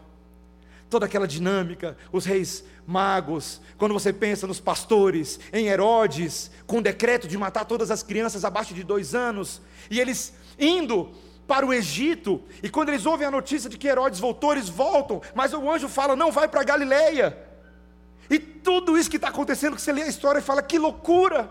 toda 0.90 1.06
aquela 1.06 1.28
dinâmica, 1.28 1.98
os 2.14 2.24
reis 2.26 2.64
magos, 2.88 3.60
quando 3.78 3.94
você 3.94 4.14
pensa 4.14 4.48
nos 4.48 4.62
pastores, 4.62 5.38
em 5.52 5.68
Herodes, 5.68 6.50
com 6.66 6.78
o 6.78 6.82
decreto 6.82 7.28
de 7.28 7.38
matar 7.38 7.66
todas 7.66 7.92
as 7.92 8.02
crianças 8.02 8.46
abaixo 8.46 8.74
de 8.74 8.84
dois 8.84 9.14
anos, 9.14 9.62
e 9.90 10.00
eles 10.00 10.34
indo 10.58 11.12
para 11.46 11.66
o 11.66 11.74
Egito, 11.74 12.42
e 12.64 12.70
quando 12.70 12.90
eles 12.90 13.06
ouvem 13.06 13.28
a 13.28 13.32
notícia 13.32 13.70
de 13.70 13.78
que 13.78 13.88
Herodes 13.88 14.20
voltou, 14.20 14.54
eles 14.54 14.70
voltam, 14.70 15.22
mas 15.36 15.54
o 15.54 15.70
anjo 15.70 15.90
fala: 15.90 16.16
não 16.16 16.32
vai 16.32 16.48
para 16.48 16.64
Galileia. 16.64 17.51
Tudo 18.64 18.98
isso 18.98 19.10
que 19.10 19.16
está 19.16 19.30
acontecendo, 19.30 19.76
que 19.76 19.82
você 19.82 19.92
lê 19.92 20.04
a 20.04 20.08
história 20.08 20.40
e 20.40 20.42
fala, 20.42 20.62
que 20.62 20.78
loucura! 20.78 21.50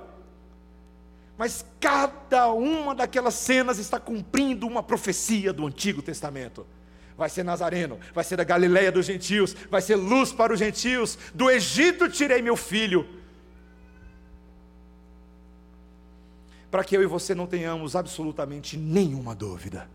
Mas 1.41 1.65
cada 1.81 2.53
uma 2.53 2.95
daquelas 2.95 3.33
cenas 3.33 3.79
está 3.79 3.99
cumprindo 3.99 4.67
uma 4.67 4.83
profecia 4.83 5.55
do 5.55 5.67
Antigo 5.67 6.03
Testamento. 6.03 6.67
Vai 7.17 7.31
ser 7.31 7.43
Nazareno, 7.43 7.99
vai 8.15 8.25
ser 8.25 8.37
da 8.37 8.45
Galileia 8.45 8.93
dos 8.93 9.07
gentios, 9.07 9.55
vai 9.71 9.81
ser 9.81 9.97
luz 9.97 10.33
para 10.33 10.53
os 10.53 10.59
gentios. 10.59 11.17
Do 11.35 11.51
Egito 11.51 12.11
tirei 12.11 12.43
meu 12.43 12.57
filho. 12.57 13.09
Para 16.71 16.85
que 16.85 16.95
eu 16.95 17.03
e 17.03 17.07
você 17.07 17.35
não 17.35 17.47
tenhamos 17.47 17.97
absolutamente 17.97 18.77
nenhuma 18.77 19.35
dúvida 19.35 19.89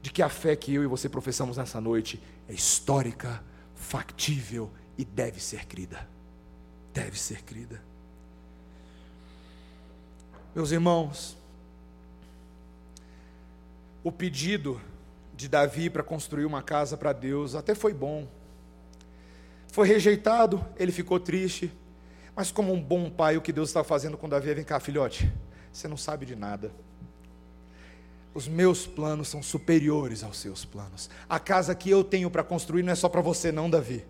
de 0.00 0.10
que 0.10 0.22
a 0.22 0.28
fé 0.28 0.56
que 0.56 0.74
eu 0.74 0.82
e 0.82 0.86
você 0.86 1.06
professamos 1.06 1.58
nessa 1.58 1.80
noite 1.80 2.20
é 2.48 2.52
histórica, 2.54 3.44
factível 3.74 4.70
e 4.96 5.04
deve 5.04 5.38
ser 5.38 5.66
crida. 5.66 6.11
Deve 6.92 7.18
ser 7.18 7.42
crida. 7.42 7.80
Meus 10.54 10.70
irmãos, 10.70 11.36
o 14.04 14.12
pedido 14.12 14.80
de 15.34 15.48
Davi 15.48 15.88
para 15.88 16.02
construir 16.02 16.44
uma 16.44 16.62
casa 16.62 16.96
para 16.96 17.12
Deus 17.12 17.54
até 17.54 17.74
foi 17.74 17.94
bom. 17.94 18.28
Foi 19.68 19.88
rejeitado, 19.88 20.64
ele 20.76 20.92
ficou 20.92 21.18
triste. 21.18 21.72
Mas, 22.36 22.50
como 22.50 22.72
um 22.72 22.82
bom 22.82 23.10
pai, 23.10 23.36
o 23.36 23.42
que 23.42 23.52
Deus 23.52 23.70
está 23.70 23.82
fazendo 23.82 24.18
com 24.18 24.28
Davi 24.28 24.50
é: 24.50 24.54
vem 24.54 24.64
cá, 24.64 24.78
filhote, 24.78 25.32
você 25.72 25.88
não 25.88 25.96
sabe 25.96 26.26
de 26.26 26.36
nada. 26.36 26.70
Os 28.34 28.48
meus 28.48 28.86
planos 28.86 29.28
são 29.28 29.42
superiores 29.42 30.22
aos 30.22 30.38
seus 30.38 30.64
planos. 30.64 31.08
A 31.28 31.38
casa 31.38 31.74
que 31.74 31.88
eu 31.88 32.04
tenho 32.04 32.30
para 32.30 32.42
construir 32.42 32.82
não 32.82 32.92
é 32.92 32.94
só 32.94 33.08
para 33.08 33.20
você, 33.20 33.50
não, 33.50 33.68
Davi 33.68 34.04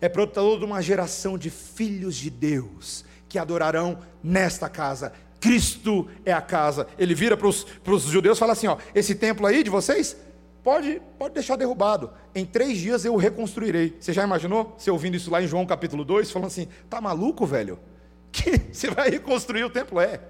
é 0.00 0.08
para 0.08 0.26
toda 0.26 0.64
uma 0.64 0.80
geração 0.80 1.36
de 1.36 1.50
filhos 1.50 2.16
de 2.16 2.30
Deus 2.30 3.04
que 3.28 3.38
adorarão 3.38 3.98
nesta 4.22 4.68
casa. 4.68 5.12
Cristo 5.40 6.08
é 6.24 6.32
a 6.32 6.40
casa. 6.40 6.86
Ele 6.98 7.14
vira 7.14 7.36
para 7.36 7.46
os 7.46 8.02
judeus 8.04 8.38
e 8.38 8.40
fala 8.40 8.52
assim: 8.52 8.66
ó, 8.66 8.78
esse 8.94 9.14
templo 9.14 9.46
aí 9.46 9.62
de 9.62 9.70
vocês 9.70 10.16
pode, 10.62 11.00
pode 11.18 11.34
deixar 11.34 11.56
derrubado. 11.56 12.10
Em 12.34 12.44
três 12.44 12.78
dias 12.78 13.04
eu 13.04 13.14
o 13.14 13.16
reconstruirei. 13.16 13.96
Você 14.00 14.12
já 14.12 14.24
imaginou? 14.24 14.74
Você 14.76 14.90
ouvindo 14.90 15.16
isso 15.16 15.30
lá 15.30 15.42
em 15.42 15.46
João 15.46 15.66
capítulo 15.66 16.04
2, 16.04 16.30
falando 16.30 16.48
assim: 16.48 16.68
tá 16.88 17.00
maluco, 17.00 17.46
velho? 17.46 17.78
Que 18.30 18.60
você 18.70 18.90
vai 18.90 19.08
reconstruir 19.08 19.64
o 19.64 19.70
templo? 19.70 19.98
É. 19.98 20.20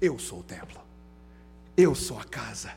Eu 0.00 0.16
sou 0.16 0.38
o 0.38 0.42
templo. 0.44 0.80
Eu 1.76 1.92
sou 1.92 2.18
a 2.18 2.24
casa. 2.24 2.70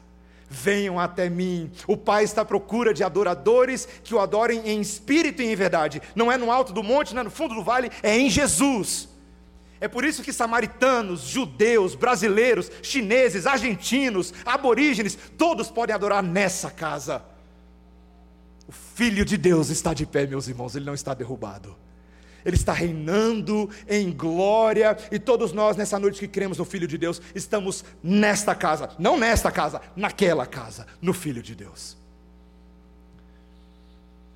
Venham 0.49 0.99
até 0.99 1.29
mim. 1.29 1.69
O 1.85 1.97
Pai 1.97 2.23
está 2.23 2.41
à 2.41 2.45
procura 2.45 2.93
de 2.93 3.03
adoradores 3.03 3.87
que 4.03 4.15
o 4.15 4.19
adorem 4.19 4.61
em 4.65 4.79
espírito 4.79 5.41
e 5.41 5.45
em 5.45 5.55
verdade. 5.55 6.01
Não 6.15 6.31
é 6.31 6.37
no 6.37 6.51
alto 6.51 6.71
do 6.71 6.81
monte, 6.81 7.13
não 7.13 7.21
é 7.21 7.23
no 7.23 7.31
fundo 7.31 7.55
do 7.55 7.63
vale, 7.63 7.91
é 8.01 8.17
em 8.17 8.29
Jesus. 8.29 9.09
É 9.79 9.87
por 9.87 10.03
isso 10.03 10.23
que 10.23 10.33
samaritanos, 10.33 11.21
judeus, 11.21 11.93
brasileiros, 11.93 12.71
chineses, 12.81 13.45
argentinos, 13.45 14.33
aborígenes, 14.45 15.17
todos 15.37 15.69
podem 15.69 15.93
adorar 15.93 16.23
nessa 16.23 16.71
casa. 16.71 17.23
O 18.67 18.71
Filho 18.71 19.23
de 19.23 19.37
Deus 19.37 19.69
está 19.69 19.93
de 19.93 20.05
pé, 20.05 20.25
meus 20.25 20.47
irmãos, 20.47 20.75
ele 20.75 20.85
não 20.85 20.93
está 20.93 21.13
derrubado. 21.13 21.75
Ele 22.47 22.55
está 22.55 22.71
reinando 22.71 23.69
em 23.89 24.09
glória, 24.09 24.97
e 25.11 25.19
todos 25.19 25.51
nós, 25.51 25.75
nessa 25.75 25.99
noite 25.99 26.21
que 26.21 26.29
cremos 26.29 26.57
no 26.57 26.63
Filho 26.63 26.87
de 26.87 26.97
Deus, 26.97 27.21
estamos 27.35 27.83
nesta 28.01 28.55
casa, 28.55 28.89
não 28.97 29.19
nesta 29.19 29.51
casa, 29.51 29.81
naquela 29.97 30.45
casa, 30.45 30.87
no 31.01 31.13
Filho 31.13 31.43
de 31.43 31.53
Deus. 31.53 31.97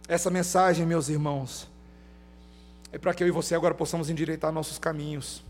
Essa 0.09 0.29
mensagem, 0.29 0.85
meus 0.85 1.07
irmãos, 1.07 1.71
é 2.91 2.97
para 2.97 3.13
que 3.13 3.23
eu 3.23 3.29
e 3.29 3.31
você 3.31 3.55
agora 3.55 3.73
possamos 3.73 4.09
endireitar 4.09 4.51
nossos 4.51 4.77
caminhos. 4.77 5.41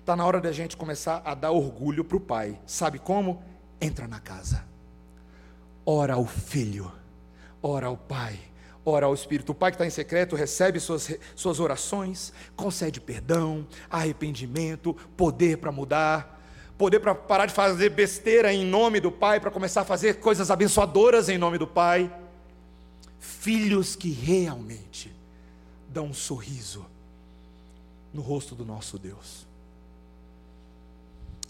Está 0.00 0.16
na 0.16 0.26
hora 0.26 0.40
da 0.40 0.50
gente 0.50 0.76
começar 0.76 1.22
a 1.24 1.36
dar 1.36 1.52
orgulho 1.52 2.04
para 2.04 2.16
o 2.16 2.20
Pai. 2.20 2.58
Sabe 2.66 2.98
como? 2.98 3.40
Entra 3.80 4.08
na 4.08 4.18
casa. 4.18 4.64
Ora 5.86 6.14
ao 6.14 6.26
Filho, 6.26 6.90
ora 7.62 7.86
ao 7.86 7.96
Pai, 7.96 8.40
ora 8.84 9.06
ao 9.06 9.14
Espírito. 9.14 9.52
O 9.52 9.54
Pai 9.54 9.70
que 9.70 9.76
está 9.76 9.86
em 9.86 9.90
secreto 9.90 10.36
recebe 10.36 10.80
suas, 10.80 11.16
suas 11.34 11.60
orações, 11.60 12.32
concede 12.56 13.00
perdão, 13.00 13.66
arrependimento, 13.90 14.94
poder 15.16 15.58
para 15.58 15.72
mudar, 15.72 16.40
poder 16.76 17.00
para 17.00 17.14
parar 17.14 17.46
de 17.46 17.52
fazer 17.52 17.90
besteira 17.90 18.52
em 18.52 18.64
nome 18.64 19.00
do 19.00 19.12
Pai, 19.12 19.38
para 19.40 19.50
começar 19.50 19.82
a 19.82 19.84
fazer 19.84 20.20
coisas 20.20 20.50
abençoadoras 20.50 21.28
em 21.28 21.38
nome 21.38 21.58
do 21.58 21.66
Pai. 21.66 22.12
Filhos 23.18 23.94
que 23.94 24.10
realmente 24.10 25.14
dá 25.88 26.02
um 26.02 26.12
sorriso 26.12 26.84
no 28.12 28.20
rosto 28.20 28.54
do 28.54 28.64
nosso 28.64 28.98
Deus. 28.98 29.46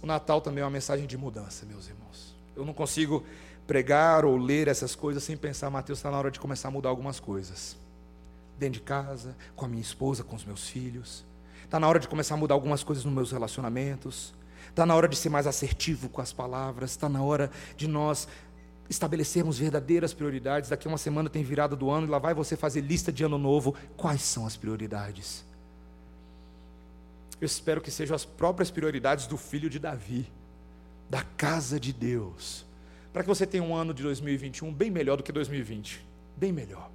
O 0.02 0.06
Natal 0.06 0.40
também 0.40 0.62
é 0.62 0.64
uma 0.64 0.70
mensagem 0.70 1.06
de 1.06 1.16
mudança, 1.16 1.64
meus 1.64 1.88
irmãos. 1.88 2.34
Eu 2.56 2.64
não 2.64 2.74
consigo 2.74 3.24
pregar 3.66 4.24
ou 4.24 4.36
ler 4.36 4.68
essas 4.68 4.94
coisas 4.94 5.22
sem 5.22 5.36
pensar, 5.36 5.70
Mateus, 5.70 5.98
está 5.98 6.10
na 6.10 6.18
hora 6.18 6.30
de 6.30 6.40
começar 6.40 6.68
a 6.68 6.70
mudar 6.70 6.88
algumas 6.88 7.20
coisas. 7.20 7.76
Dentro 8.58 8.80
de 8.80 8.84
casa, 8.84 9.36
com 9.56 9.64
a 9.64 9.68
minha 9.68 9.82
esposa, 9.82 10.22
com 10.22 10.36
os 10.36 10.44
meus 10.44 10.68
filhos. 10.68 11.24
Está 11.64 11.80
na 11.80 11.88
hora 11.88 11.98
de 11.98 12.06
começar 12.06 12.34
a 12.34 12.36
mudar 12.36 12.54
algumas 12.54 12.84
coisas 12.84 13.04
nos 13.04 13.14
meus 13.14 13.32
relacionamentos. 13.32 14.34
Está 14.68 14.84
na 14.84 14.94
hora 14.94 15.08
de 15.08 15.16
ser 15.16 15.28
mais 15.28 15.46
assertivo 15.46 16.08
com 16.08 16.20
as 16.20 16.32
palavras. 16.32 16.90
Está 16.90 17.08
na 17.08 17.22
hora 17.22 17.50
de 17.76 17.88
nós 17.88 18.28
estabelecermos 18.88 19.58
verdadeiras 19.58 20.12
prioridades. 20.12 20.70
Daqui 20.70 20.86
a 20.86 20.90
uma 20.90 20.98
semana 20.98 21.30
tem 21.30 21.42
virada 21.42 21.74
do 21.74 21.90
ano 21.90 22.06
e 22.06 22.10
lá 22.10 22.18
vai 22.18 22.34
você 22.34 22.56
fazer 22.56 22.82
lista 22.82 23.10
de 23.10 23.24
ano 23.24 23.38
novo. 23.38 23.74
Quais 23.96 24.22
são 24.22 24.46
as 24.46 24.56
prioridades? 24.56 25.44
Eu 27.40 27.46
espero 27.46 27.80
que 27.80 27.90
sejam 27.90 28.14
as 28.14 28.24
próprias 28.24 28.70
prioridades 28.70 29.26
do 29.26 29.36
filho 29.36 29.68
de 29.68 29.78
Davi, 29.78 30.30
da 31.10 31.22
casa 31.22 31.80
de 31.80 31.92
Deus, 31.92 32.64
para 33.12 33.22
que 33.22 33.28
você 33.28 33.46
tenha 33.46 33.62
um 33.62 33.74
ano 33.74 33.92
de 33.92 34.02
2021 34.02 34.72
bem 34.72 34.90
melhor 34.90 35.16
do 35.16 35.22
que 35.22 35.30
2020, 35.30 36.04
bem 36.36 36.52
melhor, 36.52 36.90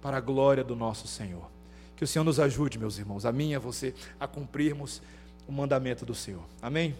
para 0.00 0.16
a 0.16 0.20
glória 0.20 0.62
do 0.62 0.76
nosso 0.76 1.08
Senhor. 1.08 1.50
Que 1.96 2.04
o 2.04 2.06
Senhor 2.06 2.24
nos 2.24 2.38
ajude, 2.38 2.78
meus 2.78 2.98
irmãos, 2.98 3.26
a 3.26 3.32
mim 3.32 3.50
e 3.50 3.54
a 3.56 3.58
você, 3.58 3.92
a 4.20 4.28
cumprirmos 4.28 5.02
o 5.48 5.52
mandamento 5.52 6.06
do 6.06 6.14
Senhor. 6.14 6.44
Amém? 6.62 6.94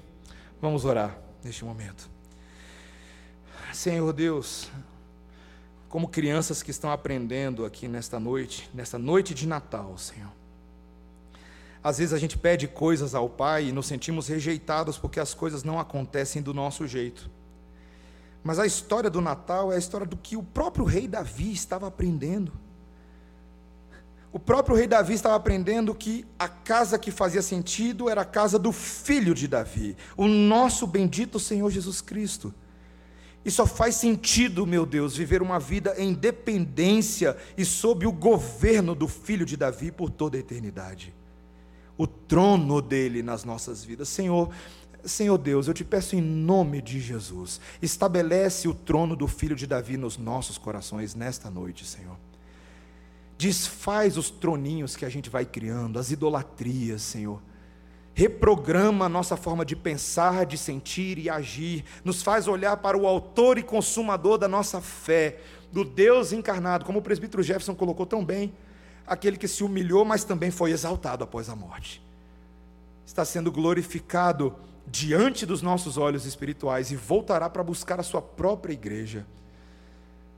Vamos 0.61 0.85
orar 0.85 1.17
neste 1.45 1.65
momento. 1.65 2.11
Senhor 3.73 4.13
Deus, 4.13 4.69
como 5.89 6.09
crianças 6.09 6.63
que 6.63 6.71
estão 6.71 6.91
aprendendo 6.91 7.65
aqui 7.65 7.87
nesta 7.87 8.19
noite, 8.19 8.69
nesta 8.75 8.99
noite 8.99 9.35
de 9.35 9.47
Natal, 9.47 9.97
Senhor. 9.97 10.33
Às 11.83 11.99
vezes 11.99 12.13
a 12.13 12.19
gente 12.19 12.37
pede 12.37 12.67
coisas 12.67 13.15
ao 13.15 13.29
Pai 13.29 13.67
e 13.67 13.73
nos 13.73 13.87
sentimos 13.87 14.27
rejeitados 14.27 14.99
porque 14.99 15.21
as 15.21 15.33
coisas 15.33 15.63
não 15.63 15.79
acontecem 15.79 16.43
do 16.43 16.53
nosso 16.53 16.87
jeito. 16.89 17.31
Mas 18.43 18.59
a 18.59 18.67
história 18.67 19.11
do 19.11 19.21
Natal 19.21 19.73
é 19.73 19.77
a 19.77 19.79
história 19.79 20.07
do 20.07 20.17
que 20.17 20.37
o 20.37 20.43
próprio 20.43 20.85
rei 20.85 21.09
Davi 21.09 21.53
estava 21.53 21.87
aprendendo. 21.87 22.53
O 24.31 24.39
próprio 24.39 24.77
rei 24.77 24.87
Davi 24.87 25.15
estava 25.15 25.37
aprendendo 25.37 25.95
que 25.95 26.27
a 26.39 26.49
casa 26.49 26.99
que 26.99 27.11
fazia 27.11 27.41
sentido 27.41 28.09
era 28.09 28.21
a 28.21 28.27
casa 28.27 28.59
do 28.59 28.73
filho 28.73 29.35
de 29.35 29.49
Davi, 29.49 29.97
o 30.17 30.29
nosso 30.29 30.87
bendito 30.87 31.39
Senhor 31.39 31.71
Jesus 31.71 32.01
Cristo. 32.01 32.55
E 33.45 33.51
só 33.51 33.67
faz 33.67 33.95
sentido, 33.95 34.67
meu 34.67 34.85
Deus, 34.85 35.17
viver 35.17 35.41
uma 35.41 35.59
vida 35.59 35.95
em 35.97 36.13
dependência 36.13 37.37
e 37.57 37.65
sob 37.65 38.07
o 38.07 38.13
governo 38.13 38.95
do 38.95 39.09
filho 39.09 39.47
de 39.47 39.57
Davi 39.57 39.91
por 39.91 40.11
toda 40.11 40.37
a 40.37 40.41
eternidade. 40.41 41.15
O 41.97 42.07
trono 42.07 42.83
dele 42.83 43.23
nas 43.23 43.45
nossas 43.45 43.83
vidas. 43.83 44.09
Senhor, 44.09 44.51
Senhor 45.05 45.39
Deus, 45.39 45.69
eu 45.69 45.75
te 45.75 45.85
peço 45.85 46.17
em 46.17 46.21
nome 46.21 46.83
de 46.83 47.01
Jesus, 47.01 47.61
estabelece 47.81 48.69
o 48.69 48.75
trono 48.75 49.15
do 49.15 49.27
filho 49.27 49.57
de 49.57 49.67
Davi 49.67 49.97
nos 49.97 50.19
nossos 50.19 50.59
corações 50.59 51.15
nesta 51.15 51.51
noite, 51.51 51.85
Senhor. 51.85 52.17
Desfaz 53.37 54.17
os 54.17 54.31
troninhos 54.31 54.97
que 54.97 55.05
a 55.05 55.09
gente 55.09 55.31
vai 55.31 55.45
criando, 55.45 55.99
as 55.99 56.11
idolatrias, 56.11 57.03
Senhor 57.03 57.41
reprograma 58.19 59.05
a 59.05 59.09
nossa 59.09 59.37
forma 59.37 59.65
de 59.65 59.77
pensar, 59.77 60.45
de 60.45 60.59
sentir 60.59 61.19
e 61.19 61.31
agir, 61.31 61.85
nos 62.05 62.21
faz 62.21 62.49
olhar 62.49 62.77
para 62.79 62.99
o 62.99 63.07
autor 63.07 63.59
e 63.59 63.63
consumador 63.63 64.37
da 64.37 64.49
nossa 64.49 64.81
fé, 64.81 65.39
do 65.71 65.85
Deus 65.85 66.33
encarnado, 66.33 66.85
como 66.85 66.99
o 66.99 67.03
presbítero 67.03 67.45
Jefferson 67.45 67.77
colocou 67.77 68.05
tão 68.05 68.25
bem, 68.25 68.53
aquele 69.07 69.37
que 69.37 69.47
se 69.47 69.63
humilhou, 69.63 70.05
mas 70.05 70.25
também 70.25 70.51
foi 70.51 70.73
exaltado 70.73 71.23
após 71.23 71.49
a 71.49 71.55
morte. 71.55 72.03
Está 73.07 73.25
sendo 73.25 73.53
glorificado 73.53 74.53
diante 74.91 75.45
dos 75.45 75.63
nossos 75.63 75.97
olhos 75.97 76.25
espirituais 76.25 76.91
e 76.91 76.97
voltará 76.97 77.49
para 77.49 77.63
buscar 77.63 78.01
a 78.01 78.03
sua 78.03 78.23
própria 78.23 78.73
igreja. 78.73 79.27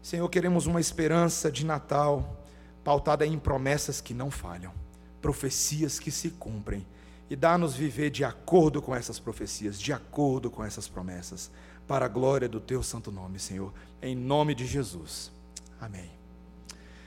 Senhor, 0.02 0.28
queremos 0.28 0.66
uma 0.66 0.80
esperança 0.80 1.50
de 1.50 1.64
Natal 1.64 2.36
pautada 2.82 3.26
em 3.26 3.38
promessas 3.38 4.00
que 4.00 4.14
não 4.14 4.30
falham, 4.30 4.72
profecias 5.20 5.98
que 5.98 6.10
se 6.10 6.30
cumprem 6.30 6.86
e 7.28 7.36
dá-nos 7.36 7.74
viver 7.74 8.10
de 8.10 8.24
acordo 8.24 8.82
com 8.82 8.94
essas 8.94 9.20
profecias, 9.20 9.80
de 9.80 9.92
acordo 9.92 10.50
com 10.50 10.64
essas 10.64 10.88
promessas, 10.88 11.50
para 11.86 12.06
a 12.06 12.08
glória 12.08 12.48
do 12.48 12.60
teu 12.60 12.82
santo 12.82 13.12
nome, 13.12 13.38
Senhor, 13.38 13.72
em 14.02 14.16
nome 14.16 14.54
de 14.54 14.66
Jesus. 14.66 15.30
Amém. 15.80 16.19